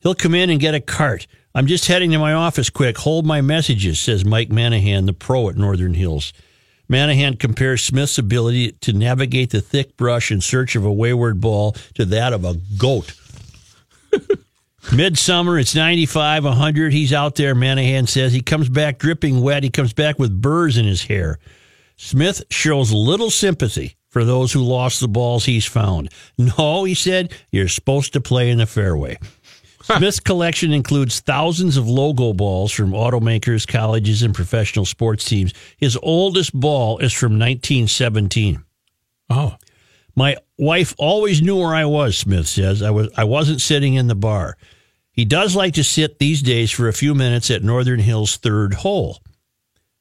He'll 0.00 0.14
come 0.14 0.34
in 0.34 0.50
and 0.50 0.60
get 0.60 0.74
a 0.74 0.80
cart. 0.80 1.26
I'm 1.54 1.68
just 1.68 1.86
heading 1.86 2.10
to 2.10 2.18
my 2.18 2.32
office 2.32 2.70
quick. 2.70 2.98
Hold 2.98 3.24
my 3.24 3.40
messages, 3.40 4.00
says 4.00 4.24
Mike 4.24 4.48
Manahan, 4.48 5.06
the 5.06 5.12
pro 5.12 5.48
at 5.48 5.56
Northern 5.56 5.94
Hills. 5.94 6.32
Manahan 6.90 7.38
compares 7.38 7.82
Smith's 7.82 8.18
ability 8.18 8.72
to 8.72 8.92
navigate 8.92 9.50
the 9.50 9.60
thick 9.60 9.96
brush 9.96 10.30
in 10.32 10.40
search 10.40 10.74
of 10.74 10.84
a 10.84 10.92
wayward 10.92 11.40
ball 11.40 11.72
to 11.94 12.04
that 12.06 12.32
of 12.32 12.44
a 12.44 12.56
goat. 12.76 13.14
Midsummer, 14.92 15.58
it's 15.58 15.74
95, 15.74 16.44
100. 16.44 16.92
He's 16.92 17.12
out 17.12 17.36
there, 17.36 17.54
Manahan 17.54 18.06
says. 18.06 18.32
He 18.32 18.42
comes 18.42 18.68
back 18.68 18.98
dripping 18.98 19.40
wet. 19.40 19.62
He 19.62 19.70
comes 19.70 19.92
back 19.92 20.18
with 20.18 20.42
burrs 20.42 20.76
in 20.76 20.84
his 20.84 21.04
hair. 21.04 21.38
Smith 21.96 22.42
shows 22.50 22.92
little 22.92 23.30
sympathy 23.30 23.96
for 24.08 24.24
those 24.24 24.52
who 24.52 24.62
lost 24.62 25.00
the 25.00 25.08
balls 25.08 25.44
he's 25.44 25.66
found. 25.66 26.08
No, 26.38 26.84
he 26.84 26.94
said, 26.94 27.32
you're 27.50 27.68
supposed 27.68 28.12
to 28.12 28.20
play 28.20 28.50
in 28.50 28.58
the 28.58 28.66
fairway. 28.66 29.18
Smith's 29.82 30.20
collection 30.20 30.72
includes 30.72 31.20
thousands 31.20 31.76
of 31.76 31.88
logo 31.88 32.32
balls 32.32 32.72
from 32.72 32.92
automakers, 32.92 33.66
colleges, 33.66 34.22
and 34.22 34.34
professional 34.34 34.86
sports 34.86 35.24
teams. 35.24 35.52
His 35.76 35.98
oldest 36.02 36.58
ball 36.58 36.98
is 36.98 37.12
from 37.12 37.32
1917. 37.32 38.64
Oh, 39.28 39.56
My 40.16 40.36
wife 40.58 40.94
always 40.96 41.42
knew 41.42 41.56
where 41.56 41.74
I 41.74 41.84
was, 41.84 42.16
Smith 42.16 42.46
says. 42.46 42.82
I 42.82 42.90
was 42.90 43.08
I 43.16 43.24
wasn't 43.24 43.60
sitting 43.60 43.94
in 43.94 44.06
the 44.06 44.14
bar. 44.14 44.56
He 45.10 45.24
does 45.24 45.54
like 45.54 45.74
to 45.74 45.84
sit 45.84 46.18
these 46.18 46.40
days 46.40 46.70
for 46.70 46.88
a 46.88 46.92
few 46.92 47.14
minutes 47.14 47.50
at 47.50 47.62
Northern 47.62 48.00
Hills' 48.00 48.36
third 48.36 48.74
hole. 48.74 49.18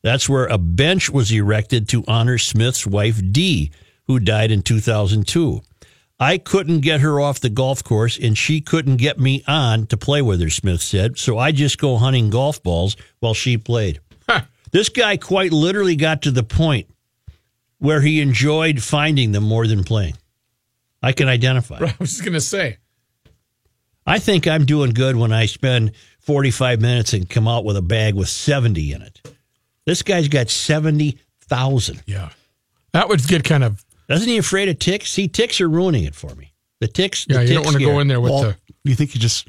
That's 0.04 0.30
where 0.30 0.46
a 0.46 0.58
bench 0.58 1.10
was 1.10 1.32
erected 1.32 1.90
to 1.90 2.04
honor 2.08 2.38
Smith's 2.38 2.86
wife, 2.86 3.22
Dee, 3.32 3.72
who 4.06 4.20
died 4.20 4.52
in 4.52 4.62
2002. 4.62 5.62
I 6.20 6.38
couldn't 6.38 6.82
get 6.82 7.02
her 7.02 7.20
off 7.20 7.40
the 7.40 7.50
golf 7.50 7.84
course, 7.84 8.20
and 8.20 8.38
she 8.38 8.62
couldn't 8.62 8.98
get 8.98 9.20
me 9.20 9.44
on 9.48 9.88
to 9.88 9.98
play 9.98 10.22
with 10.22 10.42
her, 10.42 10.50
Smith 10.50 10.82
said. 10.82 11.18
So 11.18 11.38
I 11.38 11.52
just 11.52 11.80
go 11.80 11.98
hunting 11.98 12.30
golf 12.30 12.62
balls 12.62 12.96
while 13.20 13.34
she 13.34 13.58
played. 13.58 14.00
This 14.74 14.90
guy 14.90 15.18
quite 15.18 15.54
literally 15.54 15.96
got 15.96 16.24
to 16.24 16.32
the 16.32 16.42
point 16.42 16.88
where 17.78 18.02
he 18.02 18.22
enjoyed 18.22 18.82
finding 18.82 19.32
them 19.32 19.44
more 19.44 19.68
than 19.68 19.84
playing. 19.84 20.16
I 21.02 21.12
can 21.12 21.28
identify. 21.28 21.76
I 21.80 21.94
was 22.00 22.10
just 22.10 22.26
gonna 22.26 22.42
say. 22.42 22.78
I 24.08 24.18
think 24.18 24.48
I'm 24.48 24.66
doing 24.66 24.90
good 24.92 25.16
when 25.16 25.32
I 25.32 25.46
spend 25.46 25.92
45 26.22 26.82
minutes 26.82 27.14
and 27.14 27.30
come 27.30 27.48
out 27.48 27.66
with 27.66 27.78
a 27.78 27.84
bag 27.84 28.16
with 28.16 28.30
70 28.30 28.94
in 28.94 29.04
it. 29.04 29.33
This 29.86 30.02
guy's 30.02 30.28
got 30.28 30.50
70,000. 30.50 32.04
Yeah. 32.06 32.30
That 32.94 33.10
would 33.10 33.26
get 33.28 33.44
kind 33.44 33.64
of 33.64 33.84
Isn't 34.10 34.28
he 34.28 34.38
afraid 34.38 34.70
of 34.70 34.80
ticks? 34.80 35.10
See, 35.12 35.28
ticks 35.28 35.60
are 35.62 35.70
ruining 35.70 36.04
it 36.06 36.16
for 36.16 36.34
me. 36.36 36.54
The 36.80 36.88
ticks. 36.88 37.26
yeah. 37.30 37.38
the 37.38 37.46
You 37.48 37.54
don't 37.56 37.66
want 37.66 37.78
to 37.78 37.84
go 37.84 38.00
in 38.00 38.08
there 38.08 38.22
with 38.22 38.32
Well, 38.32 38.44
the 38.44 38.58
you 38.84 38.96
think 38.96 39.16
you 39.16 39.22
just 39.22 39.48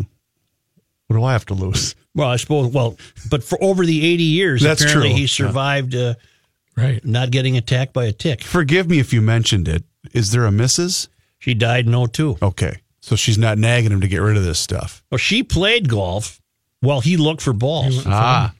what 1.06 1.16
do 1.16 1.24
I 1.24 1.32
have 1.32 1.46
to 1.46 1.54
lose? 1.54 1.94
Well, 2.14 2.28
I 2.28 2.36
suppose. 2.36 2.72
Well, 2.72 2.96
but 3.28 3.42
for 3.42 3.62
over 3.62 3.84
the 3.84 4.04
80 4.06 4.22
years, 4.22 4.62
That's 4.62 4.82
apparently 4.82 5.10
true. 5.10 5.18
he 5.18 5.26
survived 5.26 5.94
uh, 5.94 6.14
right. 6.76 7.04
not 7.04 7.30
getting 7.30 7.56
attacked 7.56 7.92
by 7.92 8.04
a 8.04 8.12
tick. 8.12 8.42
Forgive 8.42 8.88
me 8.88 9.00
if 9.00 9.12
you 9.12 9.20
mentioned 9.20 9.66
it. 9.68 9.82
Is 10.12 10.30
there 10.30 10.46
a 10.46 10.50
Mrs.? 10.50 11.08
She 11.38 11.54
died 11.54 11.86
in 11.86 12.06
02. 12.06 12.38
Okay. 12.40 12.78
So 13.00 13.16
she's 13.16 13.36
not 13.36 13.58
nagging 13.58 13.92
him 13.92 14.00
to 14.00 14.08
get 14.08 14.18
rid 14.18 14.36
of 14.36 14.44
this 14.44 14.58
stuff. 14.58 15.02
Well, 15.10 15.18
she 15.18 15.42
played 15.42 15.88
golf 15.88 16.40
while 16.80 17.00
he 17.00 17.16
looked 17.16 17.42
for 17.42 17.52
balls. 17.52 18.04
Ah. 18.06 18.54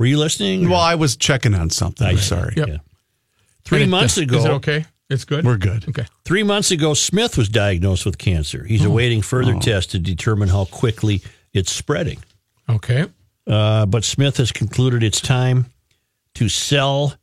Were 0.00 0.06
you 0.06 0.16
listening? 0.18 0.70
Well, 0.70 0.80
I 0.80 0.94
was 0.94 1.14
checking 1.14 1.52
on 1.52 1.68
something. 1.68 2.06
I'm 2.06 2.16
sorry. 2.16 2.54
Yep. 2.56 2.68
Yeah. 2.68 2.76
Three 3.64 3.82
And 3.82 3.88
it- 3.88 3.90
months 3.90 4.16
ago, 4.16 4.38
Is 4.38 4.44
it 4.46 4.50
okay? 4.52 4.86
It's 5.10 5.26
good. 5.26 5.44
We're 5.44 5.58
good. 5.58 5.86
Okay. 5.90 6.06
Three 6.24 6.42
months 6.42 6.70
ago, 6.70 6.94
Smith 6.94 7.36
was 7.36 7.50
diagnosed 7.50 8.06
with 8.06 8.16
cancer. 8.16 8.64
He's 8.64 8.82
awaiting 8.82 9.20
further 9.20 9.58
tests 9.58 9.92
to 9.92 9.98
determine 9.98 10.48
how 10.48 10.64
quickly 10.64 11.20
it's 11.52 11.70
spreading. 11.70 12.16
Okay. 12.66 13.08
Uh, 13.46 13.84
but 13.84 14.02
Smith 14.04 14.38
has 14.38 14.52
concluded 14.52 15.02
it's 15.02 15.20
time 15.20 15.66
to 16.36 16.48
sell 16.48 17.14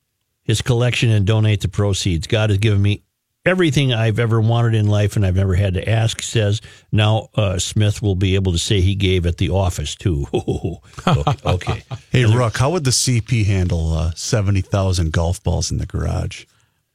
his 0.44 0.62
collection 0.62 1.10
and 1.10 1.26
donate 1.26 1.62
the 1.62 1.70
proceeds. 1.70 2.28
God 2.28 2.52
has 2.52 2.60
given 2.60 2.80
me 2.80 3.02
everything 3.48 3.94
I've 3.94 4.20
ever 4.20 4.40
wanted 4.40 4.76
in 4.76 4.88
life, 4.88 5.16
and 5.16 5.26
I've 5.26 5.36
never 5.36 5.56
had 5.56 5.74
to 5.76 5.90
ask. 5.90 6.22
Says 6.22 6.62
now 6.92 7.30
uh, 7.36 7.58
Smith 7.60 8.02
will 8.02 8.16
be 8.16 8.36
able 8.36 8.52
to 8.52 8.60
say 8.60 8.82
he 8.82 8.96
gave 8.96 9.26
at 9.26 9.38
the 9.38 9.50
office 9.50 9.96
too. 9.96 10.26
okay. 11.08 11.34
okay. 11.46 11.84
Hey, 12.12 12.26
Rook, 12.26 12.58
how 12.58 12.72
would 12.72 12.84
the 12.84 12.92
CP 12.92 13.46
handle 13.46 13.94
uh, 13.94 14.12
70,000 14.16 15.12
golf 15.12 15.44
balls 15.44 15.72
in 15.72 15.78
the 15.78 15.86
garage? 15.86 16.46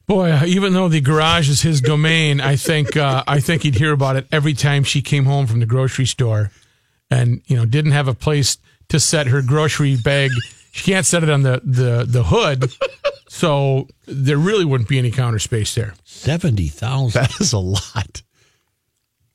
Boy, 0.07 0.33
uh, 0.33 0.45
even 0.47 0.73
though 0.73 0.89
the 0.89 1.01
garage 1.01 1.49
is 1.49 1.63
his 1.63 1.81
domain, 1.81 2.41
I 2.41 2.57
think 2.57 2.97
uh, 2.97 3.23
I 3.27 3.41
think 3.41 3.63
he'd 3.63 3.77
hear 3.77 3.93
about 3.93 4.17
it 4.17 4.27
every 4.33 4.55
time 4.55 4.85
she 4.85 5.01
came 5.01 5.25
home 5.27 5.47
from 5.47 5.61
the 5.61 5.67
grocery 5.67 6.07
store, 6.07 6.51
and 7.11 7.41
you 7.47 7.57
know 7.57 7.65
didn't 7.65 7.93
have 7.93 8.09
a 8.09 8.15
place 8.15 8.59
to 8.89 8.99
set 8.99 9.29
her 9.29 9.43
grocery 9.43 9.97
bag. 9.97 10.33
She 10.73 10.91
can't 10.91 11.07
set 11.07 11.23
it 11.23 11.31
on 11.31 11.43
the 11.43 11.63
the 11.65 12.05
the 12.07 12.25
hood, 12.25 12.73
so 13.43 13.89
there 14.07 14.39
really 14.39 14.65
wouldn't 14.65 14.89
be 14.89 14.99
any 15.01 15.11
counter 15.11 15.41
space 15.41 15.75
there. 15.75 15.95
Seventy 16.05 16.69
thousand. 16.69 17.21
That 17.21 17.41
is 17.41 17.53
a 17.53 17.59
lot. 17.59 18.23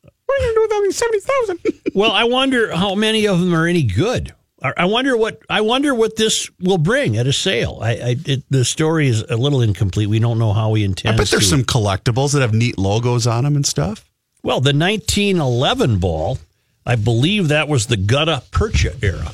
What 0.01 0.39
are 0.39 0.41
you 0.41 0.47
gonna 0.47 0.53
do 0.55 0.61
with 0.61 0.71
only 0.73 0.91
seventy 0.91 1.19
thousand? 1.19 1.59
Well, 1.93 2.11
I 2.11 2.25
wonder 2.25 2.73
how 2.75 2.93
many 2.95 3.27
of 3.27 3.39
them 3.39 3.53
are 3.55 3.65
any 3.65 3.83
good. 3.83 4.33
I 4.61 4.71
I 4.77 4.85
wonder 4.85 5.17
what 5.17 5.41
I 5.49 5.59
wonder 5.59 5.93
what 5.93 6.15
this 6.15 6.49
will 6.61 6.77
bring 6.77 7.17
at 7.17 7.27
a 7.27 7.33
sale. 7.33 7.79
I, 7.81 7.89
I 7.91 8.15
it, 8.25 8.43
the 8.49 8.63
story 8.63 9.07
is 9.09 9.23
a 9.23 9.35
little 9.35 9.61
incomplete. 9.61 10.07
We 10.07 10.19
don't 10.19 10.39
know 10.39 10.53
how 10.53 10.73
he 10.75 10.85
intends. 10.85 11.19
I 11.19 11.21
bet 11.23 11.29
there's 11.31 11.49
to- 11.49 11.57
some 11.57 11.63
collectibles 11.63 12.31
that 12.31 12.41
have 12.41 12.53
neat 12.53 12.77
logos 12.77 13.27
on 13.27 13.43
them 13.43 13.55
and 13.57 13.65
stuff. 13.65 14.09
Well, 14.41 14.61
the 14.61 14.73
1911 14.73 15.97
ball, 15.99 16.37
I 16.85 16.95
believe 16.95 17.49
that 17.49 17.67
was 17.67 17.87
the 17.87 17.97
Gutta 17.97 18.43
Percha 18.51 18.93
era. 19.01 19.31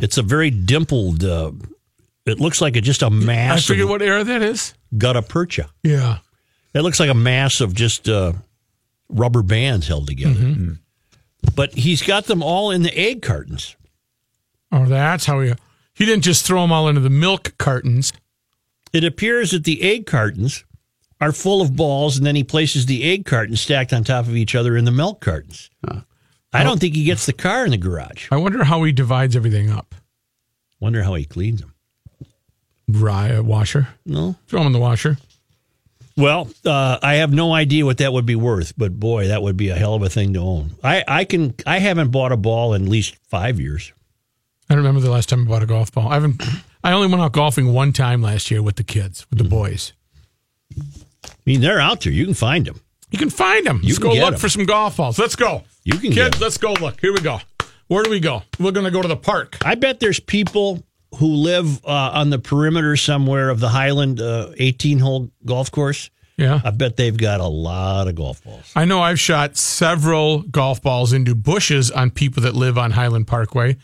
It's 0.00 0.16
a 0.16 0.22
very 0.22 0.50
dimpled. 0.50 1.22
Uh, 1.24 1.50
it 2.26 2.40
looks 2.40 2.60
like 2.60 2.76
a, 2.76 2.80
just 2.80 3.02
a 3.02 3.10
mass 3.10 3.66
forget 3.66 3.84
of 3.84 3.88
what 3.90 4.02
era 4.02 4.24
that 4.24 4.42
is. 4.42 4.74
Gutta 4.96 5.22
Percha. 5.22 5.68
Yeah. 5.82 6.18
It 6.74 6.82
looks 6.82 7.00
like 7.00 7.10
a 7.10 7.14
mass 7.14 7.60
of 7.60 7.74
just 7.74 8.08
uh, 8.08 8.32
rubber 9.08 9.42
bands 9.42 9.88
held 9.88 10.06
together. 10.06 10.76
But 11.54 11.72
he's 11.74 12.02
got 12.02 12.26
them 12.26 12.42
all 12.42 12.70
in 12.70 12.82
the 12.82 12.96
egg 12.96 13.22
cartons. 13.22 13.76
Oh, 14.70 14.86
that's 14.86 15.26
how 15.26 15.40
he. 15.40 15.52
He 15.94 16.04
didn't 16.06 16.22
just 16.24 16.46
throw 16.46 16.62
them 16.62 16.72
all 16.72 16.88
into 16.88 17.00
the 17.00 17.10
milk 17.10 17.54
cartons. 17.58 18.12
It 18.92 19.04
appears 19.04 19.50
that 19.50 19.64
the 19.64 19.82
egg 19.82 20.06
cartons 20.06 20.64
are 21.20 21.32
full 21.32 21.60
of 21.60 21.76
balls, 21.76 22.16
and 22.16 22.24
then 22.26 22.36
he 22.36 22.44
places 22.44 22.86
the 22.86 23.02
egg 23.04 23.26
cartons 23.26 23.60
stacked 23.60 23.92
on 23.92 24.04
top 24.04 24.26
of 24.26 24.36
each 24.36 24.54
other 24.54 24.76
in 24.76 24.84
the 24.84 24.90
milk 24.90 25.20
cartons. 25.20 25.70
I 26.52 26.64
don't 26.64 26.80
think 26.80 26.94
he 26.94 27.04
gets 27.04 27.26
the 27.26 27.32
car 27.32 27.64
in 27.64 27.70
the 27.72 27.76
garage. 27.76 28.28
I 28.30 28.36
wonder 28.36 28.64
how 28.64 28.82
he 28.84 28.92
divides 28.92 29.36
everything 29.36 29.70
up. 29.70 29.94
Wonder 30.80 31.02
how 31.02 31.14
he 31.14 31.24
cleans 31.24 31.60
them. 31.60 31.69
Rye 32.96 33.40
washer. 33.40 33.88
No. 34.06 34.36
Throw 34.46 34.60
them 34.60 34.68
in 34.68 34.72
the 34.72 34.78
washer. 34.78 35.18
Well, 36.16 36.50
uh, 36.66 36.98
I 37.02 37.14
have 37.14 37.32
no 37.32 37.52
idea 37.54 37.86
what 37.86 37.98
that 37.98 38.12
would 38.12 38.26
be 38.26 38.34
worth, 38.34 38.74
but 38.76 38.98
boy, 38.98 39.28
that 39.28 39.42
would 39.42 39.56
be 39.56 39.68
a 39.70 39.76
hell 39.76 39.94
of 39.94 40.02
a 40.02 40.08
thing 40.10 40.34
to 40.34 40.40
own. 40.40 40.72
I, 40.84 41.02
I 41.08 41.24
can 41.24 41.54
I 41.66 41.78
haven't 41.78 42.10
bought 42.10 42.32
a 42.32 42.36
ball 42.36 42.74
in 42.74 42.82
at 42.84 42.88
least 42.88 43.16
five 43.28 43.58
years. 43.60 43.92
I 44.68 44.74
don't 44.74 44.84
remember 44.84 45.00
the 45.00 45.10
last 45.10 45.28
time 45.28 45.42
I 45.46 45.48
bought 45.48 45.62
a 45.62 45.66
golf 45.66 45.92
ball. 45.92 46.08
I 46.08 46.14
haven't. 46.14 46.42
I 46.84 46.92
only 46.92 47.08
went 47.08 47.22
out 47.22 47.32
golfing 47.32 47.72
one 47.72 47.92
time 47.92 48.22
last 48.22 48.50
year 48.50 48.62
with 48.62 48.76
the 48.76 48.84
kids, 48.84 49.26
with 49.30 49.38
the 49.38 49.44
boys. 49.48 49.92
I 50.78 50.82
mean, 51.46 51.60
they're 51.60 51.80
out 51.80 52.00
there. 52.02 52.12
You 52.12 52.24
can 52.24 52.34
find 52.34 52.66
them. 52.66 52.80
You 53.10 53.18
can 53.18 53.30
find 53.30 53.66
them. 53.66 53.80
You 53.82 53.88
Let's 53.88 53.98
can 53.98 54.08
go 54.08 54.14
get 54.14 54.24
look 54.24 54.34
'em. 54.34 54.38
for 54.40 54.48
some 54.48 54.64
golf 54.64 54.96
balls. 54.96 55.18
Let's 55.18 55.36
go. 55.36 55.64
You 55.84 55.94
can 55.98 56.10
get 56.10 56.32
kids. 56.32 56.36
'em. 56.36 56.42
Let's 56.42 56.58
go 56.58 56.72
look. 56.74 57.00
Here 57.00 57.12
we 57.12 57.20
go. 57.20 57.40
Where 57.88 58.02
do 58.04 58.10
we 58.10 58.20
go? 58.20 58.42
We're 58.58 58.70
gonna 58.72 58.90
go 58.90 59.02
to 59.02 59.08
the 59.08 59.16
park. 59.16 59.58
I 59.64 59.74
bet 59.74 60.00
there's 60.00 60.20
people 60.20 60.82
who 61.16 61.26
live 61.26 61.84
uh, 61.84 62.10
on 62.14 62.30
the 62.30 62.38
perimeter 62.38 62.96
somewhere 62.96 63.50
of 63.50 63.60
the 63.60 63.68
Highland 63.68 64.20
18 64.20 64.98
hole 64.98 65.30
golf 65.44 65.70
course. 65.70 66.10
Yeah. 66.36 66.60
I 66.64 66.70
bet 66.70 66.96
they've 66.96 67.16
got 67.16 67.40
a 67.40 67.46
lot 67.46 68.08
of 68.08 68.14
golf 68.14 68.42
balls. 68.42 68.72
I 68.74 68.86
know 68.86 69.00
I've 69.02 69.20
shot 69.20 69.58
several 69.58 70.40
golf 70.42 70.80
balls 70.80 71.12
into 71.12 71.34
bushes 71.34 71.90
on 71.90 72.10
people 72.10 72.44
that 72.44 72.54
live 72.54 72.78
on 72.78 72.92
Highland 72.92 73.26
Parkway. 73.26 73.76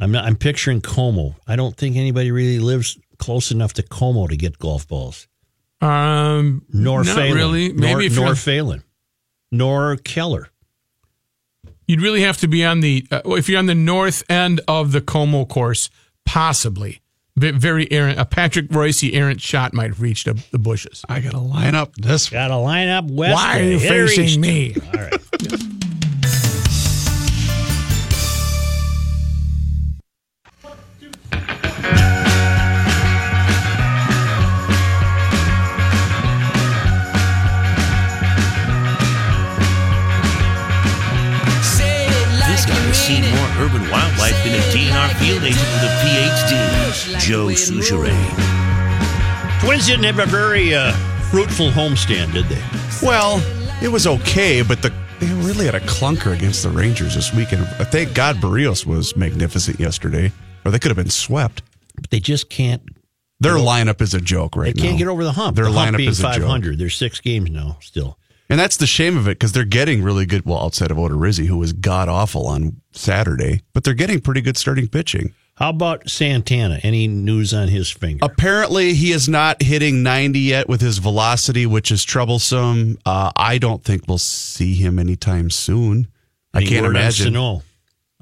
I'm 0.00 0.12
not. 0.12 0.24
I'm 0.26 0.36
picturing 0.36 0.80
Como. 0.80 1.34
I 1.46 1.56
don't 1.56 1.74
think 1.76 1.96
anybody 1.96 2.30
really 2.30 2.58
lives 2.58 2.98
close 3.18 3.50
enough 3.50 3.72
to 3.74 3.82
Como 3.82 4.26
to 4.26 4.36
get 4.36 4.58
golf 4.58 4.86
balls. 4.86 5.26
Um, 5.80 6.64
Nor 6.72 7.04
not 7.04 7.16
Phalen. 7.16 7.34
really. 7.34 7.72
Nor, 7.72 7.80
Maybe 7.96 8.06
if 8.06 8.16
nor 8.16 8.32
Phalen. 8.32 8.82
Nor 9.50 9.96
Keller. 9.96 10.50
You'd 11.88 12.00
really 12.02 12.20
have 12.20 12.36
to 12.38 12.48
be 12.48 12.64
on 12.64 12.80
the 12.80 13.04
uh, 13.10 13.22
if 13.26 13.48
you're 13.48 13.58
on 13.58 13.66
the 13.66 13.74
north 13.74 14.22
end 14.30 14.60
of 14.68 14.92
the 14.92 15.00
Como 15.00 15.44
course, 15.46 15.90
possibly. 16.24 17.00
Ve- 17.36 17.52
Very 17.52 17.90
errant. 17.90 18.18
A 18.20 18.24
Patrick 18.24 18.66
Royce 18.70 19.02
errant 19.04 19.40
shot 19.40 19.72
might 19.72 19.88
have 19.88 20.00
reached 20.02 20.26
the, 20.26 20.40
the 20.50 20.58
bushes. 20.58 21.04
I 21.08 21.20
got 21.20 21.32
to 21.32 21.38
line 21.38 21.74
up 21.74 21.94
this. 21.94 22.28
Got 22.28 22.48
to 22.48 22.56
line 22.56 22.88
up 22.88 23.06
west. 23.10 23.34
Why 23.34 23.60
are 23.60 23.62
you 23.64 23.78
facing 23.80 24.40
me? 24.40 24.74
All 24.94 25.00
right. 25.00 25.14
urban 43.58 43.82
wildlife 43.90 44.36
than 44.44 44.54
a 44.54 44.62
DNR 44.72 45.10
field 45.18 45.42
agent 45.42 45.68
with 45.74 45.84
a 45.84 45.94
PhD. 46.02 47.18
Joe 47.20 47.46
Soucheray. 47.48 48.14
Twins 49.60 49.86
didn't 49.86 50.04
have 50.04 50.18
a 50.20 50.26
very 50.26 50.74
uh, 50.74 50.92
fruitful 51.30 51.70
homestand, 51.70 52.32
did 52.32 52.46
they? 52.46 52.62
Well, 53.02 53.42
it 53.82 53.88
was 53.88 54.06
okay, 54.06 54.62
but 54.62 54.82
the 54.82 54.92
they 55.18 55.26
really 55.34 55.66
had 55.66 55.74
a 55.74 55.80
clunker 55.80 56.32
against 56.32 56.62
the 56.62 56.70
Rangers 56.70 57.16
this 57.16 57.34
weekend. 57.34 57.66
Thank 57.90 58.14
God 58.14 58.36
Berrios 58.36 58.86
was 58.86 59.16
magnificent 59.16 59.80
yesterday, 59.80 60.30
or 60.64 60.70
they 60.70 60.78
could 60.78 60.90
have 60.90 60.96
been 60.96 61.10
swept. 61.10 61.62
But 61.96 62.10
they 62.10 62.20
just 62.20 62.48
can't. 62.48 62.82
Their 63.40 63.54
lineup 63.54 64.00
is 64.00 64.14
a 64.14 64.20
joke 64.20 64.56
right 64.56 64.74
They 64.74 64.80
now. 64.80 64.82
They 64.82 64.88
can't 64.88 64.98
get 64.98 65.08
over 65.08 65.24
the 65.24 65.32
hump. 65.32 65.56
Their 65.56 65.64
the 65.66 65.72
hump 65.72 65.94
lineup 65.94 65.96
being 65.96 66.10
is 66.10 66.20
a 66.20 66.22
joke. 66.22 66.42
500. 66.42 66.78
There's 66.78 66.96
six 66.96 67.20
games 67.20 67.50
now 67.50 67.78
still. 67.80 68.16
And 68.50 68.58
that's 68.58 68.78
the 68.78 68.86
shame 68.86 69.16
of 69.18 69.26
it 69.28 69.32
because 69.32 69.52
they're 69.52 69.64
getting 69.64 70.02
really 70.02 70.24
good. 70.24 70.46
Well, 70.46 70.62
outside 70.62 70.90
of 70.90 70.96
Odorizzi, 70.96 71.46
who 71.46 71.58
was 71.58 71.72
god 71.72 72.08
awful 72.08 72.46
on 72.46 72.80
Saturday, 72.92 73.62
but 73.74 73.84
they're 73.84 73.94
getting 73.94 74.20
pretty 74.20 74.40
good 74.40 74.56
starting 74.56 74.88
pitching. 74.88 75.34
How 75.56 75.70
about 75.70 76.08
Santana? 76.08 76.78
Any 76.84 77.08
news 77.08 77.52
on 77.52 77.66
his 77.66 77.90
finger? 77.90 78.24
Apparently, 78.24 78.94
he 78.94 79.10
is 79.10 79.28
not 79.28 79.60
hitting 79.60 80.04
90 80.04 80.38
yet 80.38 80.68
with 80.68 80.80
his 80.80 80.98
velocity, 80.98 81.66
which 81.66 81.90
is 81.90 82.04
troublesome. 82.04 82.96
Uh, 83.04 83.32
I 83.34 83.58
don't 83.58 83.82
think 83.82 84.04
we'll 84.06 84.18
see 84.18 84.74
him 84.74 85.00
anytime 85.00 85.50
soon. 85.50 86.06
I 86.54 86.64
can't 86.64 86.86
imagine. 86.86 87.36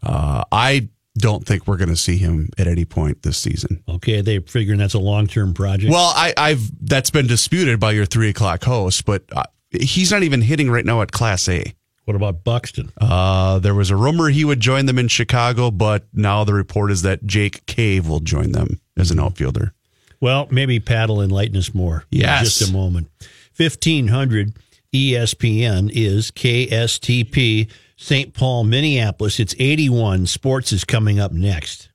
Uh, 0.02 0.44
I 0.50 0.88
don't 1.18 1.46
think 1.46 1.66
we're 1.66 1.76
going 1.76 1.90
to 1.90 1.96
see 1.96 2.16
him 2.16 2.48
at 2.58 2.66
any 2.66 2.84
point 2.84 3.22
this 3.22 3.36
season. 3.38 3.82
Okay, 3.88 4.22
they're 4.22 4.40
figuring 4.40 4.78
that's 4.78 4.94
a 4.94 4.98
long 4.98 5.26
term 5.26 5.54
project. 5.54 5.92
Well, 5.92 6.12
I, 6.16 6.32
I've 6.36 6.70
that's 6.86 7.10
been 7.10 7.26
disputed 7.26 7.78
by 7.78 7.92
your 7.92 8.06
three 8.06 8.30
o'clock 8.30 8.64
host, 8.64 9.04
but 9.04 9.24
uh, 9.32 9.44
he's 9.70 10.10
not 10.10 10.22
even 10.22 10.42
hitting 10.42 10.70
right 10.70 10.84
now 10.84 11.02
at 11.02 11.12
Class 11.12 11.48
A. 11.48 11.74
what 12.04 12.14
about 12.16 12.44
Buxton? 12.44 12.92
Uh, 13.00 13.58
there 13.58 13.74
was 13.74 13.90
a 13.90 13.96
rumor 13.96 14.28
he 14.28 14.44
would 14.44 14.60
join 14.60 14.86
them 14.86 14.98
in 14.98 15.08
Chicago, 15.08 15.70
but 15.70 16.04
now 16.12 16.44
the 16.44 16.54
report 16.54 16.90
is 16.92 17.02
that 17.02 17.24
Jake 17.26 17.66
Cave 17.66 18.08
will 18.08 18.20
join 18.20 18.52
them 18.52 18.80
as 18.96 19.10
an 19.10 19.18
outfielder. 19.20 19.72
Well, 20.20 20.48
maybe 20.50 20.80
Paddle 20.80 21.20
enlighten 21.20 21.56
us 21.56 21.74
more. 21.74 22.04
in 22.10 22.20
Yes. 22.20 22.58
just 22.58 22.70
a 22.70 22.72
moment. 22.72 23.08
1500 23.56 24.54
ESPN 24.94 25.90
is 25.92 26.30
KSTP 26.30 27.68
St. 27.98 28.32
Paul, 28.34 28.64
Minneapolis. 28.64 29.40
It's 29.40 29.54
81. 29.58 30.26
Sports 30.26 30.72
is 30.72 30.84
coming 30.84 31.18
up 31.18 31.32
next. 31.32 31.88